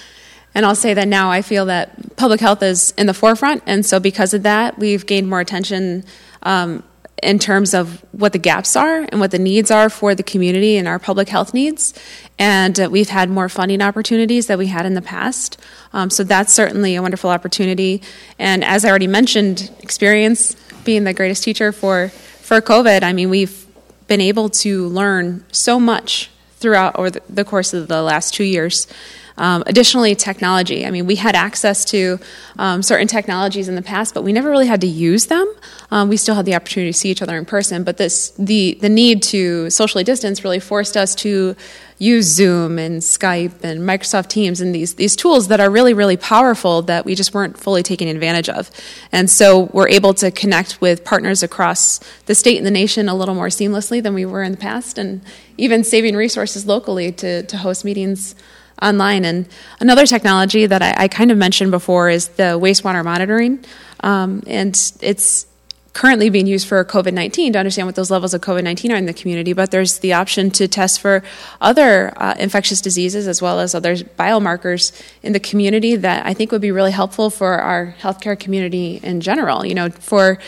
And 0.54 0.66
I'll 0.66 0.74
say 0.74 0.92
that 0.94 1.08
now 1.08 1.30
I 1.30 1.40
feel 1.40 1.66
that 1.66 2.16
public 2.16 2.40
health 2.40 2.62
is 2.62 2.92
in 2.98 3.06
the 3.06 3.14
forefront. 3.14 3.62
And 3.66 3.84
so, 3.84 4.00
because 4.00 4.34
of 4.34 4.42
that, 4.42 4.78
we've 4.78 5.04
gained 5.04 5.28
more 5.28 5.40
attention 5.40 6.04
um, 6.42 6.82
in 7.22 7.38
terms 7.38 7.72
of 7.72 8.04
what 8.12 8.32
the 8.32 8.38
gaps 8.38 8.74
are 8.74 9.06
and 9.08 9.20
what 9.20 9.30
the 9.30 9.38
needs 9.38 9.70
are 9.70 9.88
for 9.88 10.14
the 10.14 10.22
community 10.22 10.76
and 10.76 10.88
our 10.88 10.98
public 10.98 11.28
health 11.28 11.54
needs. 11.54 11.94
And 12.38 12.78
uh, 12.78 12.88
we've 12.90 13.08
had 13.08 13.30
more 13.30 13.48
funding 13.48 13.80
opportunities 13.80 14.48
that 14.48 14.58
we 14.58 14.66
had 14.66 14.84
in 14.84 14.94
the 14.94 15.02
past. 15.02 15.58
Um, 15.92 16.10
so 16.10 16.24
that's 16.24 16.52
certainly 16.52 16.96
a 16.96 17.02
wonderful 17.02 17.30
opportunity. 17.30 18.02
And 18.38 18.64
as 18.64 18.84
I 18.84 18.90
already 18.90 19.06
mentioned, 19.06 19.70
experience 19.80 20.56
being 20.84 21.04
the 21.04 21.14
greatest 21.14 21.44
teacher 21.44 21.70
for, 21.70 22.08
for 22.08 22.60
COVID, 22.60 23.04
I 23.04 23.12
mean, 23.12 23.30
we've 23.30 23.66
been 24.08 24.20
able 24.20 24.48
to 24.50 24.88
learn 24.88 25.44
so 25.52 25.78
much 25.78 26.28
throughout 26.56 26.96
over 26.96 27.10
the 27.10 27.44
course 27.44 27.72
of 27.72 27.88
the 27.88 28.02
last 28.02 28.34
two 28.34 28.44
years. 28.44 28.86
Um, 29.36 29.62
additionally, 29.66 30.14
technology. 30.14 30.84
I 30.86 30.90
mean, 30.90 31.06
we 31.06 31.16
had 31.16 31.34
access 31.34 31.84
to 31.86 32.18
um, 32.58 32.82
certain 32.82 33.08
technologies 33.08 33.68
in 33.68 33.76
the 33.76 33.82
past, 33.82 34.14
but 34.14 34.22
we 34.22 34.32
never 34.32 34.50
really 34.50 34.66
had 34.66 34.80
to 34.82 34.86
use 34.86 35.26
them. 35.26 35.52
Um, 35.90 36.08
we 36.08 36.16
still 36.16 36.34
had 36.34 36.44
the 36.44 36.54
opportunity 36.54 36.92
to 36.92 36.98
see 36.98 37.10
each 37.10 37.22
other 37.22 37.36
in 37.36 37.44
person, 37.44 37.84
but 37.84 37.96
this 37.96 38.30
the 38.38 38.78
the 38.80 38.88
need 38.88 39.22
to 39.24 39.70
socially 39.70 40.04
distance 40.04 40.44
really 40.44 40.60
forced 40.60 40.96
us 40.96 41.14
to 41.16 41.56
use 41.98 42.26
Zoom 42.26 42.78
and 42.78 43.00
Skype 43.00 43.62
and 43.62 43.80
Microsoft 43.80 44.28
Teams 44.28 44.60
and 44.60 44.74
these 44.74 44.94
these 44.94 45.14
tools 45.14 45.48
that 45.48 45.60
are 45.60 45.70
really 45.70 45.94
really 45.94 46.16
powerful 46.16 46.82
that 46.82 47.04
we 47.04 47.14
just 47.14 47.32
weren't 47.32 47.58
fully 47.58 47.82
taking 47.82 48.08
advantage 48.08 48.48
of. 48.48 48.70
And 49.12 49.30
so 49.30 49.70
we're 49.72 49.88
able 49.88 50.12
to 50.14 50.30
connect 50.30 50.80
with 50.80 51.04
partners 51.04 51.42
across 51.42 52.00
the 52.26 52.34
state 52.34 52.56
and 52.56 52.66
the 52.66 52.70
nation 52.70 53.08
a 53.08 53.14
little 53.14 53.34
more 53.34 53.48
seamlessly 53.48 54.02
than 54.02 54.14
we 54.14 54.24
were 54.24 54.42
in 54.42 54.52
the 54.52 54.58
past, 54.58 54.98
and 54.98 55.22
even 55.56 55.84
saving 55.84 56.16
resources 56.16 56.66
locally 56.66 57.12
to 57.12 57.42
to 57.44 57.56
host 57.58 57.84
meetings 57.84 58.34
online. 58.82 59.24
And 59.24 59.48
another 59.80 60.06
technology 60.06 60.66
that 60.66 60.82
I, 60.82 61.04
I 61.04 61.08
kind 61.08 61.30
of 61.30 61.38
mentioned 61.38 61.70
before 61.70 62.10
is 62.10 62.28
the 62.28 62.58
wastewater 62.58 63.04
monitoring. 63.04 63.64
Um, 64.00 64.42
and 64.46 64.74
it's 65.00 65.46
currently 65.92 66.30
being 66.30 66.46
used 66.46 66.66
for 66.66 66.84
COVID 66.84 67.12
19 67.12 67.52
to 67.52 67.58
understand 67.58 67.86
what 67.86 67.94
those 67.94 68.10
levels 68.10 68.32
of 68.34 68.40
COVID 68.40 68.64
19 68.64 68.92
are 68.92 68.96
in 68.96 69.06
the 69.06 69.12
community, 69.12 69.52
but 69.52 69.70
there's 69.70 69.98
the 69.98 70.14
option 70.14 70.50
to 70.52 70.66
test 70.66 71.00
for 71.00 71.22
other 71.60 72.12
uh, 72.16 72.34
infectious 72.38 72.80
diseases 72.80 73.28
as 73.28 73.42
well 73.42 73.60
as 73.60 73.74
other 73.74 73.96
biomarkers 73.96 74.92
in 75.22 75.32
the 75.32 75.40
community 75.40 75.96
that 75.96 76.24
I 76.26 76.34
think 76.34 76.50
would 76.50 76.62
be 76.62 76.70
really 76.70 76.92
helpful 76.92 77.30
for 77.30 77.54
our 77.54 77.94
healthcare 78.00 78.38
community 78.38 79.00
in 79.02 79.20
general. 79.20 79.66
You 79.66 79.74
know, 79.74 79.90
for 79.90 80.38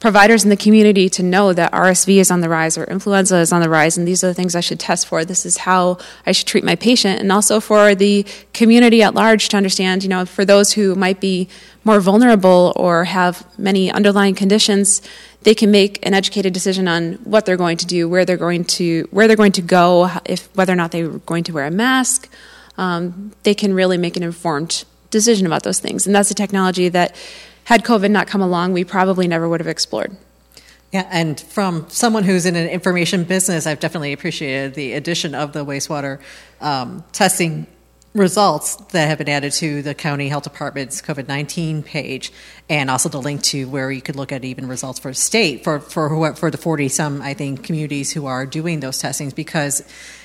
providers 0.00 0.44
in 0.44 0.50
the 0.50 0.56
community 0.56 1.08
to 1.08 1.22
know 1.22 1.52
that 1.52 1.72
RSV 1.72 2.16
is 2.18 2.30
on 2.30 2.40
the 2.40 2.48
rise 2.48 2.78
or 2.78 2.84
influenza 2.84 3.38
is 3.38 3.52
on 3.52 3.62
the 3.62 3.68
rise, 3.68 3.98
and 3.98 4.06
these 4.06 4.22
are 4.22 4.28
the 4.28 4.34
things 4.34 4.54
I 4.54 4.60
should 4.60 4.78
test 4.78 5.06
for. 5.06 5.24
This 5.24 5.44
is 5.44 5.58
how 5.58 5.98
I 6.24 6.32
should 6.32 6.46
treat 6.46 6.64
my 6.64 6.76
patient, 6.76 7.20
and 7.20 7.32
also 7.32 7.60
for 7.60 7.94
the 7.94 8.24
community 8.52 9.02
at 9.02 9.14
large 9.14 9.48
to 9.50 9.56
understand, 9.56 10.02
you 10.02 10.08
know, 10.08 10.24
for 10.24 10.44
those 10.44 10.72
who 10.72 10.94
might 10.94 11.20
be 11.20 11.48
more 11.84 12.00
vulnerable 12.00 12.72
or 12.76 13.04
have 13.04 13.46
many 13.58 13.90
underlying 13.90 14.34
conditions, 14.34 15.02
they 15.42 15.54
can 15.54 15.70
make 15.70 16.04
an 16.06 16.14
educated 16.14 16.52
decision 16.52 16.86
on 16.86 17.14
what 17.24 17.46
they're 17.46 17.56
going 17.56 17.78
to 17.78 17.86
do, 17.86 18.08
where 18.08 18.24
they're 18.24 18.36
going 18.36 18.64
to 18.64 19.08
where 19.10 19.26
they're 19.26 19.36
going 19.36 19.52
to 19.52 19.62
go, 19.62 20.10
if 20.24 20.48
whether 20.54 20.72
or 20.72 20.76
not 20.76 20.92
they're 20.92 21.08
going 21.08 21.44
to 21.44 21.52
wear 21.52 21.66
a 21.66 21.70
mask. 21.70 22.28
Um, 22.76 23.32
they 23.42 23.54
can 23.54 23.74
really 23.74 23.98
make 23.98 24.16
an 24.16 24.22
informed 24.22 24.84
decision 25.10 25.46
about 25.46 25.64
those 25.64 25.80
things, 25.80 26.06
and 26.06 26.14
that's 26.14 26.30
a 26.30 26.34
technology 26.34 26.88
that 26.90 27.16
had 27.68 27.84
COVID 27.84 28.10
not 28.10 28.26
come 28.26 28.40
along, 28.40 28.72
we 28.72 28.82
probably 28.82 29.28
never 29.28 29.46
would 29.46 29.60
have 29.60 29.66
explored. 29.66 30.16
Yeah, 30.90 31.06
and 31.10 31.38
from 31.38 31.84
someone 31.90 32.24
who's 32.24 32.46
in 32.46 32.56
an 32.56 32.66
information 32.66 33.24
business, 33.24 33.66
I've 33.66 33.78
definitely 33.78 34.14
appreciated 34.14 34.72
the 34.72 34.94
addition 34.94 35.34
of 35.34 35.52
the 35.52 35.66
wastewater 35.66 36.18
um, 36.62 37.04
testing 37.12 37.66
results 38.14 38.76
that 38.92 39.08
have 39.08 39.18
been 39.18 39.28
added 39.28 39.52
to 39.52 39.82
the 39.82 39.94
county 39.94 40.30
health 40.30 40.44
department's 40.44 41.02
COVID 41.02 41.28
nineteen 41.28 41.82
page, 41.82 42.32
and 42.70 42.88
also 42.88 43.10
the 43.10 43.20
link 43.20 43.42
to 43.42 43.68
where 43.68 43.92
you 43.92 44.00
could 44.00 44.16
look 44.16 44.32
at 44.32 44.46
even 44.46 44.66
results 44.66 44.98
for 44.98 45.12
state 45.12 45.62
for 45.62 45.78
for 45.78 46.34
for 46.36 46.50
the 46.50 46.56
forty 46.56 46.88
some 46.88 47.20
I 47.20 47.34
think 47.34 47.64
communities 47.64 48.10
who 48.10 48.24
are 48.24 48.46
doing 48.46 48.80
those 48.80 48.98
testings 48.98 49.34
because 49.34 49.82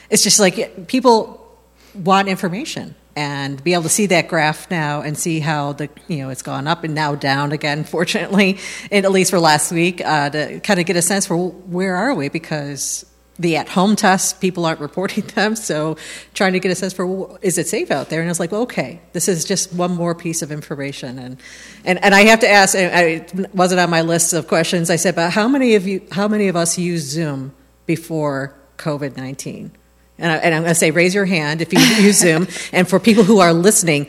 it's 0.10 0.24
just 0.24 0.40
like 0.40 0.88
people 0.88 1.46
want 1.94 2.30
information 2.30 2.96
and 3.16 3.64
be 3.64 3.74
able 3.74 3.84
to 3.84 3.90
see 3.90 4.08
that 4.08 4.28
graph 4.28 4.70
now 4.72 5.02
and 5.02 5.18
see 5.18 5.40
how 5.40 5.74
the 5.74 5.90
you 6.08 6.18
know 6.18 6.30
it's 6.30 6.42
gone 6.42 6.68
up 6.68 6.84
and 6.84 6.96
now 6.96 7.16
down 7.16 7.52
again 7.52 7.84
fortunately 7.96 8.58
at 8.92 9.10
least 9.12 9.32
for 9.32 9.40
last 9.40 9.72
week 9.72 10.02
uh, 10.02 10.30
to 10.30 10.60
kind 10.62 10.80
of 10.80 10.86
get 10.86 10.96
a 10.96 11.02
sense 11.02 11.28
for 11.28 11.38
where 11.38 11.96
are 11.96 12.14
we 12.14 12.30
because 12.30 13.06
the 13.40 13.56
at 13.56 13.68
home 13.70 13.96
tests 13.96 14.34
people 14.34 14.66
aren't 14.66 14.80
reporting 14.90 15.26
them 15.36 15.56
so 15.56 15.98
trying 16.34 16.54
to 16.54 16.60
get 16.60 16.72
a 16.72 16.76
sense 16.76 16.94
for 16.94 17.38
is 17.42 17.58
it 17.58 17.68
safe 17.68 17.90
out 17.90 18.10
there? 18.10 18.22
And 18.22 18.30
it's 18.30 18.40
like 18.40 18.52
well, 18.52 18.62
okay 18.64 19.02
this 19.14 19.28
is 19.28 19.46
just 19.46 19.74
one 19.74 19.92
more 19.92 20.16
piece 20.16 20.42
of 20.42 20.52
information 20.52 21.20
and 21.20 21.38
and, 21.86 22.04
and 22.04 22.16
i 22.16 22.22
have 22.24 22.40
to 22.40 22.50
ask 22.50 22.76
it 22.76 23.56
wasn't 23.56 23.80
on 23.80 23.90
my 23.90 24.02
list 24.02 24.34
of 24.34 24.48
questions 24.48 24.90
i 24.90 24.96
said 24.96 25.16
but 25.16 25.32
how 25.32 25.48
many 25.48 25.76
of 25.76 25.88
you 25.88 26.02
how 26.12 26.28
many 26.28 26.48
of 26.48 26.56
us 26.56 26.78
use 26.78 27.04
zoom 27.04 27.54
before 27.86 28.56
covid-19 28.78 29.72
and, 30.18 30.32
I, 30.32 30.36
am 30.38 30.64
going 30.64 30.66
to 30.66 30.76
say, 30.76 30.92
raise 30.92 31.16
your 31.16 31.26
hand 31.26 31.62
if 31.62 31.74
you 31.74 31.80
use 32.04 32.20
Zoom. 32.20 32.48
And 32.72 32.88
for 32.88 33.00
people 33.00 33.24
who 33.24 33.40
are 33.40 33.54
listening, 33.54 34.08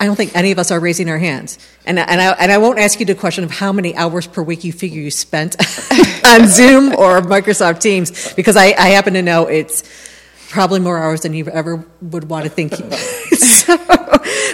I 0.00 0.06
don't 0.06 0.16
think 0.16 0.34
any 0.34 0.50
of 0.52 0.58
us 0.58 0.70
are 0.70 0.80
raising 0.80 1.08
our 1.08 1.18
hands. 1.18 1.58
And, 1.86 1.98
and, 1.98 2.20
I, 2.20 2.32
and 2.32 2.50
I 2.50 2.58
won't 2.58 2.78
ask 2.78 2.98
you 2.98 3.06
the 3.06 3.14
question 3.14 3.44
of 3.44 3.50
how 3.50 3.72
many 3.72 3.94
hours 3.94 4.26
per 4.26 4.42
week 4.42 4.64
you 4.64 4.72
figure 4.72 5.00
you 5.00 5.10
spent 5.10 5.56
on 6.26 6.48
Zoom 6.48 6.94
or 6.94 7.20
Microsoft 7.20 7.80
Teams, 7.80 8.34
because 8.34 8.56
I, 8.56 8.66
I, 8.66 8.88
happen 8.88 9.14
to 9.14 9.22
know 9.22 9.46
it's 9.46 9.82
probably 10.50 10.80
more 10.80 10.98
hours 10.98 11.22
than 11.22 11.32
you 11.34 11.46
ever 11.48 11.84
would 12.00 12.28
want 12.28 12.44
to 12.44 12.50
think. 12.50 12.74
so, 13.34 13.76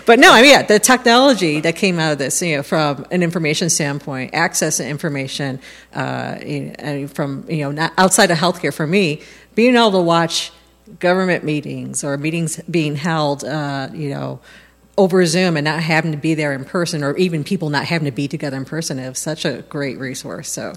but 0.07 0.19
no, 0.19 0.33
I 0.33 0.43
mean, 0.43 0.51
yeah, 0.51 0.63
the 0.63 0.79
technology 0.79 1.61
that 1.61 1.77
came 1.77 1.99
out 1.99 2.13
of 2.13 2.19
this, 2.19 2.41
you 2.43 2.57
know, 2.57 2.63
from 2.63 3.07
an 3.11 3.23
information 3.23 3.71
standpoint, 3.71 4.35
access 4.35 4.77
to 4.77 4.87
information, 4.87 5.61
uh, 5.95 6.37
from, 7.09 7.47
you 7.49 7.73
know, 7.73 7.91
outside 7.97 8.31
of 8.31 8.39
healthcare 8.39 8.75
for 8.75 8.87
me, 8.87 9.23
being 9.55 9.75
able 9.75 9.93
to 9.93 10.01
watch 10.01 10.53
government 10.99 11.45
meetings 11.45 12.03
or 12.03 12.17
meetings 12.17 12.61
being 12.71 12.97
held, 12.97 13.45
uh, 13.45 13.89
you 13.93 14.11
know, 14.11 14.41
over 14.99 15.25
Zoom 15.25 15.57
and 15.57 15.65
not 15.65 15.83
having 15.83 16.13
to 16.13 16.19
be 16.19 16.35
there 16.35 16.53
in 16.53 16.65
person, 16.65 17.03
or 17.03 17.17
even 17.17 17.45
people 17.45 17.71
not 17.71 17.85
having 17.85 18.05
to 18.05 18.13
be 18.13 18.29
together 18.29 18.57
in 18.57 18.65
person, 18.65 18.99
is 18.99 19.19
such 19.19 19.45
a 19.45 19.63
great 19.63 19.99
resource. 19.99 20.51
So, 20.51 20.75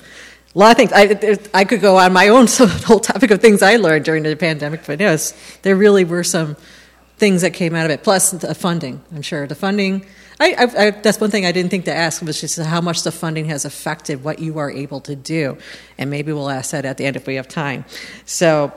a 0.55 0.59
lot 0.59 0.71
of 0.71 0.77
things. 0.77 0.91
I, 0.93 1.37
I 1.53 1.65
could 1.65 1.81
go 1.81 1.97
on 1.97 2.13
my 2.13 2.27
own 2.29 2.47
whole 2.85 2.99
topic 2.99 3.31
of 3.31 3.41
things 3.41 3.61
I 3.61 3.77
learned 3.77 4.05
during 4.05 4.23
the 4.23 4.35
pandemic, 4.35 4.85
but 4.85 4.99
yes, 4.99 5.33
there 5.63 5.75
really 5.75 6.05
were 6.05 6.23
some 6.23 6.55
things 7.17 7.41
that 7.41 7.51
came 7.51 7.75
out 7.75 7.85
of 7.85 7.91
it. 7.91 8.03
Plus 8.03 8.31
the 8.31 8.55
funding, 8.55 9.01
I'm 9.13 9.21
sure 9.21 9.47
the 9.47 9.55
funding. 9.55 10.05
I, 10.39 10.53
I, 10.53 10.85
I, 10.87 10.91
that's 10.91 11.19
one 11.19 11.31
thing 11.31 11.45
I 11.45 11.51
didn't 11.51 11.69
think 11.69 11.85
to 11.85 11.93
ask 11.93 12.21
was 12.21 12.41
just 12.41 12.59
how 12.59 12.81
much 12.81 13.03
the 13.03 13.11
funding 13.11 13.45
has 13.45 13.65
affected 13.65 14.23
what 14.23 14.39
you 14.39 14.57
are 14.59 14.69
able 14.69 15.01
to 15.01 15.15
do, 15.15 15.57
and 15.97 16.09
maybe 16.09 16.33
we'll 16.33 16.49
ask 16.49 16.71
that 16.71 16.85
at 16.85 16.97
the 16.97 17.05
end 17.05 17.15
if 17.15 17.27
we 17.27 17.35
have 17.35 17.47
time. 17.47 17.85
So 18.25 18.73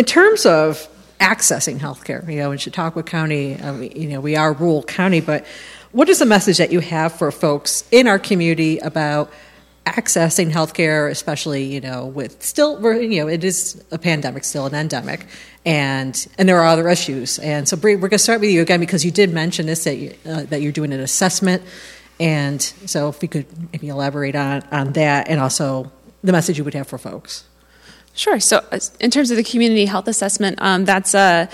in 0.00 0.06
terms 0.06 0.46
of 0.46 0.88
accessing 1.20 1.78
healthcare, 1.78 2.26
you 2.26 2.38
know, 2.38 2.52
in 2.52 2.56
Chautauqua 2.56 3.02
County, 3.02 3.56
uh, 3.56 3.74
you 3.74 4.08
know, 4.08 4.18
we 4.18 4.34
are 4.34 4.54
rural 4.54 4.82
county, 4.82 5.20
but 5.20 5.44
what 5.92 6.08
is 6.08 6.20
the 6.20 6.24
message 6.24 6.56
that 6.56 6.72
you 6.72 6.80
have 6.80 7.12
for 7.12 7.30
folks 7.30 7.84
in 7.90 8.08
our 8.08 8.18
community 8.18 8.78
about 8.78 9.30
accessing 9.84 10.50
healthcare, 10.50 11.10
especially 11.10 11.64
you 11.64 11.82
know 11.82 12.06
with 12.06 12.42
still 12.42 12.80
you 13.02 13.20
know 13.20 13.28
it 13.28 13.44
is 13.44 13.84
a 13.90 13.98
pandemic, 13.98 14.44
still 14.44 14.64
an 14.64 14.74
endemic, 14.74 15.26
and 15.66 16.26
and 16.38 16.48
there 16.48 16.58
are 16.60 16.66
other 16.66 16.88
issues. 16.88 17.38
And 17.38 17.68
so 17.68 17.76
Bree, 17.76 17.96
we're 17.96 18.08
going 18.08 18.12
to 18.12 18.18
start 18.18 18.40
with 18.40 18.48
you 18.48 18.62
again 18.62 18.80
because 18.80 19.04
you 19.04 19.10
did 19.10 19.34
mention 19.34 19.66
this 19.66 19.84
that 19.84 19.96
you, 19.96 20.14
uh, 20.24 20.44
that 20.44 20.62
you're 20.62 20.72
doing 20.72 20.94
an 20.94 21.00
assessment, 21.00 21.62
and 22.18 22.62
so 22.62 23.10
if 23.10 23.20
we 23.20 23.28
could 23.28 23.44
maybe 23.70 23.88
elaborate 23.88 24.34
on 24.34 24.62
on 24.72 24.94
that 24.94 25.28
and 25.28 25.38
also 25.40 25.92
the 26.24 26.32
message 26.32 26.56
you 26.56 26.64
would 26.64 26.72
have 26.72 26.88
for 26.88 26.96
folks. 26.96 27.44
Sure. 28.14 28.40
So, 28.40 28.64
uh, 28.72 28.78
in 29.00 29.10
terms 29.10 29.30
of 29.30 29.36
the 29.36 29.44
community 29.44 29.86
health 29.86 30.08
assessment, 30.08 30.60
um, 30.60 30.84
that's 30.84 31.14
a 31.14 31.48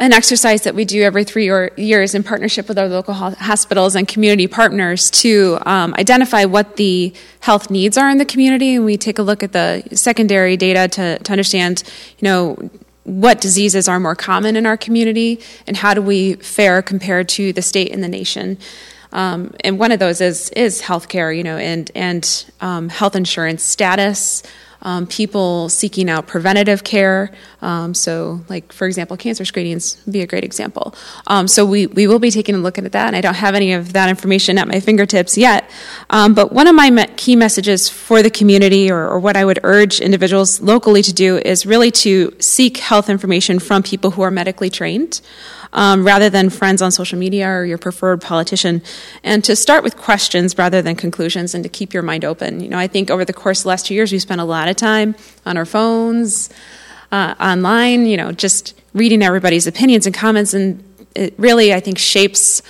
an 0.00 0.14
exercise 0.14 0.62
that 0.62 0.74
we 0.74 0.86
do 0.86 1.02
every 1.02 1.24
three 1.24 1.50
years 1.76 2.14
in 2.14 2.22
partnership 2.22 2.68
with 2.68 2.78
our 2.78 2.88
local 2.88 3.12
hospitals 3.12 3.94
and 3.94 4.08
community 4.08 4.46
partners 4.46 5.10
to 5.10 5.58
um, 5.66 5.94
identify 5.98 6.46
what 6.46 6.76
the 6.76 7.12
health 7.40 7.70
needs 7.70 7.98
are 7.98 8.08
in 8.08 8.16
the 8.16 8.24
community. 8.24 8.76
And 8.76 8.86
we 8.86 8.96
take 8.96 9.18
a 9.18 9.22
look 9.22 9.42
at 9.42 9.52
the 9.52 9.82
secondary 9.92 10.56
data 10.56 10.88
to, 10.88 11.18
to 11.18 11.32
understand, 11.32 11.82
you 12.18 12.24
know, 12.26 12.70
what 13.04 13.42
diseases 13.42 13.88
are 13.88 14.00
more 14.00 14.14
common 14.14 14.56
in 14.56 14.64
our 14.64 14.76
community 14.76 15.38
and 15.66 15.76
how 15.76 15.92
do 15.92 16.00
we 16.00 16.34
fare 16.34 16.80
compared 16.80 17.28
to 17.30 17.52
the 17.52 17.62
state 17.62 17.92
and 17.92 18.02
the 18.02 18.08
nation. 18.08 18.56
Um, 19.12 19.54
and 19.64 19.78
one 19.78 19.92
of 19.92 19.98
those 19.98 20.20
is 20.20 20.50
is 20.50 20.80
healthcare, 20.80 21.36
you 21.36 21.42
know, 21.42 21.56
and 21.56 21.90
and 21.94 22.44
um, 22.60 22.88
health 22.88 23.16
insurance 23.16 23.62
status, 23.62 24.42
um, 24.82 25.06
people 25.06 25.68
seeking 25.68 26.08
out 26.08 26.26
preventative 26.26 26.84
care. 26.84 27.32
Um, 27.62 27.94
so, 27.94 28.40
like 28.48 28.72
for 28.72 28.86
example, 28.86 29.16
cancer 29.16 29.44
screenings 29.44 30.00
would 30.06 30.12
be 30.12 30.20
a 30.22 30.26
great 30.26 30.44
example. 30.44 30.94
Um, 31.26 31.46
so 31.48 31.64
we 31.64 31.86
we 31.86 32.06
will 32.06 32.18
be 32.18 32.30
taking 32.30 32.54
a 32.54 32.58
look 32.58 32.78
at 32.78 32.90
that, 32.92 33.06
and 33.08 33.16
I 33.16 33.20
don't 33.20 33.34
have 33.34 33.54
any 33.54 33.72
of 33.72 33.92
that 33.92 34.08
information 34.08 34.58
at 34.58 34.66
my 34.66 34.80
fingertips 34.80 35.36
yet. 35.36 35.70
Um, 36.08 36.34
but 36.34 36.52
one 36.52 36.66
of 36.66 36.74
my 36.74 36.90
me- 36.90 37.06
key 37.16 37.36
messages 37.36 37.88
for 37.88 38.22
the 38.22 38.30
community, 38.30 38.90
or, 38.90 39.08
or 39.08 39.20
what 39.20 39.36
I 39.36 39.44
would 39.44 39.60
urge 39.62 40.00
individuals 40.00 40.60
locally 40.60 41.02
to 41.02 41.12
do, 41.12 41.36
is 41.38 41.66
really 41.66 41.90
to 41.90 42.34
seek 42.38 42.78
health 42.78 43.10
information 43.10 43.58
from 43.58 43.82
people 43.82 44.12
who 44.12 44.22
are 44.22 44.30
medically 44.30 44.70
trained 44.70 45.20
um, 45.72 46.04
rather 46.04 46.30
than 46.30 46.50
friends 46.50 46.82
on 46.82 46.90
social 46.90 47.18
media 47.18 47.48
or 47.48 47.64
your 47.64 47.78
preferred 47.78 48.20
politician, 48.20 48.82
and 49.22 49.44
to 49.44 49.54
start 49.54 49.84
with 49.84 49.96
questions 49.96 50.56
rather 50.58 50.82
than 50.82 50.96
conclusions, 50.96 51.54
and 51.54 51.62
to 51.64 51.68
keep 51.68 51.92
your 51.92 52.02
mind 52.02 52.24
open. 52.24 52.60
You 52.60 52.68
know, 52.68 52.78
I 52.78 52.86
think 52.86 53.10
over 53.10 53.24
the 53.24 53.32
course 53.32 53.60
of 53.60 53.64
the 53.64 53.68
last 53.68 53.86
two 53.86 53.94
years, 53.94 54.12
we 54.12 54.18
spent 54.18 54.40
a 54.40 54.44
lot 54.44 54.68
of 54.70 54.76
time 54.76 55.14
on 55.44 55.56
our 55.56 55.66
phones, 55.66 56.50
uh, 57.12 57.34
online. 57.40 58.06
You 58.06 58.16
know, 58.16 58.32
just 58.32 58.80
reading 58.94 59.22
everybody's 59.22 59.66
opinions 59.66 60.06
and 60.06 60.14
comments, 60.14 60.54
and 60.54 60.82
it 61.14 61.34
really, 61.38 61.74
I 61.74 61.80
think, 61.80 61.98
shapes 61.98 62.62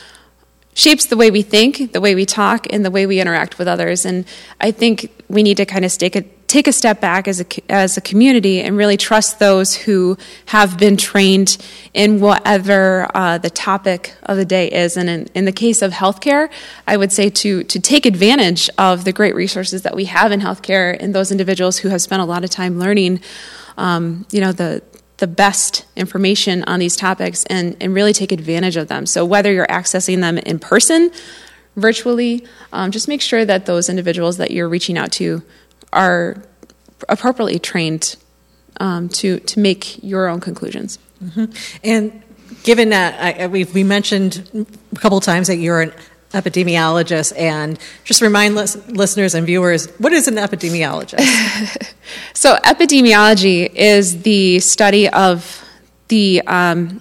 shapes 0.74 1.06
the 1.06 1.16
way 1.16 1.30
we 1.30 1.42
think, 1.42 1.92
the 1.92 2.00
way 2.00 2.14
we 2.14 2.24
talk, 2.24 2.66
and 2.72 2.84
the 2.84 2.90
way 2.90 3.06
we 3.06 3.20
interact 3.20 3.58
with 3.58 3.68
others. 3.68 4.04
And 4.04 4.24
I 4.60 4.70
think 4.70 5.10
we 5.28 5.42
need 5.42 5.56
to 5.56 5.66
kind 5.66 5.84
of 5.84 5.92
take 5.92 6.16
a, 6.16 6.22
take 6.46 6.66
a 6.66 6.72
step 6.72 7.00
back 7.00 7.28
as 7.28 7.40
a, 7.40 7.72
as 7.72 7.96
a 7.96 8.00
community 8.00 8.60
and 8.60 8.76
really 8.76 8.96
trust 8.96 9.38
those 9.38 9.74
who 9.74 10.16
have 10.46 10.78
been 10.78 10.96
trained 10.96 11.58
in 11.92 12.20
whatever 12.20 13.08
uh, 13.14 13.38
the 13.38 13.50
topic 13.50 14.14
of 14.22 14.36
the 14.36 14.44
day 14.44 14.70
is. 14.70 14.96
And 14.96 15.08
in, 15.08 15.26
in 15.34 15.44
the 15.44 15.52
case 15.52 15.82
of 15.82 15.92
healthcare, 15.92 16.50
I 16.86 16.96
would 16.96 17.12
say 17.12 17.30
to, 17.30 17.64
to 17.64 17.80
take 17.80 18.06
advantage 18.06 18.70
of 18.78 19.04
the 19.04 19.12
great 19.12 19.34
resources 19.34 19.82
that 19.82 19.94
we 19.94 20.06
have 20.06 20.32
in 20.32 20.40
healthcare 20.40 20.96
and 20.98 21.14
those 21.14 21.30
individuals 21.30 21.78
who 21.78 21.88
have 21.88 22.00
spent 22.00 22.22
a 22.22 22.24
lot 22.24 22.44
of 22.44 22.50
time 22.50 22.78
learning, 22.78 23.20
um, 23.76 24.26
you 24.30 24.40
know, 24.40 24.52
the, 24.52 24.82
the 25.20 25.26
best 25.26 25.86
information 25.96 26.64
on 26.64 26.80
these 26.80 26.96
topics 26.96 27.44
and, 27.46 27.76
and 27.80 27.94
really 27.94 28.12
take 28.12 28.32
advantage 28.32 28.76
of 28.76 28.88
them. 28.88 29.06
So, 29.06 29.24
whether 29.24 29.52
you're 29.52 29.66
accessing 29.66 30.20
them 30.20 30.38
in 30.38 30.58
person, 30.58 31.12
virtually, 31.76 32.46
um, 32.72 32.90
just 32.90 33.06
make 33.06 33.20
sure 33.20 33.44
that 33.44 33.66
those 33.66 33.88
individuals 33.88 34.38
that 34.38 34.50
you're 34.50 34.68
reaching 34.68 34.98
out 34.98 35.12
to 35.12 35.42
are 35.92 36.42
appropriately 37.08 37.58
trained 37.58 38.16
um, 38.78 39.08
to, 39.10 39.40
to 39.40 39.60
make 39.60 40.02
your 40.02 40.28
own 40.28 40.40
conclusions. 40.40 40.98
Mm-hmm. 41.22 41.44
And 41.84 42.22
given 42.62 42.90
that 42.90 43.40
I, 43.40 43.46
we've 43.46 43.72
we 43.74 43.84
mentioned 43.84 44.66
a 44.92 44.98
couple 44.98 45.20
times 45.20 45.46
that 45.46 45.56
you're 45.56 45.82
an 45.82 45.92
epidemiologist, 46.32 47.36
and 47.36 47.78
just 48.04 48.22
remind 48.22 48.54
lis- 48.54 48.76
listeners 48.88 49.34
and 49.34 49.46
viewers 49.46 49.86
what 49.98 50.12
is 50.12 50.28
an 50.28 50.36
epidemiologist? 50.36 51.92
so, 52.34 52.56
epidemiology 52.56 53.72
is 53.74 54.22
the 54.22 54.60
study 54.60 55.08
of 55.08 55.64
the 56.08 56.42
um, 56.46 57.00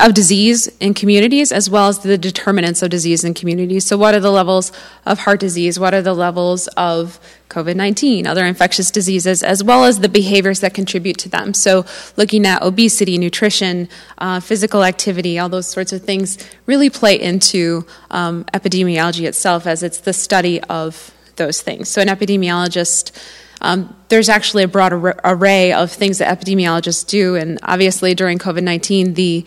of 0.00 0.14
disease 0.14 0.66
in 0.78 0.94
communities 0.94 1.52
as 1.52 1.68
well 1.70 1.88
as 1.88 2.00
the 2.00 2.18
determinants 2.18 2.82
of 2.82 2.90
disease 2.90 3.24
in 3.24 3.34
communities. 3.34 3.86
So, 3.86 3.96
what 3.96 4.14
are 4.14 4.20
the 4.20 4.30
levels 4.30 4.72
of 5.06 5.20
heart 5.20 5.40
disease? 5.40 5.78
What 5.78 5.94
are 5.94 6.02
the 6.02 6.14
levels 6.14 6.66
of 6.76 7.20
COVID 7.48 7.76
19, 7.76 8.26
other 8.26 8.44
infectious 8.44 8.90
diseases, 8.90 9.42
as 9.42 9.62
well 9.62 9.84
as 9.84 10.00
the 10.00 10.08
behaviors 10.08 10.60
that 10.60 10.74
contribute 10.74 11.18
to 11.18 11.28
them? 11.28 11.54
So, 11.54 11.84
looking 12.16 12.46
at 12.46 12.62
obesity, 12.62 13.18
nutrition, 13.18 13.88
uh, 14.18 14.40
physical 14.40 14.84
activity, 14.84 15.38
all 15.38 15.48
those 15.48 15.68
sorts 15.68 15.92
of 15.92 16.02
things 16.02 16.38
really 16.66 16.90
play 16.90 17.20
into 17.20 17.86
um, 18.10 18.44
epidemiology 18.54 19.26
itself 19.26 19.66
as 19.66 19.82
it's 19.82 19.98
the 19.98 20.12
study 20.12 20.60
of 20.62 21.12
those 21.36 21.62
things. 21.62 21.88
So, 21.88 22.00
an 22.00 22.08
epidemiologist 22.08 23.12
um, 23.60 23.94
there's 24.08 24.28
actually 24.28 24.62
a 24.62 24.68
broad 24.68 24.92
ar- 24.92 25.20
array 25.24 25.72
of 25.72 25.90
things 25.92 26.18
that 26.18 26.38
epidemiologists 26.38 27.06
do, 27.06 27.34
and 27.34 27.58
obviously 27.62 28.14
during 28.14 28.38
COVID 28.38 28.62
19, 28.62 29.14
the 29.14 29.44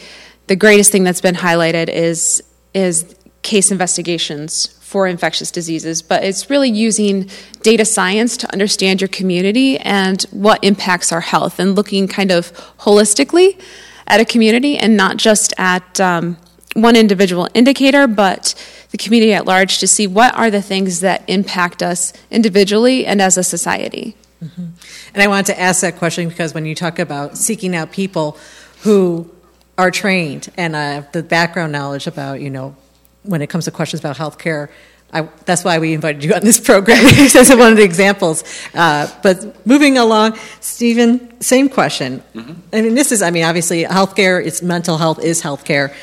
the 0.47 0.55
greatest 0.55 0.91
thing 0.91 1.03
that's 1.03 1.21
been 1.21 1.35
highlighted 1.35 1.89
is 1.89 2.43
is 2.73 3.15
case 3.41 3.71
investigations 3.71 4.67
for 4.81 5.07
infectious 5.07 5.51
diseases, 5.51 6.01
but 6.01 6.23
it's 6.23 6.49
really 6.49 6.69
using 6.69 7.29
data 7.61 7.83
science 7.83 8.37
to 8.37 8.51
understand 8.53 9.01
your 9.01 9.07
community 9.07 9.77
and 9.79 10.23
what 10.31 10.63
impacts 10.63 11.11
our 11.11 11.21
health, 11.21 11.59
and 11.59 11.75
looking 11.75 12.07
kind 12.07 12.31
of 12.31 12.53
holistically 12.79 13.59
at 14.07 14.19
a 14.19 14.25
community 14.25 14.77
and 14.77 14.95
not 14.95 15.17
just 15.17 15.53
at 15.57 15.99
um, 15.99 16.37
one 16.75 16.95
individual 16.95 17.47
indicator, 17.53 18.07
but 18.07 18.53
the 18.91 18.97
community 18.97 19.33
at 19.33 19.45
large 19.45 19.79
to 19.79 19.87
see 19.87 20.05
what 20.05 20.35
are 20.35 20.51
the 20.51 20.61
things 20.61 20.99
that 20.99 21.23
impact 21.27 21.81
us 21.81 22.13
individually 22.29 23.05
and 23.05 23.21
as 23.21 23.37
a 23.37 23.43
society. 23.43 24.15
Mm-hmm. 24.43 24.65
And 25.13 25.23
I 25.23 25.27
wanted 25.27 25.47
to 25.47 25.59
ask 25.59 25.81
that 25.81 25.97
question 25.97 26.29
because 26.29 26.53
when 26.53 26.65
you 26.65 26.75
talk 26.75 26.99
about 26.99 27.37
seeking 27.37 27.75
out 27.75 27.91
people 27.91 28.37
who 28.81 29.29
are 29.77 29.91
trained 29.91 30.49
and 30.57 30.75
uh, 30.75 31.03
the 31.11 31.23
background 31.23 31.71
knowledge 31.71 32.07
about, 32.07 32.41
you 32.41 32.49
know, 32.49 32.75
when 33.23 33.41
it 33.41 33.47
comes 33.47 33.65
to 33.65 33.71
questions 33.71 33.99
about 33.99 34.17
healthcare. 34.17 34.69
I, 35.11 35.29
that's 35.45 35.63
why 35.63 35.77
we 35.77 35.93
invited 35.93 36.23
you 36.23 36.33
on 36.33 36.41
this 36.41 36.59
program 36.59 36.97
as 37.05 37.49
one 37.49 37.71
of 37.71 37.77
the 37.77 37.83
examples. 37.83 38.43
Uh, 38.73 39.07
but 39.21 39.65
moving 39.65 39.97
along, 39.99 40.37
Steven, 40.59 41.39
same 41.39 41.69
question. 41.69 42.23
Mm-hmm. 42.33 42.53
I 42.73 42.81
mean, 42.81 42.95
this 42.95 43.11
is, 43.11 43.21
I 43.21 43.29
mean, 43.29 43.43
obviously, 43.43 43.83
healthcare, 43.83 44.43
it's 44.43 44.63
mental 44.63 44.97
health 44.97 45.23
is 45.23 45.41
healthcare. 45.41 45.93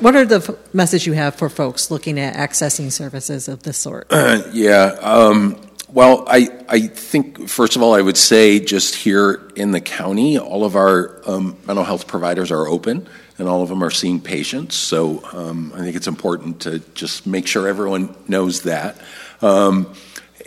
What 0.00 0.14
are 0.14 0.26
the 0.26 0.36
f- 0.36 0.74
message 0.74 1.06
you 1.06 1.14
have 1.14 1.34
for 1.34 1.48
folks 1.48 1.90
looking 1.90 2.20
at 2.20 2.34
accessing 2.36 2.92
services 2.92 3.48
of 3.48 3.62
this 3.62 3.78
sort? 3.78 4.06
Uh, 4.10 4.42
yeah. 4.52 4.96
Um, 5.00 5.58
well, 5.90 6.24
I, 6.26 6.48
I 6.68 6.80
think, 6.80 7.48
first 7.48 7.76
of 7.76 7.82
all, 7.82 7.94
I 7.94 8.02
would 8.02 8.16
say 8.16 8.60
just 8.60 8.94
here 8.94 9.50
in 9.56 9.70
the 9.70 9.80
county, 9.80 10.38
all 10.38 10.64
of 10.64 10.76
our 10.76 11.20
um, 11.26 11.56
mental 11.66 11.84
health 11.84 12.06
providers 12.06 12.50
are 12.50 12.66
open 12.66 13.08
and 13.38 13.48
all 13.48 13.62
of 13.62 13.68
them 13.70 13.82
are 13.82 13.90
seeing 13.90 14.20
patients. 14.20 14.74
So 14.76 15.24
um, 15.32 15.72
I 15.74 15.78
think 15.78 15.96
it's 15.96 16.06
important 16.06 16.60
to 16.62 16.80
just 16.94 17.26
make 17.26 17.46
sure 17.46 17.66
everyone 17.66 18.14
knows 18.26 18.62
that. 18.62 18.96
Um, 19.40 19.94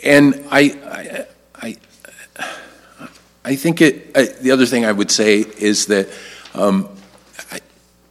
and 0.04 0.44
I, 0.50 1.26
I, 1.60 1.76
I, 2.38 2.46
I 3.44 3.56
think 3.56 3.80
it, 3.80 4.10
I, 4.14 4.26
the 4.40 4.52
other 4.52 4.66
thing 4.66 4.84
I 4.84 4.92
would 4.92 5.10
say 5.10 5.40
is 5.40 5.86
that 5.86 6.08
um, 6.54 6.88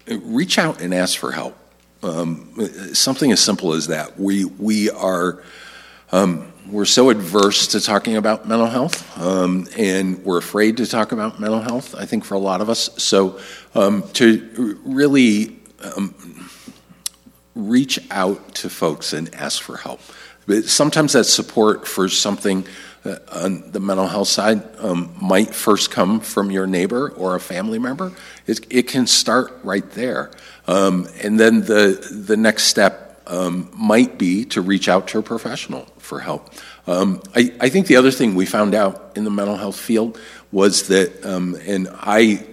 reach 0.08 0.58
out 0.58 0.82
and 0.82 0.94
ask 0.94 1.18
for 1.18 1.32
help. 1.32 1.58
Um, 2.04 2.58
something 2.94 3.32
as 3.32 3.40
simple 3.40 3.74
as 3.74 3.88
that. 3.88 4.20
We, 4.20 4.44
we 4.44 4.90
are 4.90 5.44
um, 6.12 6.51
we're 6.72 6.86
so 6.86 7.10
adverse 7.10 7.68
to 7.68 7.82
talking 7.82 8.16
about 8.16 8.48
mental 8.48 8.68
health, 8.68 9.20
um, 9.20 9.68
and 9.78 10.24
we're 10.24 10.38
afraid 10.38 10.78
to 10.78 10.88
talk 10.88 11.12
about 11.12 11.40
mental 11.40 11.60
health, 11.60 11.94
I 11.96 12.06
think, 12.06 12.24
for 12.24 12.36
a 12.36 12.40
lot 12.40 12.62
of 12.62 12.70
us. 12.70 12.90
So, 12.98 13.40
um, 13.76 14.04
to 14.14 14.80
really 14.86 15.60
um, 15.84 16.50
reach 17.56 18.00
out 18.10 18.56
to 18.56 18.70
folks 18.70 19.12
and 19.12 19.34
ask 19.36 19.62
for 19.62 19.78
help. 19.78 20.00
But 20.48 20.64
sometimes 20.66 21.14
that 21.14 21.26
support 21.26 21.88
for 21.88 22.08
something 22.08 22.66
uh, 23.04 23.18
on 23.32 23.72
the 23.72 23.80
mental 23.80 24.08
health 24.08 24.30
side 24.30 24.64
um, 24.80 25.14
might 25.22 25.54
first 25.54 25.92
come 25.92 26.22
from 26.22 26.52
your 26.52 26.68
neighbor 26.68 27.10
or 27.10 27.36
a 27.36 27.40
family 27.40 27.80
member. 27.80 28.14
It, 28.48 28.66
it 28.70 28.84
can 28.84 29.08
start 29.08 29.60
right 29.64 29.90
there. 29.92 30.32
Um, 30.68 31.08
and 31.22 31.40
then 31.40 31.62
the, 31.62 32.24
the 32.28 32.38
next 32.38 32.64
step 32.64 33.11
um, 33.28 33.70
might 33.74 34.18
be 34.18 34.46
to 34.46 34.62
reach 34.62 34.90
out 34.90 35.08
to 35.10 35.20
a 35.20 35.24
professional 35.24 35.86
for 35.98 36.20
help. 36.20 36.54
Um, 36.88 37.22
I, 37.36 37.54
I, 37.60 37.70
think 37.70 37.88
the 37.88 37.96
other 37.96 38.12
thing 38.12 38.36
we 38.36 38.46
found 38.46 38.74
out 38.74 39.14
in 39.16 39.24
the 39.24 39.30
mental 39.30 39.56
health 39.56 39.80
field 39.80 40.20
was 40.52 40.88
that, 40.88 41.26
um, 41.26 41.56
and 41.68 41.88
I 41.94 42.46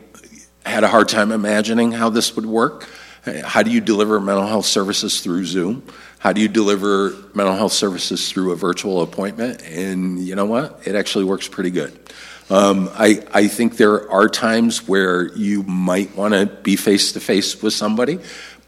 had 0.66 0.84
a 0.84 0.88
hard 0.88 1.08
time 1.08 1.32
imagining 1.32 1.92
how 1.92 2.10
this 2.10 2.36
would 2.36 2.46
work. 2.46 2.86
How 3.44 3.62
do 3.62 3.70
you 3.70 3.80
deliver 3.80 4.20
mental 4.20 4.46
health 4.46 4.66
services 4.66 5.20
through 5.22 5.46
Zoom? 5.46 5.82
how 6.18 6.32
do 6.32 6.40
you 6.40 6.48
deliver 6.48 7.10
mental 7.34 7.54
health 7.54 7.72
services 7.72 8.30
through 8.30 8.52
a 8.52 8.56
virtual 8.56 9.02
appointment? 9.02 9.62
And 9.62 10.18
you 10.18 10.34
know 10.34 10.46
what? 10.46 10.86
It 10.86 10.94
actually 10.94 11.24
works 11.24 11.48
pretty 11.48 11.70
good. 11.70 11.96
Um, 12.50 12.90
I, 12.94 13.22
I 13.32 13.46
think 13.46 13.76
there 13.76 14.10
are 14.10 14.28
times 14.28 14.88
where 14.88 15.32
you 15.34 15.62
might 15.64 16.16
want 16.16 16.34
to 16.34 16.46
be 16.46 16.76
face 16.76 17.12
to 17.12 17.20
face 17.20 17.62
with 17.62 17.74
somebody, 17.74 18.18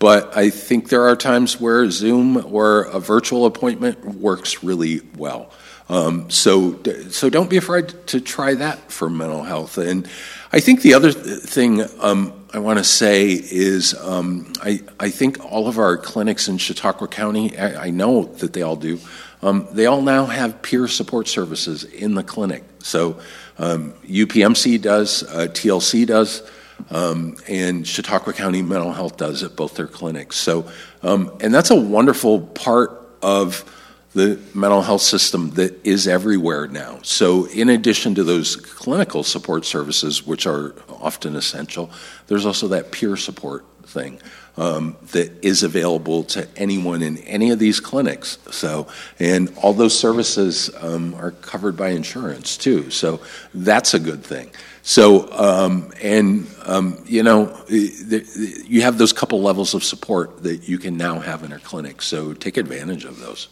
but 0.01 0.35
I 0.35 0.49
think 0.49 0.89
there 0.89 1.07
are 1.07 1.15
times 1.15 1.61
where 1.61 1.89
Zoom 1.91 2.53
or 2.53 2.85
a 2.85 2.99
virtual 2.99 3.45
appointment 3.47 4.03
works 4.05 4.65
really 4.65 5.03
well. 5.17 5.53
Um, 5.91 6.31
so, 6.31 6.81
so 7.11 7.29
don't 7.29 7.51
be 7.51 7.59
afraid 7.59 7.89
to 8.07 8.21
try 8.21 8.55
that 8.55 8.91
for 8.91 9.11
mental 9.11 9.43
health. 9.43 9.77
And 9.77 10.09
I 10.53 10.61
think 10.61 10.81
the 10.83 10.95
other 10.95 11.13
thing 11.13 11.83
um, 11.99 12.33
I 12.55 12.61
want 12.61 12.79
to 12.79 12.85
say 12.85 13.33
is 13.33 13.95
um, 13.95 14.53
I, 14.63 14.81
I 14.99 15.11
think 15.11 15.45
all 15.45 15.69
of 15.69 15.79
our 15.79 15.99
clinics 15.99 16.49
in 16.49 16.59
Chautauqua 16.59 17.09
County, 17.09 17.59
I, 17.59 17.87
I 17.87 17.91
know 17.91 18.25
that 18.25 18.55
they 18.55 18.63
all 18.63 18.77
do, 18.77 19.01
um, 19.43 19.69
they 19.73 19.85
all 19.85 20.01
now 20.01 20.27
have 20.27 20.63
peer 20.63 20.89
support 20.89 21.29
services 21.29 21.85
in 21.85 22.15
the 22.15 22.23
clinic. 22.23 22.65
So 22.79 23.21
um, 23.59 23.93
UPMC 24.07 24.81
does, 24.81 25.25
uh, 25.25 25.49
TLC 25.49 26.07
does, 26.07 26.43
um, 26.91 27.37
and 27.49 27.87
Chautauqua 27.87 28.33
County 28.33 28.63
Mental 28.63 28.93
Health 28.93 29.17
does 29.17 29.43
at 29.43 29.57
both 29.57 29.75
their 29.75 29.87
clinics. 29.87 30.37
So, 30.37 30.71
um, 31.03 31.37
and 31.41 31.53
that's 31.53 31.71
a 31.71 31.77
wonderful 31.77 32.41
part 32.41 33.01
of 33.23 33.65
the 34.13 34.41
mental 34.55 34.83
health 34.83 35.03
system 35.03 35.51
that 35.51 35.87
is 35.87 36.09
everywhere 36.09 36.67
now. 36.67 36.99
So, 37.03 37.47
in 37.47 37.69
addition 37.69 38.15
to 38.17 38.25
those 38.25 38.57
clinical 38.57 39.23
support 39.23 39.65
services, 39.65 40.27
which 40.27 40.47
are 40.47 40.75
often 40.89 41.37
essential, 41.37 41.91
there's 42.27 42.45
also 42.45 42.69
that 42.69 42.91
peer 42.91 43.17
support 43.17 43.65
thing 43.87 44.21
um, 44.57 44.97
that 45.13 45.45
is 45.45 45.63
available 45.63 46.25
to 46.25 46.47
anyone 46.57 47.03
in 47.03 47.19
any 47.19 47.51
of 47.51 47.59
these 47.59 47.81
clinics. 47.81 48.39
So, 48.51 48.89
and 49.19 49.53
all 49.59 49.73
those 49.73 49.99
services 49.99 50.71
um, 50.81 51.15
are 51.15 51.31
covered 51.31 51.77
by 51.77 51.91
insurance 51.91 52.57
too. 52.57 52.91
So 52.91 53.21
that's 53.55 53.95
a 53.95 53.99
good 53.99 54.25
thing. 54.25 54.51
So, 54.83 55.31
um, 55.33 55.93
and 56.03 56.47
um, 56.65 57.03
you 57.07 57.23
know, 57.23 57.55
you 57.69 58.83
have 58.83 58.99
those 58.99 59.13
couple 59.13 59.43
levels 59.43 59.75
of 59.75 59.85
support 59.85 60.43
that 60.43 60.69
you 60.69 60.79
can 60.79 60.97
now 60.97 61.21
have 61.21 61.45
in 61.45 61.53
our 61.53 61.59
clinic. 61.59 62.03
So 62.03 62.33
take 62.33 62.57
advantage 62.57 63.05
of 63.05 63.21
those. 63.21 63.49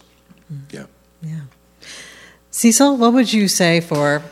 Mm. 0.53 0.73
Yeah. 0.73 0.87
Yeah. 1.23 1.41
Cecil, 2.51 2.97
what 2.97 3.13
would 3.13 3.33
you 3.33 3.47
say 3.47 3.81
for 3.81 4.23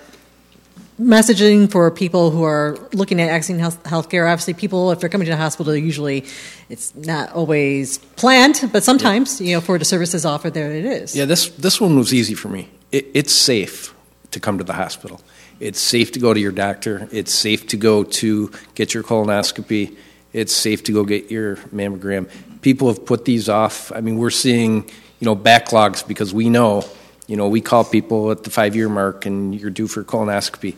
messaging 1.01 1.71
for 1.71 1.91
people 1.91 2.31
who 2.31 2.43
are 2.43 2.77
looking 2.93 3.21
at 3.21 3.29
accessing 3.31 3.59
health 3.59 3.83
healthcare. 3.85 4.31
Obviously, 4.31 4.55
people 4.55 4.91
if 4.91 5.01
they're 5.01 5.09
coming 5.09 5.27
to 5.27 5.31
the 5.31 5.37
hospital, 5.37 5.75
usually 5.77 6.25
it's 6.69 6.95
not 6.95 7.33
always 7.33 7.99
planned, 7.99 8.69
but 8.73 8.83
sometimes 8.83 9.41
yeah. 9.41 9.49
you 9.49 9.57
know 9.57 9.61
for 9.61 9.79
the 9.79 9.85
services 9.85 10.25
offered, 10.25 10.55
there 10.55 10.73
it 10.73 10.85
is. 10.85 11.15
Yeah, 11.15 11.25
this 11.27 11.51
this 11.51 11.81
one 11.81 11.97
was 11.97 12.13
easy 12.15 12.35
for 12.35 12.49
me. 12.49 12.69
It, 12.93 13.07
it's 13.15 13.33
safe 13.33 13.95
to 14.31 14.41
come 14.41 14.59
to 14.59 14.65
the 14.65 14.75
hospital. 14.75 15.21
It's 15.59 15.81
safe 15.81 16.13
to 16.13 16.19
go 16.19 16.35
to 16.35 16.41
your 16.41 16.53
doctor. 16.53 17.09
It's 17.13 17.33
safe 17.33 17.67
to 17.69 17.77
go 17.77 18.05
to 18.05 18.51
get 18.75 18.95
your 18.95 19.03
colonoscopy. 19.03 19.97
It's 20.33 20.53
safe 20.53 20.85
to 20.85 20.93
go 20.93 21.05
get 21.05 21.31
your 21.31 21.57
mammogram. 21.57 22.29
People 22.61 22.89
have 22.89 23.07
put 23.07 23.25
these 23.25 23.49
off. 23.49 23.91
I 23.93 24.01
mean, 24.01 24.19
we're 24.19 24.31
seeing 24.31 24.85
you 25.19 25.25
know 25.25 25.37
backlogs 25.37 26.07
because 26.07 26.35
we 26.35 26.51
know 26.51 26.85
you 27.27 27.37
know, 27.37 27.49
we 27.49 27.61
call 27.61 27.85
people 27.85 28.31
at 28.31 28.45
the 28.45 28.51
five 28.51 28.77
year 28.77 28.89
mark 28.89 29.27
and 29.27 29.55
you're 29.59 29.71
due 29.71 29.89
for 29.89 30.05
colonoscopy, 30.05 30.77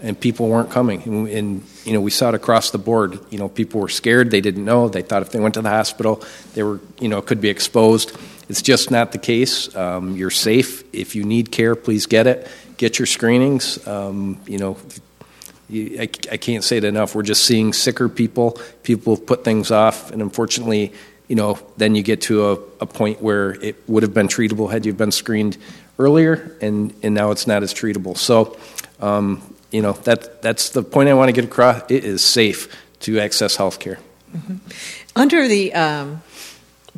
and 0.00 0.18
people 0.18 0.48
weren't 0.48 0.70
coming. 0.70 1.02
And, 1.02 1.28
and, 1.28 1.64
you 1.84 1.92
know, 1.92 2.00
we 2.00 2.10
saw 2.10 2.28
it 2.28 2.34
across 2.34 2.70
the 2.70 2.78
board. 2.78 3.18
You 3.30 3.38
know, 3.38 3.48
people 3.48 3.80
were 3.80 3.88
scared. 3.88 4.30
They 4.30 4.40
didn't 4.40 4.64
know. 4.64 4.88
They 4.88 5.02
thought 5.02 5.22
if 5.22 5.32
they 5.32 5.40
went 5.40 5.54
to 5.54 5.62
the 5.62 5.70
hospital, 5.70 6.22
they 6.54 6.62
were, 6.62 6.80
you 7.00 7.08
know, 7.08 7.20
could 7.20 7.40
be 7.40 7.48
exposed. 7.48 8.16
It's 8.48 8.62
just 8.62 8.90
not 8.90 9.12
the 9.12 9.18
case. 9.18 9.74
Um, 9.76 10.16
you're 10.16 10.30
safe. 10.30 10.82
If 10.94 11.14
you 11.14 11.24
need 11.24 11.52
care, 11.52 11.74
please 11.74 12.06
get 12.06 12.26
it. 12.26 12.48
Get 12.76 12.98
your 12.98 13.06
screenings. 13.06 13.86
Um, 13.86 14.40
you 14.46 14.58
know, 14.58 14.76
I, 15.70 16.08
I 16.32 16.36
can't 16.38 16.64
say 16.64 16.78
it 16.78 16.84
enough. 16.84 17.14
We're 17.14 17.22
just 17.22 17.44
seeing 17.44 17.72
sicker 17.72 18.08
people. 18.08 18.58
People 18.82 19.16
have 19.16 19.26
put 19.26 19.44
things 19.44 19.70
off, 19.70 20.10
and 20.10 20.22
unfortunately, 20.22 20.92
you 21.28 21.36
know, 21.36 21.58
then 21.76 21.94
you 21.94 22.02
get 22.02 22.22
to 22.22 22.46
a, 22.46 22.52
a 22.80 22.86
point 22.86 23.20
where 23.20 23.52
it 23.62 23.76
would 23.86 24.02
have 24.02 24.14
been 24.14 24.28
treatable 24.28 24.70
had 24.70 24.86
you 24.86 24.94
been 24.94 25.12
screened 25.12 25.58
earlier, 25.98 26.56
and, 26.62 26.94
and 27.02 27.14
now 27.14 27.32
it's 27.32 27.46
not 27.46 27.62
as 27.62 27.74
treatable. 27.74 28.16
So, 28.16 28.56
um, 29.00 29.42
you 29.70 29.82
know, 29.82 29.92
that, 29.92 30.40
that's 30.40 30.70
the 30.70 30.82
point 30.82 31.10
I 31.10 31.14
want 31.14 31.28
to 31.28 31.34
get 31.34 31.44
across. 31.44 31.82
It 31.90 32.04
is 32.04 32.24
safe 32.24 32.74
to 33.00 33.20
access 33.20 33.56
health 33.56 33.78
care. 33.78 33.98
Mm-hmm. 34.34 34.56
Under 35.16 35.46
the, 35.48 35.74
um, 35.74 36.22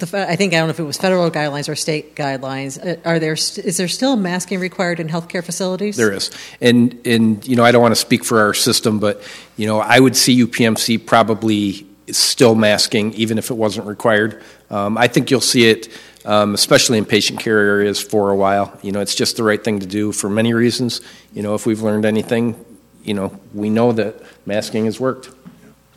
the, 0.00 0.28
I 0.28 0.36
think 0.36 0.52
I 0.52 0.58
don't 0.58 0.68
know 0.68 0.72
if 0.72 0.80
it 0.80 0.84
was 0.84 0.96
federal 0.96 1.30
guidelines 1.30 1.68
or 1.68 1.76
state 1.76 2.14
guidelines. 2.16 2.78
Uh, 2.84 3.00
are 3.08 3.18
there 3.18 3.34
is 3.34 3.76
there 3.76 3.88
still 3.88 4.16
masking 4.16 4.60
required 4.60 5.00
in 5.00 5.08
healthcare 5.08 5.44
facilities? 5.44 5.96
There 5.96 6.12
is, 6.12 6.30
and 6.60 6.98
and 7.06 7.46
you 7.46 7.56
know 7.56 7.64
I 7.64 7.72
don't 7.72 7.82
want 7.82 7.92
to 7.92 8.00
speak 8.00 8.24
for 8.24 8.40
our 8.40 8.54
system, 8.54 8.98
but 8.98 9.22
you 9.56 9.66
know 9.66 9.78
I 9.78 10.00
would 10.00 10.16
see 10.16 10.44
UPMC 10.44 11.06
probably 11.06 11.86
still 12.10 12.54
masking 12.54 13.12
even 13.14 13.38
if 13.38 13.50
it 13.50 13.54
wasn't 13.54 13.86
required. 13.86 14.42
Um, 14.70 14.98
I 14.98 15.06
think 15.06 15.30
you'll 15.30 15.40
see 15.40 15.70
it 15.70 15.88
um, 16.24 16.54
especially 16.54 16.98
in 16.98 17.04
patient 17.04 17.40
care 17.40 17.58
areas, 17.58 18.00
for 18.00 18.30
a 18.30 18.36
while. 18.36 18.78
You 18.82 18.92
know, 18.92 19.00
it's 19.00 19.14
just 19.14 19.36
the 19.36 19.42
right 19.42 19.62
thing 19.62 19.80
to 19.80 19.86
do 19.86 20.12
for 20.12 20.28
many 20.28 20.52
reasons. 20.54 21.00
You 21.32 21.42
know, 21.42 21.54
if 21.54 21.66
we've 21.66 21.82
learned 21.82 22.04
anything, 22.04 22.62
you 23.04 23.14
know, 23.14 23.38
we 23.54 23.70
know 23.70 23.92
that 23.92 24.22
masking 24.46 24.84
has 24.84 25.00
worked. 25.00 25.30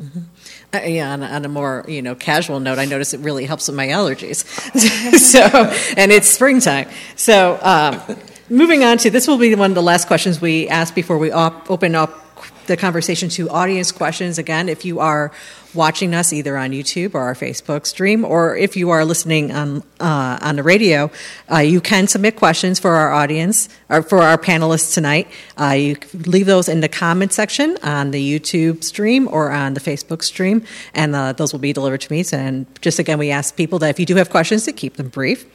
Mm-hmm. 0.01 0.19
Uh, 0.73 0.79
yeah, 0.85 1.11
on, 1.11 1.21
on, 1.21 1.45
a 1.45 1.47
more 1.47 1.85
you 1.87 2.01
know 2.01 2.15
casual 2.15 2.59
note, 2.59 2.79
I 2.79 2.85
notice 2.85 3.13
it 3.13 3.19
really 3.19 3.45
helps 3.45 3.67
with 3.67 3.75
my 3.75 3.87
allergies. 3.89 4.43
so, 5.19 5.39
and 5.95 6.11
it's 6.11 6.27
springtime. 6.27 6.89
So, 7.15 7.59
um, 7.61 8.17
moving 8.49 8.83
on 8.83 8.97
to 8.99 9.11
this 9.11 9.27
will 9.27 9.37
be 9.37 9.53
one 9.53 9.71
of 9.71 9.75
the 9.75 9.83
last 9.83 10.07
questions 10.07 10.41
we 10.41 10.67
ask 10.67 10.95
before 10.95 11.19
we 11.19 11.31
op- 11.31 11.69
open 11.69 11.93
up 11.93 12.22
the 12.67 12.77
conversation 12.77 13.29
to 13.29 13.49
audience 13.49 13.91
questions. 13.91 14.37
Again, 14.37 14.69
if 14.69 14.85
you 14.85 14.99
are 14.99 15.31
watching 15.73 16.13
us 16.13 16.31
either 16.31 16.55
on 16.57 16.71
YouTube 16.71 17.15
or 17.15 17.21
our 17.21 17.33
Facebook 17.33 17.85
stream, 17.85 18.23
or 18.23 18.55
if 18.55 18.75
you 18.75 18.91
are 18.91 19.03
listening 19.05 19.51
on 19.51 19.83
uh, 19.99 20.37
on 20.41 20.55
the 20.55 20.63
radio, 20.63 21.11
uh, 21.51 21.57
you 21.57 21.81
can 21.81 22.07
submit 22.07 22.35
questions 22.35 22.79
for 22.79 22.95
our 22.95 23.11
audience 23.11 23.69
or 23.89 24.01
for 24.01 24.19
our 24.19 24.37
panelists 24.37 24.93
tonight. 24.93 25.27
Uh, 25.59 25.71
you 25.71 25.97
leave 26.25 26.45
those 26.45 26.69
in 26.69 26.81
the 26.81 26.89
comment 26.89 27.33
section 27.33 27.77
on 27.83 28.11
the 28.11 28.39
YouTube 28.39 28.83
stream 28.83 29.27
or 29.31 29.51
on 29.51 29.73
the 29.73 29.81
Facebook 29.81 30.23
stream, 30.23 30.63
and 30.93 31.15
uh, 31.15 31.33
those 31.33 31.53
will 31.53 31.59
be 31.59 31.73
delivered 31.73 32.01
to 32.01 32.11
me. 32.11 32.23
And 32.31 32.65
just 32.81 32.99
again, 32.99 33.19
we 33.19 33.31
ask 33.31 33.55
people 33.55 33.79
that 33.79 33.89
if 33.89 33.99
you 33.99 34.05
do 34.05 34.15
have 34.15 34.29
questions, 34.29 34.63
to 34.63 34.71
keep 34.71 34.97
them 34.97 35.09
brief. 35.09 35.45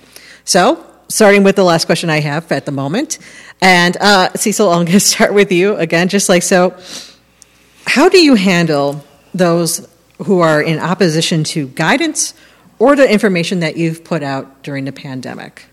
So 0.45 0.85
starting 1.09 1.43
with 1.43 1.57
the 1.57 1.65
last 1.65 1.87
question 1.87 2.11
I 2.11 2.21
have 2.21 2.51
at 2.53 2.67
the 2.67 2.73
moment. 2.73 3.19
And 3.61 3.97
uh, 3.97 4.33
Cecil, 4.35 4.71
I'm 4.71 4.85
going 4.85 4.87
to 4.93 5.01
start 5.01 5.35
with 5.35 5.51
you 5.51 5.77
again, 5.77 6.09
just 6.09 6.29
like 6.29 6.43
so. 6.43 6.77
How 7.87 8.09
do 8.09 8.19
you 8.19 8.35
handle 8.35 9.05
those 9.35 9.89
who 10.19 10.41
are 10.41 10.61
in 10.61 10.79
opposition 10.79 11.45
to 11.45 11.69
guidance 11.69 12.35
or 12.79 12.97
the 12.97 13.11
information 13.11 13.61
that 13.61 13.77
you've 13.77 14.05
put 14.05 14.23
out 14.23 14.63
during 14.63 14.85
the 14.85 14.93
pandemic? 14.93 15.65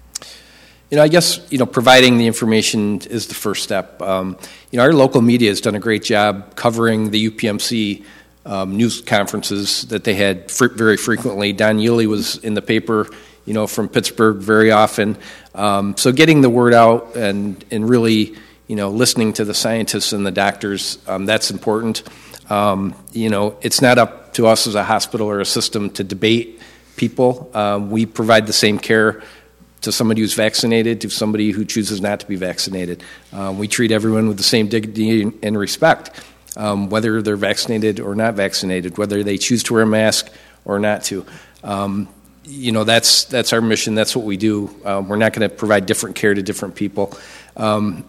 You 0.89 0.97
know, 0.97 1.03
I 1.03 1.07
guess 1.07 1.45
you 1.51 1.57
know 1.57 1.65
providing 1.65 2.17
the 2.17 2.27
information 2.27 3.01
is 3.01 3.27
the 3.27 3.33
first 3.33 3.63
step. 3.63 4.01
Um, 4.01 4.37
you 4.71 4.77
know, 4.77 4.83
our 4.83 4.93
local 4.93 5.21
media 5.21 5.49
has 5.49 5.59
done 5.59 5.75
a 5.75 5.79
great 5.79 6.03
job 6.03 6.55
covering 6.55 7.09
the 7.09 7.29
UPMC 7.29 8.05
um, 8.45 8.77
news 8.77 9.01
conferences 9.01 9.81
that 9.87 10.03
they 10.03 10.13
had 10.13 10.51
fr- 10.51 10.67
very 10.67 10.95
frequently. 10.95 11.53
Don 11.53 11.79
Yealy 11.79 12.05
was 12.05 12.37
in 12.37 12.53
the 12.53 12.61
paper 12.61 13.09
you 13.45 13.53
know, 13.53 13.67
from 13.67 13.87
Pittsburgh 13.87 14.37
very 14.37 14.71
often. 14.71 15.17
Um, 15.53 15.95
so 15.97 16.11
getting 16.11 16.41
the 16.41 16.49
word 16.49 16.73
out 16.73 17.15
and, 17.15 17.63
and 17.71 17.87
really, 17.87 18.35
you 18.67 18.75
know, 18.75 18.89
listening 18.89 19.33
to 19.33 19.45
the 19.45 19.53
scientists 19.53 20.13
and 20.13 20.25
the 20.25 20.31
doctors, 20.31 20.97
um, 21.07 21.25
that's 21.25 21.51
important. 21.51 22.03
Um, 22.49 22.95
you 23.11 23.29
know, 23.29 23.57
it's 23.61 23.81
not 23.81 23.97
up 23.97 24.33
to 24.33 24.47
us 24.47 24.67
as 24.67 24.75
a 24.75 24.83
hospital 24.83 25.27
or 25.27 25.39
a 25.39 25.45
system 25.45 25.89
to 25.91 26.03
debate 26.03 26.61
people. 26.95 27.49
Um, 27.53 27.89
we 27.89 28.05
provide 28.05 28.47
the 28.47 28.53
same 28.53 28.79
care 28.79 29.23
to 29.81 29.91
somebody 29.91 30.21
who's 30.21 30.33
vaccinated 30.33 31.01
to 31.01 31.09
somebody 31.09 31.51
who 31.51 31.63
chooses 31.63 32.01
not 32.01 32.19
to 32.19 32.27
be 32.27 32.35
vaccinated. 32.35 33.03
Um, 33.31 33.59
we 33.59 33.67
treat 33.67 33.91
everyone 33.91 34.27
with 34.27 34.37
the 34.37 34.43
same 34.43 34.67
dignity 34.67 35.31
and 35.43 35.57
respect, 35.57 36.09
um, 36.57 36.89
whether 36.89 37.21
they're 37.21 37.35
vaccinated 37.35 37.99
or 37.99 38.15
not 38.15 38.33
vaccinated, 38.33 38.97
whether 38.97 39.23
they 39.23 39.37
choose 39.37 39.61
to 39.63 39.73
wear 39.73 39.83
a 39.83 39.87
mask 39.87 40.31
or 40.65 40.79
not 40.79 41.03
to. 41.05 41.25
Um, 41.63 42.07
you 42.47 42.71
know 42.71 42.83
that's 42.83 43.25
that's 43.25 43.53
our 43.53 43.61
mission. 43.61 43.95
That's 43.95 44.15
what 44.15 44.25
we 44.25 44.37
do. 44.37 44.69
Um, 44.85 45.09
we're 45.09 45.15
not 45.15 45.33
going 45.33 45.49
to 45.49 45.53
provide 45.53 45.85
different 45.85 46.15
care 46.15 46.33
to 46.33 46.41
different 46.41 46.75
people. 46.75 47.17
Um, 47.57 48.05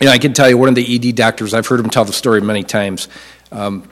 you 0.00 0.06
know, 0.06 0.12
I 0.12 0.18
can 0.18 0.32
tell 0.32 0.48
you 0.48 0.58
one 0.58 0.68
of 0.68 0.74
the 0.74 1.08
ED 1.08 1.14
doctors. 1.16 1.54
I've 1.54 1.66
heard 1.66 1.80
him 1.80 1.90
tell 1.90 2.04
the 2.04 2.12
story 2.12 2.40
many 2.40 2.64
times. 2.64 3.08
Um, 3.52 3.88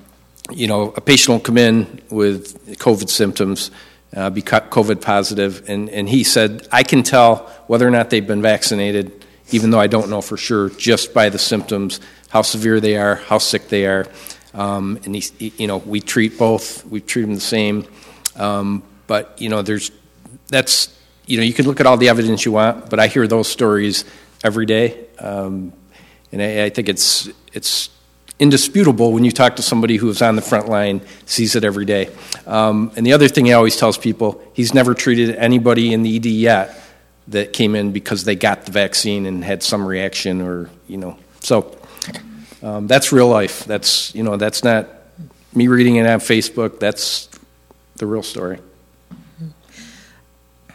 you 0.50 0.66
know, 0.66 0.92
a 0.96 1.00
patient 1.00 1.28
will 1.30 1.40
come 1.40 1.58
in 1.58 2.00
with 2.10 2.76
COVID 2.78 3.08
symptoms, 3.08 3.70
uh, 4.14 4.28
be 4.30 4.42
COVID 4.42 5.00
positive, 5.00 5.68
and, 5.68 5.88
and 5.88 6.08
he 6.08 6.24
said, 6.24 6.66
I 6.72 6.82
can 6.82 7.02
tell 7.04 7.36
whether 7.68 7.86
or 7.86 7.90
not 7.90 8.10
they've 8.10 8.26
been 8.26 8.42
vaccinated, 8.42 9.24
even 9.52 9.70
though 9.70 9.78
I 9.78 9.86
don't 9.86 10.10
know 10.10 10.20
for 10.20 10.36
sure, 10.36 10.68
just 10.70 11.14
by 11.14 11.28
the 11.28 11.38
symptoms, 11.38 12.00
how 12.28 12.42
severe 12.42 12.80
they 12.80 12.96
are, 12.96 13.14
how 13.14 13.38
sick 13.38 13.68
they 13.68 13.86
are. 13.86 14.06
Um, 14.54 14.98
and 15.04 15.14
he, 15.14 15.52
you 15.56 15.66
know, 15.68 15.78
we 15.78 16.00
treat 16.00 16.38
both. 16.38 16.84
We 16.86 17.00
treat 17.00 17.22
them 17.22 17.34
the 17.34 17.40
same. 17.40 17.86
Um, 18.36 18.82
but 19.12 19.38
you 19.38 19.50
know, 19.50 19.60
there's 19.60 19.90
that's 20.48 20.88
you 21.26 21.36
know, 21.36 21.42
you 21.42 21.52
can 21.52 21.66
look 21.66 21.80
at 21.80 21.86
all 21.86 21.98
the 21.98 22.08
evidence 22.08 22.46
you 22.46 22.52
want, 22.52 22.88
but 22.88 22.98
I 22.98 23.08
hear 23.08 23.26
those 23.26 23.46
stories 23.46 24.06
every 24.42 24.64
day, 24.64 25.04
um, 25.18 25.74
and 26.32 26.40
I, 26.40 26.64
I, 26.64 26.70
think 26.70 26.88
it's 26.88 27.28
it's 27.52 27.90
indisputable 28.38 29.12
when 29.12 29.22
you 29.22 29.30
talk 29.30 29.56
to 29.56 29.62
somebody 29.62 29.96
who 29.96 30.08
is 30.08 30.22
on 30.22 30.34
the 30.34 30.40
front 30.40 30.66
line, 30.70 31.02
sees 31.26 31.54
it 31.56 31.62
every 31.62 31.84
day. 31.84 32.08
Um, 32.46 32.90
and 32.96 33.04
the 33.04 33.12
other 33.12 33.28
thing 33.28 33.44
he 33.44 33.52
always 33.52 33.76
tells 33.76 33.98
people, 33.98 34.42
he's 34.54 34.72
never 34.72 34.94
treated 34.94 35.36
anybody 35.36 35.92
in 35.92 36.02
the 36.02 36.16
ED 36.16 36.24
yet 36.24 36.82
that 37.28 37.52
came 37.52 37.74
in 37.74 37.92
because 37.92 38.24
they 38.24 38.34
got 38.34 38.64
the 38.64 38.72
vaccine 38.72 39.26
and 39.26 39.44
had 39.44 39.62
some 39.62 39.84
reaction, 39.84 40.40
or 40.40 40.70
you 40.88 40.96
know, 40.96 41.18
so 41.40 41.76
um, 42.62 42.86
that's 42.86 43.12
real 43.12 43.28
life. 43.28 43.66
That's 43.66 44.14
you 44.14 44.22
know, 44.22 44.38
that's 44.38 44.64
not 44.64 44.88
me 45.54 45.68
reading 45.68 45.96
it 45.96 46.06
on 46.06 46.18
Facebook. 46.18 46.80
That's 46.80 47.28
the 47.96 48.06
real 48.06 48.22
story. 48.22 48.58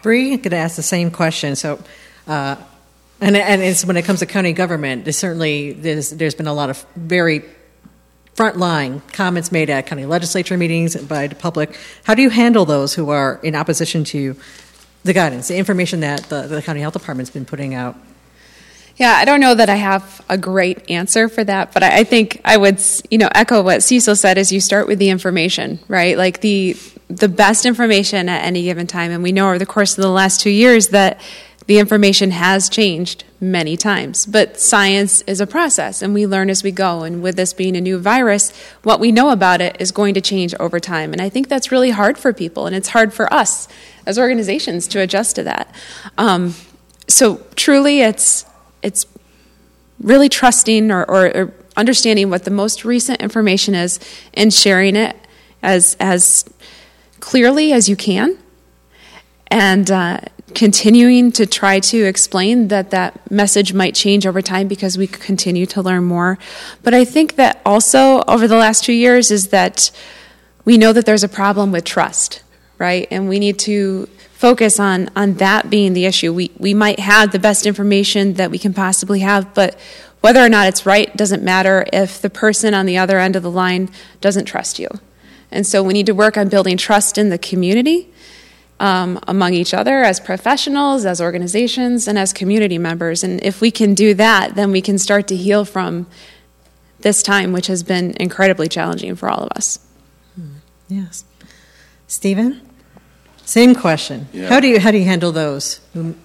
Bree, 0.01 0.33
I'm 0.33 0.37
going 0.37 0.51
to 0.51 0.57
ask 0.57 0.75
the 0.75 0.83
same 0.83 1.11
question. 1.11 1.55
So, 1.55 1.79
uh, 2.27 2.55
and 3.19 3.35
and 3.35 3.61
it's 3.61 3.83
when 3.83 3.97
it 3.97 4.05
comes 4.05 4.19
to 4.19 4.25
county 4.25 4.53
government, 4.53 5.05
there's 5.05 5.17
certainly 5.17 5.73
there's 5.73 6.11
there's 6.11 6.35
been 6.35 6.47
a 6.47 6.53
lot 6.53 6.69
of 6.69 6.85
very 6.95 7.43
frontline 8.35 9.01
comments 9.11 9.51
made 9.51 9.69
at 9.71 9.87
county 9.87 10.05
legislature 10.05 10.55
meetings 10.55 10.95
by 10.95 11.25
the 11.25 11.35
public. 11.35 11.75
How 12.03 12.13
do 12.13 12.21
you 12.21 12.29
handle 12.29 12.65
those 12.65 12.93
who 12.93 13.09
are 13.09 13.39
in 13.41 13.55
opposition 13.55 14.03
to 14.05 14.35
the 15.03 15.13
guidance, 15.13 15.47
the 15.47 15.57
information 15.57 16.01
that 16.01 16.23
the, 16.25 16.43
the 16.43 16.61
county 16.61 16.81
health 16.81 16.93
department's 16.93 17.31
been 17.31 17.45
putting 17.45 17.73
out? 17.73 17.95
Yeah, 18.97 19.13
I 19.13 19.25
don't 19.25 19.39
know 19.39 19.55
that 19.55 19.69
I 19.69 19.75
have 19.75 20.23
a 20.29 20.37
great 20.37 20.89
answer 20.89 21.29
for 21.29 21.43
that, 21.43 21.73
but 21.73 21.83
I, 21.83 21.99
I 21.99 22.03
think 22.03 22.41
I 22.45 22.57
would, 22.57 22.81
you 23.09 23.17
know, 23.17 23.29
echo 23.33 23.61
what 23.63 23.81
Cecil 23.81 24.15
said: 24.15 24.37
is 24.37 24.51
you 24.51 24.61
start 24.61 24.87
with 24.87 24.99
the 24.99 25.09
information, 25.09 25.79
right? 25.87 26.17
Like 26.17 26.41
the 26.41 26.75
the 27.09 27.29
best 27.29 27.65
information 27.65 28.29
at 28.29 28.43
any 28.43 28.63
given 28.63 28.87
time. 28.87 29.11
And 29.11 29.23
we 29.23 29.31
know 29.31 29.47
over 29.47 29.59
the 29.59 29.65
course 29.65 29.97
of 29.97 30.01
the 30.01 30.09
last 30.09 30.41
two 30.41 30.49
years 30.49 30.89
that 30.89 31.21
the 31.67 31.79
information 31.79 32.31
has 32.31 32.69
changed 32.69 33.25
many 33.41 33.75
times. 33.75 34.25
But 34.25 34.59
science 34.59 35.21
is 35.23 35.41
a 35.41 35.47
process, 35.47 36.01
and 36.01 36.13
we 36.13 36.25
learn 36.25 36.49
as 36.49 36.63
we 36.63 36.71
go. 36.71 37.03
And 37.03 37.21
with 37.21 37.35
this 37.35 37.53
being 37.53 37.75
a 37.75 37.81
new 37.81 37.99
virus, 37.99 38.55
what 38.83 39.01
we 39.01 39.11
know 39.11 39.31
about 39.31 39.61
it 39.61 39.75
is 39.79 39.91
going 39.91 40.13
to 40.13 40.21
change 40.21 40.55
over 40.59 40.79
time. 40.79 41.11
And 41.11 41.21
I 41.21 41.29
think 41.29 41.49
that's 41.49 41.71
really 41.71 41.91
hard 41.91 42.17
for 42.17 42.31
people, 42.31 42.65
and 42.67 42.75
it's 42.75 42.89
hard 42.89 43.13
for 43.13 43.31
us 43.31 43.67
as 44.05 44.17
organizations 44.17 44.87
to 44.87 45.01
adjust 45.01 45.35
to 45.35 45.43
that. 45.43 45.73
Um, 46.17 46.55
so 47.07 47.45
truly, 47.55 48.01
it's 48.01 48.45
it's 48.81 49.05
really 49.99 50.29
trusting 50.29 50.91
or, 50.91 51.03
or, 51.03 51.35
or 51.35 51.53
understanding 51.75 52.29
what 52.29 52.45
the 52.45 52.51
most 52.51 52.85
recent 52.85 53.21
information 53.21 53.75
is 53.75 53.99
and 54.33 54.53
sharing 54.53 54.95
it 54.95 55.17
as 55.61 55.97
as 55.99 56.45
clearly 57.27 57.73
as 57.73 57.89
you 57.89 57.95
can 57.97 58.37
and 59.47 59.91
uh, 59.91 60.17
continuing 60.55 61.29
to 61.29 61.45
try 61.45 61.77
to 61.77 62.05
explain 62.05 62.69
that 62.69 62.89
that 62.91 63.29
message 63.29 63.73
might 63.73 63.93
change 63.93 64.25
over 64.25 64.41
time 64.41 64.65
because 64.69 64.97
we 64.97 65.07
continue 65.07 65.65
to 65.65 65.81
learn 65.81 66.05
more. 66.05 66.39
But 66.83 66.93
I 66.93 67.03
think 67.03 67.35
that 67.35 67.59
also 67.65 68.21
over 68.29 68.47
the 68.47 68.55
last 68.55 68.85
two 68.85 68.93
years 68.93 69.29
is 69.29 69.49
that 69.49 69.91
we 70.63 70.77
know 70.77 70.93
that 70.93 71.05
there's 71.05 71.25
a 71.25 71.27
problem 71.27 71.73
with 71.73 71.83
trust, 71.83 72.43
right? 72.77 73.09
And 73.11 73.27
we 73.27 73.39
need 73.39 73.59
to 73.59 74.05
focus 74.31 74.79
on 74.79 75.09
on 75.13 75.33
that 75.33 75.69
being 75.69 75.91
the 75.91 76.05
issue. 76.05 76.33
We 76.33 76.51
we 76.57 76.73
might 76.73 76.99
have 76.99 77.33
the 77.33 77.39
best 77.39 77.65
information 77.65 78.35
that 78.35 78.51
we 78.51 78.57
can 78.57 78.73
possibly 78.73 79.19
have, 79.19 79.53
but 79.53 79.77
whether 80.21 80.39
or 80.39 80.47
not 80.47 80.67
it's 80.67 80.85
right 80.85 81.13
doesn't 81.17 81.43
matter 81.43 81.85
if 81.91 82.21
the 82.21 82.29
person 82.29 82.73
on 82.73 82.85
the 82.85 82.97
other 82.97 83.19
end 83.19 83.35
of 83.35 83.43
the 83.43 83.51
line 83.51 83.89
doesn't 84.21 84.45
trust 84.45 84.79
you. 84.79 84.87
And 85.51 85.65
so 85.65 85.81
we 85.81 85.93
need 85.93 86.05
to 86.07 86.13
work 86.13 86.37
on 86.37 86.49
building 86.49 86.77
trust 86.77 87.17
in 87.17 87.29
the 87.29 87.37
community 87.37 88.09
um, 88.79 89.19
among 89.27 89.53
each 89.53 89.73
other 89.73 90.03
as 90.03 90.19
professionals, 90.19 91.05
as 91.05 91.19
organizations, 91.21 92.07
and 92.07 92.17
as 92.17 92.33
community 92.33 92.77
members. 92.77 93.23
And 93.23 93.43
if 93.43 93.61
we 93.61 93.71
can 93.71 93.93
do 93.93 94.13
that, 94.15 94.55
then 94.55 94.71
we 94.71 94.81
can 94.81 94.97
start 94.97 95.27
to 95.29 95.35
heal 95.35 95.65
from 95.65 96.07
this 96.99 97.23
time, 97.23 97.53
which 97.53 97.67
has 97.67 97.83
been 97.83 98.15
incredibly 98.19 98.67
challenging 98.67 99.15
for 99.15 99.29
all 99.29 99.43
of 99.43 99.51
us. 99.55 99.79
Hmm. 100.35 100.57
Yes. 100.89 101.23
Steven? 102.07 102.61
Same 103.45 103.75
question. 103.75 104.27
Yeah. 104.33 104.49
How 104.49 104.59
do 104.59 104.67
you 104.67 104.79
how 104.79 104.91
do 104.91 104.97
you 104.97 105.05
handle 105.05 105.31
those 105.31 105.79
who 105.93 106.15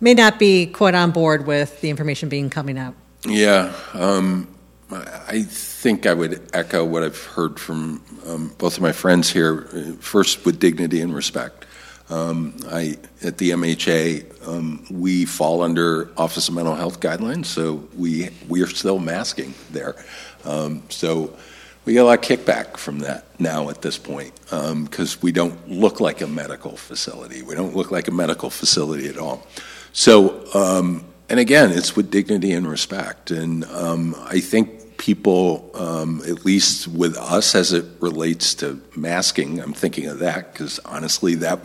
may 0.00 0.14
not 0.14 0.38
be 0.38 0.66
quite 0.66 0.94
on 0.94 1.10
board 1.10 1.46
with 1.46 1.80
the 1.80 1.88
information 1.88 2.28
being 2.28 2.50
coming 2.50 2.76
out? 2.78 2.94
Yeah, 3.24 3.74
um, 3.94 4.46
I 4.90 5.42
think 5.42 6.06
I 6.06 6.14
would 6.14 6.48
echo 6.54 6.84
what 6.84 7.02
I've 7.02 7.22
heard 7.24 7.58
from 7.58 8.02
um, 8.26 8.54
both 8.58 8.76
of 8.76 8.82
my 8.82 8.92
friends 8.92 9.30
here. 9.30 9.62
First, 10.00 10.44
with 10.44 10.60
dignity 10.60 11.00
and 11.00 11.14
respect. 11.14 11.64
Um, 12.08 12.56
I 12.68 12.96
at 13.24 13.38
the 13.38 13.50
MHA, 13.50 14.46
um, 14.46 14.86
we 14.90 15.24
fall 15.24 15.62
under 15.62 16.08
Office 16.16 16.48
of 16.48 16.54
Mental 16.54 16.76
Health 16.76 17.00
guidelines, 17.00 17.46
so 17.46 17.88
we 17.96 18.30
we 18.48 18.62
are 18.62 18.68
still 18.68 19.00
masking 19.00 19.54
there. 19.72 19.96
Um, 20.44 20.84
so 20.88 21.36
we 21.84 21.94
get 21.94 22.00
a 22.00 22.04
lot 22.04 22.18
of 22.18 22.24
kickback 22.24 22.76
from 22.76 23.00
that 23.00 23.24
now 23.40 23.70
at 23.70 23.82
this 23.82 23.98
point 23.98 24.34
because 24.40 25.14
um, 25.14 25.20
we 25.20 25.32
don't 25.32 25.68
look 25.68 25.98
like 25.98 26.20
a 26.20 26.28
medical 26.28 26.76
facility. 26.76 27.42
We 27.42 27.56
don't 27.56 27.74
look 27.74 27.90
like 27.90 28.06
a 28.06 28.12
medical 28.12 28.50
facility 28.50 29.08
at 29.08 29.18
all. 29.18 29.44
So 29.92 30.46
um, 30.54 31.04
and 31.28 31.40
again, 31.40 31.72
it's 31.72 31.96
with 31.96 32.10
dignity 32.10 32.52
and 32.52 32.68
respect. 32.68 33.30
And 33.30 33.64
um, 33.64 34.14
I 34.26 34.40
think 34.40 34.75
people, 34.98 35.70
um, 35.74 36.22
at 36.26 36.44
least 36.44 36.88
with 36.88 37.16
us 37.16 37.54
as 37.54 37.72
it 37.72 37.84
relates 38.00 38.54
to 38.56 38.80
masking, 38.96 39.60
I'm 39.60 39.72
thinking 39.72 40.06
of 40.06 40.20
that 40.20 40.52
because 40.52 40.78
honestly, 40.80 41.34
that 41.36 41.60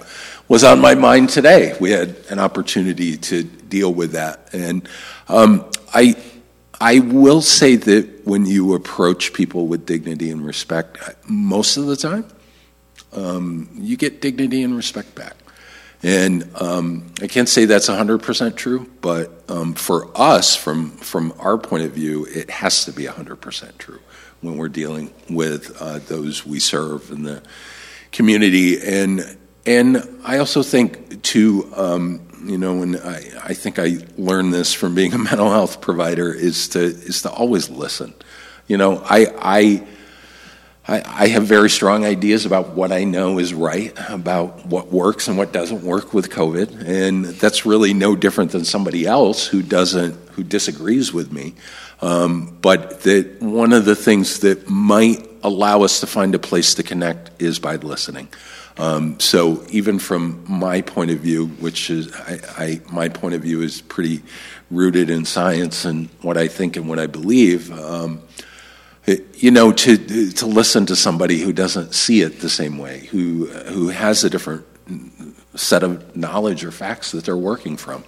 was 0.48 0.64
on 0.64 0.80
my 0.80 0.96
mind 0.96 1.30
today. 1.30 1.76
We 1.80 1.92
had 1.92 2.16
an 2.30 2.40
opportunity 2.40 3.18
to 3.18 3.44
deal 3.44 3.94
with 3.94 4.12
that. 4.14 4.50
And 4.54 4.88
um, 5.30 5.66
I, 5.94 6.16
I 6.80 7.00
will 7.00 7.42
say 7.42 7.76
that 7.76 8.26
when 8.26 8.46
you 8.46 8.74
approach 8.74 9.34
people 9.34 9.68
with 9.68 9.86
dignity 9.86 10.32
and 10.32 10.46
respect, 10.46 10.98
most 11.28 11.78
of 11.78 11.86
the 11.86 11.96
time, 11.96 12.26
um, 13.14 13.70
you 13.76 13.98
get 13.98 14.22
dignity 14.22 14.64
and 14.64 14.76
respect 14.76 15.16
back. 15.16 15.36
And 16.04 16.50
um, 16.56 17.14
I 17.22 17.28
can't 17.28 17.48
say 17.48 17.66
that's 17.66 17.88
100% 17.88 18.56
true, 18.56 18.90
but 19.02 19.44
um, 19.50 19.74
for 19.74 20.10
us, 20.20 20.56
from, 20.56 20.92
from 20.92 21.34
our 21.40 21.58
point 21.58 21.84
of 21.84 21.92
view, 21.92 22.26
it 22.26 22.50
has 22.50 22.86
to 22.86 22.92
be 22.92 23.04
100% 23.04 23.78
true 23.78 24.00
when 24.42 24.58
we're 24.58 24.70
dealing 24.70 25.14
with 25.30 25.80
uh, 25.80 26.00
those 26.00 26.46
we 26.46 26.60
serve 26.60 27.12
in 27.12 27.22
the 27.22 27.44
community. 28.12 28.82
And, 28.82 29.38
and 29.68 30.20
I 30.24 30.40
also 30.40 30.64
think, 30.64 31.22
too, 31.22 31.72
um, 31.76 32.28
you 32.46 32.58
know, 32.58 32.82
and 32.82 32.98
I, 32.98 33.22
I 33.44 33.54
think 33.54 33.78
I 33.78 33.98
learned 34.18 34.54
this 34.54 34.74
from 34.74 34.96
being 34.96 35.14
a 35.14 35.18
mental 35.20 35.52
health 35.52 35.82
provider, 35.82 36.34
is 36.34 36.70
to, 36.70 36.82
is 36.82 37.22
to 37.22 37.30
always 37.30 37.70
listen. 37.70 38.16
You 38.68 38.78
know, 38.78 39.04
I, 39.06 39.28
I 39.38 39.88
I, 40.92 41.24
I, 41.24 41.28
have 41.30 41.44
very 41.44 41.70
strong 41.70 42.04
ideas 42.04 42.46
about 42.46 42.72
what 42.72 42.92
I 42.92 43.06
know 43.06 43.40
is 43.40 43.54
right, 43.54 43.94
about 44.10 44.66
what 44.66 44.92
works 44.92 45.30
and 45.30 45.38
what 45.38 45.54
doesn't 45.54 45.84
work 45.84 46.14
with 46.14 46.30
COVID, 46.30 46.86
and 46.86 47.24
that's 47.24 47.66
really 47.66 47.94
no 47.94 48.14
different 48.14 48.52
than 48.52 48.66
somebody 48.66 49.06
else 49.06 49.48
who 49.48 49.62
doesn't, 49.62 50.16
who 50.32 50.44
disagrees 50.44 51.14
with 51.14 51.32
me. 51.32 51.54
Um, 52.02 52.58
but 52.62 53.02
that 53.04 53.42
one 53.42 53.72
of 53.72 53.86
the 53.86 53.96
things 53.96 54.42
that 54.42 54.70
might 54.70 55.26
allow 55.44 55.84
us 55.84 56.02
to 56.02 56.08
find 56.08 56.36
a 56.36 56.40
place 56.40 56.74
to 56.74 56.84
connect 56.84 57.42
is 57.42 57.58
by 57.58 57.78
listening. 57.78 58.28
Um, 58.78 59.18
so 59.18 59.66
even 59.70 59.98
from 59.98 60.44
my 60.46 60.82
point 60.82 61.12
of 61.12 61.20
view, 61.20 61.48
which 61.48 61.90
is 61.90 62.14
I, 62.14 62.40
I, 62.58 62.82
my 62.92 63.08
point 63.08 63.36
of 63.36 63.44
view 63.44 63.62
is 63.62 63.80
pretty 63.80 64.24
rooted 64.70 65.10
in 65.10 65.24
science 65.24 65.86
and 65.86 66.10
what 66.22 66.36
I 66.36 66.50
think 66.50 66.76
and 66.76 66.90
what 66.90 67.00
I 67.00 67.08
believe. 67.08 67.72
Um, 67.72 68.24
you 69.36 69.52
know, 69.52 69.72
to 69.72 70.32
to 70.32 70.46
listen 70.46 70.86
to 70.88 70.96
somebody 70.96 71.40
who 71.40 71.54
doesn't 71.54 71.94
see 71.94 72.22
it 72.22 72.40
the 72.40 72.50
same 72.50 72.78
way, 72.78 73.08
who 73.12 73.48
who 73.48 73.90
has 73.90 74.24
a 74.24 74.30
different 74.30 74.66
set 75.56 75.84
of 75.84 76.16
knowledge 76.16 76.64
or 76.64 76.72
facts 76.72 77.12
that 77.12 77.26
they're 77.26 77.38
working 77.38 77.78
from, 77.78 78.04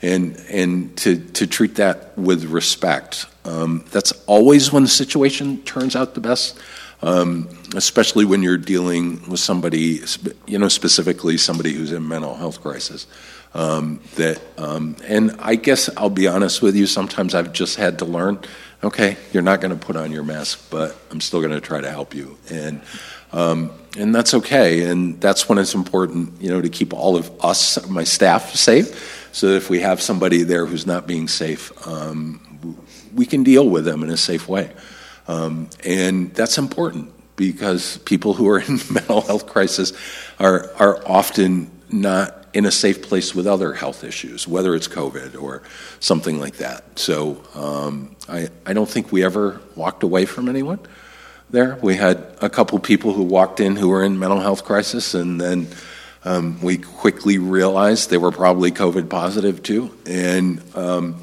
and 0.00 0.36
and 0.50 0.96
to 0.98 1.18
to 1.32 1.46
treat 1.46 1.76
that 1.76 2.16
with 2.16 2.44
respect. 2.44 3.26
Um, 3.44 3.84
that's 3.90 4.12
always 4.26 4.72
when 4.72 4.84
the 4.84 4.88
situation 4.88 5.62
turns 5.62 5.96
out 5.96 6.14
the 6.14 6.20
best. 6.20 6.58
Um, 7.04 7.48
especially 7.74 8.24
when 8.24 8.44
you're 8.44 8.56
dealing 8.56 9.28
with 9.28 9.40
somebody, 9.40 10.02
you 10.46 10.56
know, 10.56 10.68
specifically 10.68 11.36
somebody 11.36 11.72
who's 11.72 11.90
in 11.90 12.06
mental 12.06 12.36
health 12.36 12.62
crisis. 12.62 13.08
Um, 13.54 14.00
that, 14.14 14.40
um, 14.56 14.96
and 15.04 15.34
I 15.40 15.56
guess 15.56 15.90
I'll 15.96 16.10
be 16.10 16.28
honest 16.28 16.62
with 16.62 16.76
you. 16.76 16.86
Sometimes 16.86 17.34
I've 17.34 17.52
just 17.52 17.76
had 17.76 17.98
to 17.98 18.04
learn 18.04 18.38
okay, 18.84 19.16
you're 19.32 19.42
not 19.42 19.60
going 19.60 19.76
to 19.76 19.84
put 19.84 19.96
on 19.96 20.10
your 20.10 20.24
mask, 20.24 20.68
but 20.70 20.96
I'm 21.10 21.20
still 21.20 21.40
going 21.40 21.52
to 21.52 21.60
try 21.60 21.80
to 21.80 21.90
help 21.90 22.14
you. 22.14 22.36
And, 22.50 22.80
um, 23.32 23.72
and 23.96 24.14
that's 24.14 24.34
okay. 24.34 24.84
And 24.88 25.20
that's 25.20 25.48
when 25.48 25.58
it's 25.58 25.74
important, 25.74 26.40
you 26.40 26.50
know, 26.50 26.60
to 26.60 26.68
keep 26.68 26.92
all 26.92 27.16
of 27.16 27.30
us, 27.44 27.86
my 27.88 28.04
staff, 28.04 28.54
safe. 28.54 29.30
So 29.32 29.48
that 29.48 29.56
if 29.56 29.70
we 29.70 29.80
have 29.80 30.02
somebody 30.02 30.42
there 30.42 30.66
who's 30.66 30.86
not 30.86 31.06
being 31.06 31.28
safe, 31.28 31.86
um, 31.86 32.76
we 33.14 33.24
can 33.24 33.44
deal 33.44 33.68
with 33.68 33.84
them 33.84 34.02
in 34.02 34.10
a 34.10 34.16
safe 34.16 34.48
way. 34.48 34.72
Um, 35.28 35.70
and 35.84 36.34
that's 36.34 36.58
important 36.58 37.12
because 37.36 37.98
people 37.98 38.34
who 38.34 38.48
are 38.48 38.58
in 38.58 38.78
mental 38.90 39.20
health 39.20 39.46
crisis 39.46 39.92
are, 40.38 40.70
are 40.76 41.06
often 41.06 41.70
not 41.90 42.41
in 42.54 42.66
a 42.66 42.70
safe 42.70 43.02
place 43.02 43.34
with 43.34 43.46
other 43.46 43.72
health 43.72 44.04
issues, 44.04 44.46
whether 44.46 44.74
it's 44.74 44.88
COVID 44.88 45.40
or 45.40 45.62
something 46.00 46.38
like 46.38 46.56
that. 46.56 46.98
So 46.98 47.42
um, 47.54 48.14
I, 48.28 48.48
I 48.66 48.72
don't 48.72 48.88
think 48.88 49.10
we 49.10 49.24
ever 49.24 49.60
walked 49.74 50.02
away 50.02 50.26
from 50.26 50.48
anyone 50.48 50.80
there. 51.50 51.78
We 51.82 51.96
had 51.96 52.24
a 52.40 52.50
couple 52.50 52.78
people 52.78 53.12
who 53.14 53.22
walked 53.22 53.60
in 53.60 53.76
who 53.76 53.88
were 53.88 54.04
in 54.04 54.18
mental 54.18 54.40
health 54.40 54.64
crisis, 54.64 55.14
and 55.14 55.40
then 55.40 55.68
um, 56.24 56.60
we 56.62 56.78
quickly 56.78 57.38
realized 57.38 58.10
they 58.10 58.18
were 58.18 58.32
probably 58.32 58.70
COVID 58.70 59.08
positive 59.08 59.62
too. 59.62 59.96
And 60.06 60.62
um, 60.74 61.22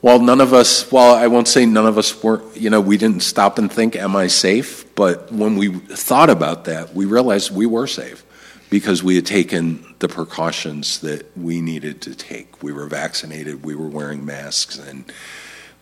while 0.00 0.20
none 0.20 0.40
of 0.40 0.52
us, 0.52 0.90
while 0.90 1.14
I 1.14 1.26
won't 1.28 1.48
say 1.48 1.66
none 1.66 1.86
of 1.86 1.98
us 1.98 2.22
were, 2.22 2.42
you 2.54 2.70
know, 2.70 2.80
we 2.80 2.96
didn't 2.96 3.22
stop 3.22 3.58
and 3.58 3.70
think, 3.70 3.96
"Am 3.96 4.16
I 4.16 4.26
safe?" 4.26 4.94
But 4.94 5.32
when 5.32 5.56
we 5.56 5.70
thought 5.70 6.30
about 6.30 6.64
that, 6.64 6.94
we 6.94 7.04
realized 7.04 7.54
we 7.54 7.66
were 7.66 7.86
safe 7.86 8.24
because 8.70 9.02
we 9.02 9.16
had 9.16 9.26
taken 9.26 9.94
the 9.98 10.08
precautions 10.08 11.00
that 11.00 11.36
we 11.36 11.60
needed 11.60 12.02
to 12.02 12.14
take. 12.14 12.62
We 12.62 12.72
were 12.72 12.86
vaccinated, 12.86 13.64
we 13.64 13.74
were 13.74 13.88
wearing 13.88 14.24
masks, 14.24 14.78
and 14.78 15.10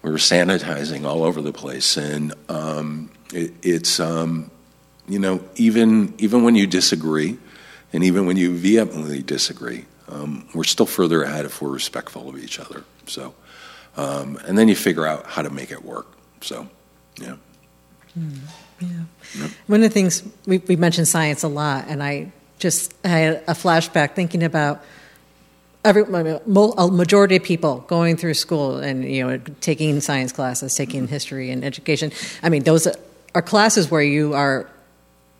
we 0.02 0.10
were 0.10 0.18
sanitizing 0.18 1.04
all 1.04 1.24
over 1.24 1.42
the 1.42 1.52
place. 1.52 1.96
And 1.96 2.34
um, 2.48 3.10
it, 3.32 3.52
it's, 3.62 3.98
um, 3.98 4.50
you 5.08 5.18
know, 5.18 5.42
even 5.56 6.14
even 6.18 6.42
when 6.44 6.54
you 6.54 6.66
disagree, 6.66 7.38
and 7.92 8.04
even 8.04 8.26
when 8.26 8.36
you 8.36 8.56
vehemently 8.56 9.22
disagree, 9.22 9.84
um, 10.08 10.48
we're 10.54 10.64
still 10.64 10.86
further 10.86 11.22
ahead 11.22 11.44
if 11.44 11.60
we're 11.60 11.70
respectful 11.70 12.28
of 12.28 12.38
each 12.38 12.60
other. 12.60 12.84
So, 13.06 13.34
um, 13.96 14.38
and 14.46 14.56
then 14.56 14.68
you 14.68 14.76
figure 14.76 15.06
out 15.06 15.26
how 15.26 15.42
to 15.42 15.50
make 15.50 15.70
it 15.70 15.84
work. 15.84 16.06
So, 16.40 16.68
yeah. 17.20 17.36
Mm, 18.18 18.38
yeah. 18.80 18.88
Yep. 19.38 19.50
One 19.66 19.82
of 19.82 19.88
the 19.88 19.94
things 19.94 20.22
we, 20.46 20.58
we 20.58 20.76
mentioned 20.76 21.08
science 21.08 21.42
a 21.42 21.48
lot, 21.48 21.86
and 21.88 22.02
I 22.02 22.32
just 22.58 22.94
had 23.04 23.42
a 23.46 23.52
flashback 23.52 24.14
thinking 24.14 24.42
about 24.42 24.82
every 25.84 26.02
a 26.02 26.90
majority 26.90 27.36
of 27.36 27.44
people 27.44 27.78
going 27.86 28.16
through 28.16 28.34
school 28.34 28.78
and 28.78 29.04
you 29.04 29.26
know 29.26 29.38
taking 29.60 30.00
science 30.00 30.32
classes, 30.32 30.74
taking 30.74 31.02
mm-hmm. 31.02 31.12
history 31.12 31.50
and 31.50 31.64
education. 31.64 32.12
I 32.42 32.48
mean, 32.48 32.64
those 32.64 32.88
are 33.34 33.42
classes 33.42 33.90
where 33.90 34.02
you 34.02 34.34
are 34.34 34.68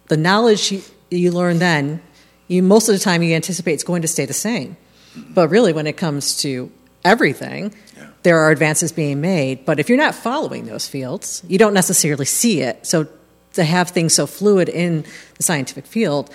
the 0.08 0.16
knowledge 0.16 0.72
you, 0.72 0.82
you 1.10 1.32
learn 1.32 1.58
then. 1.58 2.00
You 2.48 2.62
most 2.62 2.88
of 2.88 2.94
the 2.94 3.00
time 3.00 3.22
you 3.22 3.34
anticipate 3.34 3.74
it's 3.74 3.84
going 3.84 4.02
to 4.02 4.08
stay 4.08 4.24
the 4.24 4.32
same, 4.32 4.76
mm-hmm. 5.14 5.34
but 5.34 5.48
really 5.48 5.72
when 5.72 5.86
it 5.86 5.96
comes 5.96 6.36
to 6.42 6.70
everything, 7.04 7.74
yeah. 7.96 8.10
there 8.22 8.38
are 8.38 8.50
advances 8.50 8.92
being 8.92 9.20
made. 9.20 9.64
But 9.64 9.80
if 9.80 9.88
you're 9.88 9.98
not 9.98 10.14
following 10.14 10.66
those 10.66 10.86
fields, 10.86 11.42
you 11.48 11.58
don't 11.58 11.74
necessarily 11.74 12.24
see 12.24 12.60
it. 12.60 12.86
So 12.86 13.08
to 13.54 13.64
have 13.64 13.90
things 13.90 14.14
so 14.14 14.26
fluid 14.26 14.68
in 14.68 15.04
the 15.36 15.42
scientific 15.42 15.86
field 15.86 16.30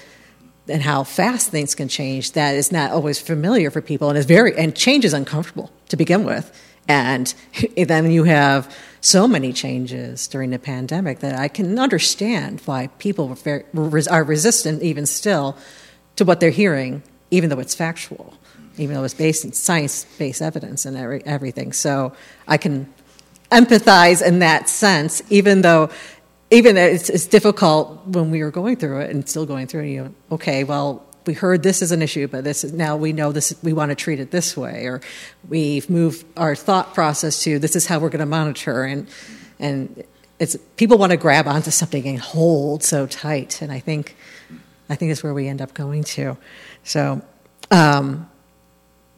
and 0.72 0.82
how 0.82 1.04
fast 1.04 1.50
things 1.50 1.76
can 1.76 1.88
change 1.88 2.32
that 2.32 2.56
is 2.56 2.72
not 2.72 2.92
always 2.92 3.20
familiar 3.20 3.70
for 3.70 3.82
people 3.82 4.10
and 4.10 4.18
is 4.18 4.26
very 4.26 4.56
and 4.58 4.76
change 4.76 5.06
is 5.06 5.14
uncomfortable 5.14 5.72
to 5.90 5.98
begin 5.98 6.24
with 6.24 6.52
and 6.88 7.34
then 7.78 8.12
you 8.12 8.24
have 8.24 8.74
so 9.02 9.28
many 9.28 9.52
changes 9.52 10.28
during 10.28 10.52
the 10.52 10.60
pandemic 10.60 11.20
that 11.20 11.36
I 11.36 11.48
can 11.48 11.80
understand 11.80 12.62
why 12.66 12.88
people 13.00 13.36
are 13.46 14.24
resistant 14.24 14.84
even 14.84 15.06
still 15.06 15.58
to 16.18 16.26
what 16.26 16.40
they're 16.40 16.52
hearing, 16.52 17.02
even 17.32 17.50
though 17.50 17.60
it's 17.60 17.74
factual, 17.74 18.36
even 18.78 18.96
though 18.96 19.04
it's 19.04 19.16
based 19.16 19.44
in 19.44 19.54
science-based 19.54 20.42
evidence 20.42 20.86
and 20.86 20.96
everything. 21.26 21.74
So 21.74 22.14
I 22.48 22.58
can 22.58 22.94
empathize 23.52 24.26
in 24.26 24.40
that 24.40 24.70
sense, 24.70 25.22
even 25.30 25.62
though 25.62 25.90
even 26.52 26.76
it's, 26.78 27.10
it's 27.10 27.26
difficult 27.26 28.06
when 28.06 28.30
we 28.30 28.44
were 28.44 28.52
going 28.52 28.76
through 28.76 29.00
it 29.00 29.10
and 29.10 29.28
still 29.28 29.46
going 29.46 29.68
through 29.68 29.84
it. 29.84 29.90
You 29.90 30.04
know, 30.04 30.14
okay, 30.34 30.64
well, 30.66 31.04
we 31.26 31.34
heard 31.34 31.64
this 31.64 31.82
is 31.82 31.92
an 31.92 32.02
issue, 32.02 32.28
but 32.28 32.44
this 32.44 32.64
is 32.64 32.74
now 32.74 32.98
we 32.98 33.14
know 33.14 33.32
this. 33.32 33.56
We 33.64 33.74
want 33.74 33.90
to 33.90 33.96
treat 33.96 34.20
it 34.20 34.32
this 34.32 34.58
way, 34.58 34.86
or 34.86 35.02
we've 35.48 35.90
moved 35.90 36.26
our 36.36 36.56
thought 36.56 36.94
process 36.94 37.44
to 37.44 37.58
this 37.58 37.76
is 37.76 37.86
how 37.86 38.00
we're 38.00 38.10
going 38.10 38.20
to 38.20 38.26
monitor, 38.26 38.84
and 38.84 39.08
and 39.60 40.04
it's 40.40 40.58
people 40.76 40.98
want 40.98 41.12
to 41.12 41.18
grab 41.18 41.48
onto 41.48 41.72
something 41.72 42.06
and 42.06 42.20
hold 42.20 42.84
so 42.84 43.08
tight, 43.08 43.62
and 43.62 43.72
I 43.72 43.80
think 43.80 44.16
I 44.90 44.96
think 44.96 45.12
that's 45.12 45.24
where 45.24 45.34
we 45.34 45.48
end 45.48 45.62
up 45.62 45.74
going 45.74 46.04
to. 46.04 46.38
So. 46.84 47.22
Um, 47.70 48.28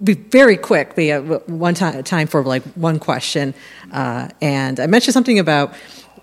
be 0.03 0.15
very 0.15 0.57
quick. 0.57 0.95
Be 0.95 1.11
one 1.11 1.75
time, 1.75 2.03
time 2.03 2.27
for 2.27 2.43
like 2.43 2.61
one 2.73 2.99
question, 2.99 3.53
uh, 3.91 4.27
and 4.41 4.79
I 4.79 4.87
mentioned 4.87 5.13
something 5.13 5.39
about 5.39 5.73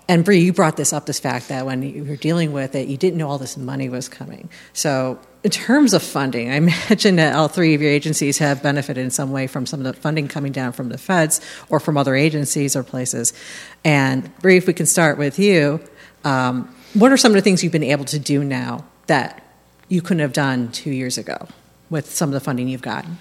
and 0.07 0.25
Bree, 0.25 0.39
you 0.39 0.53
brought 0.53 0.77
this 0.77 0.93
up 0.93 1.05
this 1.05 1.19
fact 1.19 1.47
that 1.49 1.65
when 1.65 1.83
you 1.83 2.03
were 2.03 2.15
dealing 2.15 2.51
with 2.51 2.75
it, 2.75 2.87
you 2.87 2.97
didn't 2.97 3.17
know 3.17 3.29
all 3.29 3.37
this 3.37 3.55
money 3.55 3.87
was 3.89 4.09
coming. 4.09 4.49
So, 4.73 5.19
in 5.43 5.51
terms 5.51 5.93
of 5.93 6.03
funding, 6.03 6.51
I 6.51 6.55
imagine 6.57 7.15
that 7.15 7.35
all 7.35 7.47
three 7.47 7.73
of 7.73 7.81
your 7.81 7.91
agencies 7.91 8.37
have 8.39 8.61
benefited 8.61 9.03
in 9.03 9.11
some 9.11 9.31
way 9.31 9.47
from 9.47 9.65
some 9.65 9.79
of 9.79 9.85
the 9.85 9.93
funding 9.93 10.27
coming 10.27 10.51
down 10.51 10.73
from 10.73 10.89
the 10.89 10.97
feds 10.97 11.41
or 11.69 11.79
from 11.79 11.97
other 11.97 12.15
agencies 12.15 12.75
or 12.75 12.83
places. 12.83 13.33
And 13.83 14.35
Bree, 14.39 14.57
if 14.57 14.67
we 14.67 14.73
can 14.73 14.85
start 14.85 15.17
with 15.17 15.39
you, 15.39 15.79
um, 16.23 16.73
what 16.93 17.11
are 17.11 17.17
some 17.17 17.31
of 17.31 17.35
the 17.35 17.41
things 17.41 17.63
you've 17.63 17.71
been 17.71 17.83
able 17.83 18.05
to 18.05 18.19
do 18.19 18.43
now 18.43 18.85
that 19.07 19.43
you 19.87 20.01
couldn't 20.01 20.19
have 20.19 20.33
done 20.33 20.71
two 20.71 20.91
years 20.91 21.17
ago 21.17 21.47
with 21.89 22.11
some 22.11 22.29
of 22.29 22.33
the 22.33 22.39
funding 22.39 22.67
you've 22.67 22.81
gotten? 22.81 23.17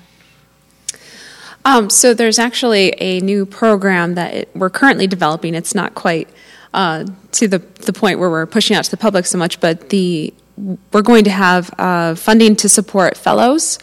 Um, 1.65 1.91
so 1.91 2.15
there's 2.15 2.39
actually 2.39 2.95
a 2.99 3.21
new 3.21 3.45
program 3.45 4.15
that 4.15 4.35
it, 4.35 4.51
we're 4.55 4.71
currently 4.71 5.07
developing. 5.07 5.55
It's 5.55 5.75
not 5.75 5.95
quite 5.95 6.29
uh, 6.75 7.07
to 7.33 7.49
the 7.49 7.59
the 7.59 7.93
point 7.93 8.19
where 8.19 8.31
we're 8.31 8.47
pushing 8.47 8.77
out 8.77 8.85
to 8.85 8.91
the 8.91 8.97
public 8.97 9.27
so 9.27 9.39
much, 9.39 9.61
but 9.61 9.91
the 9.91 10.33
we're 10.93 11.03
going 11.03 11.25
to 11.25 11.31
have 11.31 11.71
uh, 11.79 12.15
funding 12.15 12.55
to 12.57 12.69
support 12.69 13.17
fellows 13.17 13.79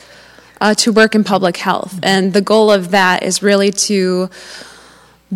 uh, 0.61 0.73
to 0.75 0.91
work 0.91 1.15
in 1.15 1.23
public 1.23 1.57
health, 1.57 1.99
and 2.03 2.33
the 2.33 2.41
goal 2.41 2.71
of 2.71 2.91
that 2.91 3.23
is 3.23 3.41
really 3.41 3.71
to 3.71 4.29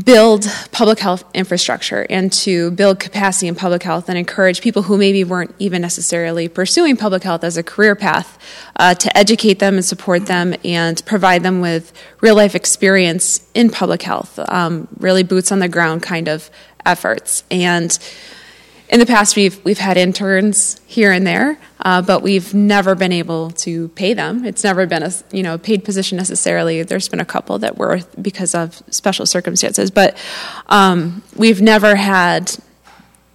build 0.05 0.45
public 0.71 0.99
health 0.99 1.23
infrastructure 1.33 2.07
and 2.09 2.31
to 2.31 2.71
build 2.71 2.97
capacity 2.97 3.47
in 3.47 3.55
public 3.55 3.83
health 3.83 4.07
and 4.07 4.17
encourage 4.17 4.61
people 4.61 4.83
who 4.83 4.97
maybe 4.97 5.23
weren't 5.25 5.53
even 5.59 5.81
necessarily 5.81 6.47
pursuing 6.47 6.95
public 6.95 7.23
health 7.23 7.43
as 7.43 7.57
a 7.57 7.63
career 7.63 7.93
path 7.93 8.37
uh, 8.77 8.93
to 8.93 9.15
educate 9.17 9.59
them 9.59 9.75
and 9.75 9.83
support 9.83 10.27
them 10.27 10.55
and 10.63 11.05
provide 11.05 11.43
them 11.43 11.59
with 11.59 11.91
real 12.21 12.35
life 12.35 12.55
experience 12.55 13.45
in 13.53 13.69
public 13.69 14.01
health, 14.01 14.39
um, 14.47 14.87
really 14.99 15.23
boots 15.23 15.51
on 15.51 15.59
the 15.59 15.67
ground 15.67 16.01
kind 16.01 16.29
of 16.29 16.49
efforts. 16.85 17.43
And 17.51 17.97
in 18.91 18.99
the 18.99 19.05
past, 19.05 19.37
we've 19.37 19.63
we've 19.63 19.77
had 19.77 19.95
interns 19.95 20.81
here 20.85 21.13
and 21.13 21.25
there, 21.25 21.57
uh, 21.79 22.01
but 22.01 22.21
we've 22.21 22.53
never 22.53 22.93
been 22.93 23.13
able 23.13 23.51
to 23.51 23.87
pay 23.89 24.13
them. 24.13 24.43
It's 24.43 24.65
never 24.65 24.85
been 24.85 25.01
a 25.01 25.11
you 25.31 25.43
know 25.43 25.57
paid 25.57 25.85
position 25.85 26.17
necessarily. 26.17 26.83
There's 26.83 27.07
been 27.07 27.21
a 27.21 27.25
couple 27.25 27.57
that 27.59 27.77
were 27.77 28.01
because 28.21 28.53
of 28.53 28.83
special 28.89 29.25
circumstances, 29.25 29.91
but 29.91 30.17
um, 30.67 31.23
we've 31.37 31.61
never 31.61 31.95
had 31.95 32.53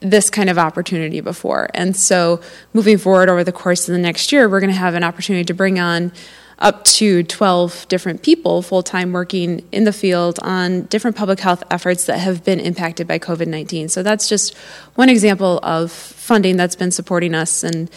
this 0.00 0.28
kind 0.28 0.50
of 0.50 0.58
opportunity 0.58 1.22
before. 1.22 1.70
And 1.72 1.96
so, 1.96 2.42
moving 2.74 2.98
forward 2.98 3.30
over 3.30 3.42
the 3.42 3.52
course 3.52 3.88
of 3.88 3.94
the 3.94 3.98
next 3.98 4.32
year, 4.32 4.50
we're 4.50 4.60
going 4.60 4.72
to 4.72 4.78
have 4.78 4.94
an 4.94 5.04
opportunity 5.04 5.44
to 5.46 5.54
bring 5.54 5.80
on 5.80 6.12
up 6.58 6.84
to 6.84 7.22
12 7.22 7.86
different 7.88 8.22
people 8.22 8.62
full 8.62 8.82
time 8.82 9.12
working 9.12 9.66
in 9.72 9.84
the 9.84 9.92
field 9.92 10.38
on 10.42 10.82
different 10.82 11.16
public 11.16 11.40
health 11.40 11.62
efforts 11.70 12.06
that 12.06 12.18
have 12.18 12.44
been 12.44 12.60
impacted 12.60 13.06
by 13.06 13.18
COVID 13.18 13.46
19. 13.46 13.88
So 13.88 14.02
that's 14.02 14.28
just 14.28 14.56
one 14.94 15.08
example 15.08 15.60
of 15.62 15.92
funding 15.92 16.56
that's 16.56 16.76
been 16.76 16.90
supporting 16.90 17.34
us 17.34 17.62
and 17.62 17.90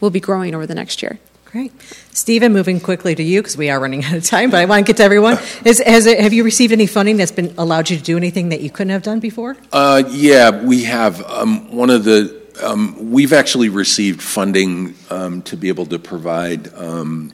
will 0.00 0.10
be 0.10 0.20
growing 0.20 0.54
over 0.54 0.66
the 0.66 0.74
next 0.74 1.02
year. 1.02 1.18
Great. 1.46 1.72
Steven, 2.12 2.52
moving 2.52 2.80
quickly 2.80 3.14
to 3.14 3.22
you 3.22 3.40
because 3.40 3.56
we 3.56 3.70
are 3.70 3.80
running 3.80 4.04
out 4.04 4.14
of 4.14 4.24
time, 4.24 4.50
but 4.50 4.60
I 4.60 4.66
want 4.66 4.84
to 4.84 4.90
get 4.90 4.98
to 4.98 5.04
everyone. 5.04 5.38
Is, 5.64 5.82
has 5.84 6.06
it, 6.06 6.20
have 6.20 6.32
you 6.32 6.44
received 6.44 6.72
any 6.72 6.86
funding 6.86 7.16
that's 7.16 7.32
been 7.32 7.54
allowed 7.56 7.88
you 7.88 7.96
to 7.96 8.02
do 8.02 8.16
anything 8.16 8.50
that 8.50 8.60
you 8.60 8.68
couldn't 8.68 8.90
have 8.90 9.02
done 9.02 9.20
before? 9.20 9.56
Uh, 9.72 10.02
yeah, 10.08 10.62
we 10.62 10.84
have. 10.84 11.22
Um, 11.22 11.74
one 11.74 11.90
of 11.90 12.04
the 12.04 12.42
um, 12.62 13.10
we've 13.10 13.32
actually 13.32 13.68
received 13.68 14.22
funding 14.22 14.94
um, 15.10 15.42
to 15.42 15.56
be 15.56 15.68
able 15.68 15.86
to 15.86 15.98
provide 15.98 16.72
um, 16.74 17.32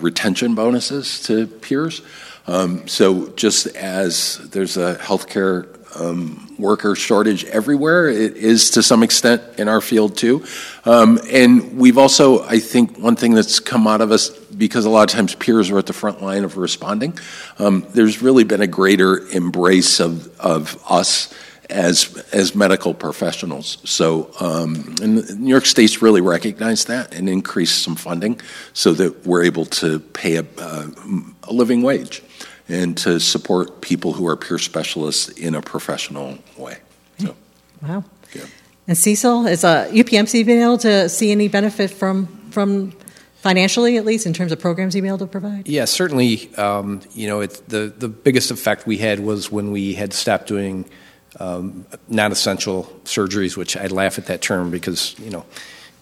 retention 0.00 0.54
bonuses 0.54 1.22
to 1.22 1.46
peers. 1.46 2.02
Um, 2.46 2.86
so 2.88 3.28
just 3.30 3.66
as 3.68 4.38
there's 4.50 4.76
a 4.76 4.96
healthcare 4.96 5.68
um, 5.98 6.54
worker 6.58 6.94
shortage 6.94 7.44
everywhere, 7.44 8.08
it 8.08 8.36
is 8.36 8.70
to 8.72 8.82
some 8.82 9.02
extent 9.02 9.42
in 9.58 9.68
our 9.68 9.80
field 9.80 10.16
too. 10.16 10.44
Um, 10.84 11.20
and 11.30 11.78
we've 11.78 11.98
also, 11.98 12.44
I 12.44 12.58
think, 12.58 12.98
one 12.98 13.16
thing 13.16 13.34
that's 13.34 13.60
come 13.60 13.86
out 13.86 14.00
of 14.00 14.10
us 14.10 14.30
because 14.30 14.84
a 14.84 14.90
lot 14.90 15.10
of 15.10 15.16
times 15.16 15.34
peers 15.34 15.70
are 15.70 15.78
at 15.78 15.86
the 15.86 15.92
front 15.92 16.22
line 16.22 16.44
of 16.44 16.56
responding. 16.56 17.18
There's 17.58 18.22
really 18.22 18.44
been 18.44 18.60
a 18.60 18.66
greater 18.66 19.18
embrace 19.28 20.00
of 20.00 20.78
us 20.88 21.32
as 21.70 22.16
as 22.32 22.54
medical 22.54 22.94
professionals. 22.94 23.78
So, 23.84 24.30
um, 24.40 24.94
and 25.02 25.40
New 25.40 25.50
York 25.50 25.66
State's 25.66 26.02
really 26.02 26.20
recognized 26.20 26.88
that 26.88 27.14
and 27.14 27.28
increased 27.28 27.82
some 27.82 27.96
funding 27.96 28.40
so 28.72 28.92
that 28.94 29.26
we're 29.26 29.44
able 29.44 29.66
to 29.66 30.00
pay 30.00 30.36
a, 30.36 30.44
uh, 30.58 30.86
a 31.44 31.52
living 31.52 31.82
wage 31.82 32.22
and 32.68 32.96
to 32.98 33.20
support 33.20 33.80
people 33.80 34.12
who 34.12 34.26
are 34.26 34.36
peer 34.36 34.58
specialists 34.58 35.28
in 35.28 35.54
a 35.54 35.62
professional 35.62 36.38
way. 36.56 36.78
So, 37.18 37.36
wow. 37.82 38.04
Yeah. 38.34 38.46
And 38.86 38.96
Cecil, 38.96 39.46
is 39.46 39.64
uh, 39.64 39.86
UPMC 39.88 40.44
been 40.44 40.62
able 40.62 40.78
to 40.78 41.08
see 41.08 41.30
any 41.32 41.48
benefit 41.48 41.90
from 41.90 42.26
from 42.50 42.92
financially, 43.36 43.98
at 43.98 44.06
least 44.06 44.24
in 44.24 44.32
terms 44.32 44.52
of 44.52 44.58
programs 44.58 44.94
you've 44.94 45.02
been 45.02 45.10
able 45.10 45.18
to 45.18 45.26
provide? 45.26 45.68
Yeah, 45.68 45.84
certainly. 45.84 46.54
Um, 46.54 47.02
you 47.12 47.28
know, 47.28 47.40
it, 47.40 47.62
the 47.68 47.92
the 47.96 48.08
biggest 48.08 48.50
effect 48.50 48.86
we 48.86 48.98
had 48.98 49.20
was 49.20 49.50
when 49.50 49.70
we 49.70 49.94
had 49.94 50.12
stopped 50.12 50.46
doing 50.46 50.86
um, 51.40 51.86
non-essential 52.08 52.84
surgeries, 53.04 53.56
which 53.56 53.76
I 53.76 53.86
laugh 53.86 54.18
at 54.18 54.26
that 54.26 54.42
term 54.42 54.70
because 54.70 55.18
you 55.18 55.30
know. 55.30 55.44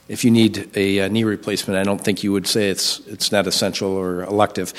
If 0.09 0.24
you 0.24 0.30
need 0.30 0.76
a, 0.76 0.99
a 0.99 1.09
knee 1.09 1.24
replacement, 1.24 1.78
I 1.78 1.85
don't 1.85 2.01
think 2.01 2.22
you 2.22 2.33
would 2.33 2.47
say 2.47 2.68
it's 2.68 2.99
it's 3.07 3.33
not 3.33 3.47
essential 3.47 3.93
or 3.93 4.24
elective. 4.24 4.74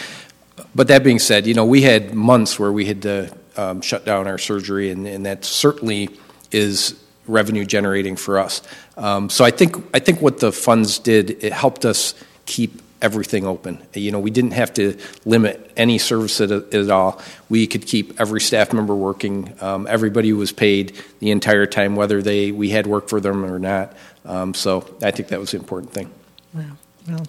But 0.75 0.89
that 0.89 1.03
being 1.03 1.17
said, 1.17 1.47
you 1.47 1.53
know 1.53 1.65
we 1.65 1.81
had 1.81 2.13
months 2.13 2.59
where 2.59 2.71
we 2.71 2.85
had 2.85 3.01
to 3.03 3.35
um, 3.55 3.81
shut 3.81 4.05
down 4.05 4.27
our 4.27 4.37
surgery, 4.37 4.91
and, 4.91 5.07
and 5.07 5.25
that 5.25 5.45
certainly 5.45 6.09
is 6.51 7.01
revenue 7.25 7.65
generating 7.65 8.15
for 8.15 8.37
us. 8.37 8.61
Um, 8.97 9.29
so 9.29 9.45
I 9.45 9.51
think 9.51 9.75
I 9.93 9.99
think 9.99 10.21
what 10.21 10.39
the 10.39 10.51
funds 10.51 10.99
did 10.99 11.43
it 11.43 11.53
helped 11.53 11.85
us 11.85 12.13
keep 12.45 12.81
everything 13.03 13.45
open. 13.45 13.85
You 13.93 14.11
know, 14.11 14.19
we 14.19 14.31
didn't 14.31 14.51
have 14.51 14.73
to 14.75 14.97
limit 15.25 15.71
any 15.77 15.97
service 15.99 16.41
at, 16.41 16.51
at 16.51 16.89
all. 16.89 17.21
We 17.49 17.67
could 17.67 17.85
keep 17.85 18.19
every 18.19 18.41
staff 18.41 18.73
member 18.73 18.95
working. 18.95 19.53
Um, 19.61 19.85
everybody 19.87 20.33
was 20.33 20.51
paid 20.51 20.95
the 21.19 21.29
entire 21.29 21.67
time, 21.67 21.95
whether 21.95 22.21
they 22.21 22.51
we 22.51 22.69
had 22.69 22.87
work 22.87 23.09
for 23.09 23.19
them 23.19 23.45
or 23.45 23.59
not. 23.59 23.95
Um, 24.25 24.53
so 24.53 24.95
I 25.03 25.11
think 25.11 25.27
that 25.27 25.39
was 25.39 25.51
the 25.51 25.57
important 25.57 25.91
thing. 25.91 26.09
Wow. 26.53 26.63
Well, 27.07 27.25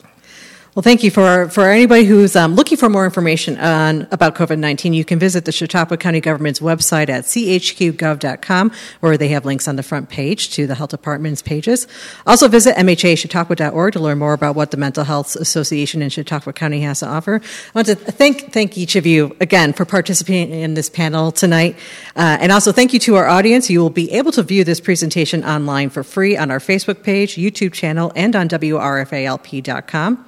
well, 0.74 0.82
thank 0.82 1.04
you 1.04 1.10
for 1.12 1.48
for 1.50 1.70
anybody 1.70 2.04
who's 2.04 2.34
um, 2.34 2.56
looking 2.56 2.76
for 2.76 2.88
more 2.88 3.04
information 3.04 3.56
on 3.58 4.08
about 4.10 4.34
COVID 4.34 4.58
nineteen. 4.58 4.92
You 4.92 5.04
can 5.04 5.20
visit 5.20 5.44
the 5.44 5.52
Chautauqua 5.52 5.96
County 5.96 6.20
Government's 6.20 6.58
website 6.58 7.08
at 7.08 7.24
chqgov.com, 7.24 8.72
where 8.98 9.16
they 9.16 9.28
have 9.28 9.44
links 9.44 9.68
on 9.68 9.76
the 9.76 9.84
front 9.84 10.08
page 10.08 10.50
to 10.50 10.66
the 10.66 10.74
health 10.74 10.90
department's 10.90 11.42
pages. 11.42 11.86
Also, 12.26 12.48
visit 12.48 12.74
mhachautauqua.org 12.74 13.92
to 13.92 14.00
learn 14.00 14.18
more 14.18 14.32
about 14.32 14.56
what 14.56 14.72
the 14.72 14.76
Mental 14.76 15.04
Health 15.04 15.36
Association 15.36 16.02
in 16.02 16.10
Chautauqua 16.10 16.52
County 16.52 16.80
has 16.80 16.98
to 17.00 17.06
offer. 17.06 17.36
I 17.36 17.70
want 17.72 17.86
to 17.86 17.94
thank 17.94 18.52
thank 18.52 18.76
each 18.76 18.96
of 18.96 19.06
you 19.06 19.36
again 19.40 19.74
for 19.74 19.84
participating 19.84 20.58
in 20.58 20.74
this 20.74 20.90
panel 20.90 21.30
tonight, 21.30 21.76
uh, 22.16 22.38
and 22.40 22.50
also 22.50 22.72
thank 22.72 22.92
you 22.92 22.98
to 23.00 23.14
our 23.14 23.28
audience. 23.28 23.70
You 23.70 23.78
will 23.78 23.90
be 23.90 24.10
able 24.10 24.32
to 24.32 24.42
view 24.42 24.64
this 24.64 24.80
presentation 24.80 25.44
online 25.44 25.90
for 25.90 26.02
free 26.02 26.36
on 26.36 26.50
our 26.50 26.58
Facebook 26.58 27.04
page, 27.04 27.36
YouTube 27.36 27.72
channel, 27.72 28.10
and 28.16 28.34
on 28.34 28.48
wrfalp.com. 28.48 30.24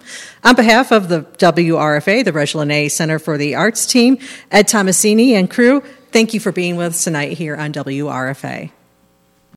On 0.46 0.54
behalf 0.54 0.92
of 0.92 1.08
the 1.08 1.22
WRFA, 1.38 2.24
the 2.24 2.32
Reg 2.32 2.54
Lenna 2.54 2.88
Center 2.88 3.18
for 3.18 3.36
the 3.36 3.56
Arts 3.56 3.84
team, 3.84 4.16
Ed 4.52 4.68
Tomasini 4.68 5.32
and 5.32 5.50
crew, 5.50 5.82
thank 6.12 6.34
you 6.34 6.38
for 6.38 6.52
being 6.52 6.76
with 6.76 6.92
us 6.92 7.02
tonight 7.02 7.32
here 7.36 7.56
on 7.56 7.72
WRFA. 7.72 8.70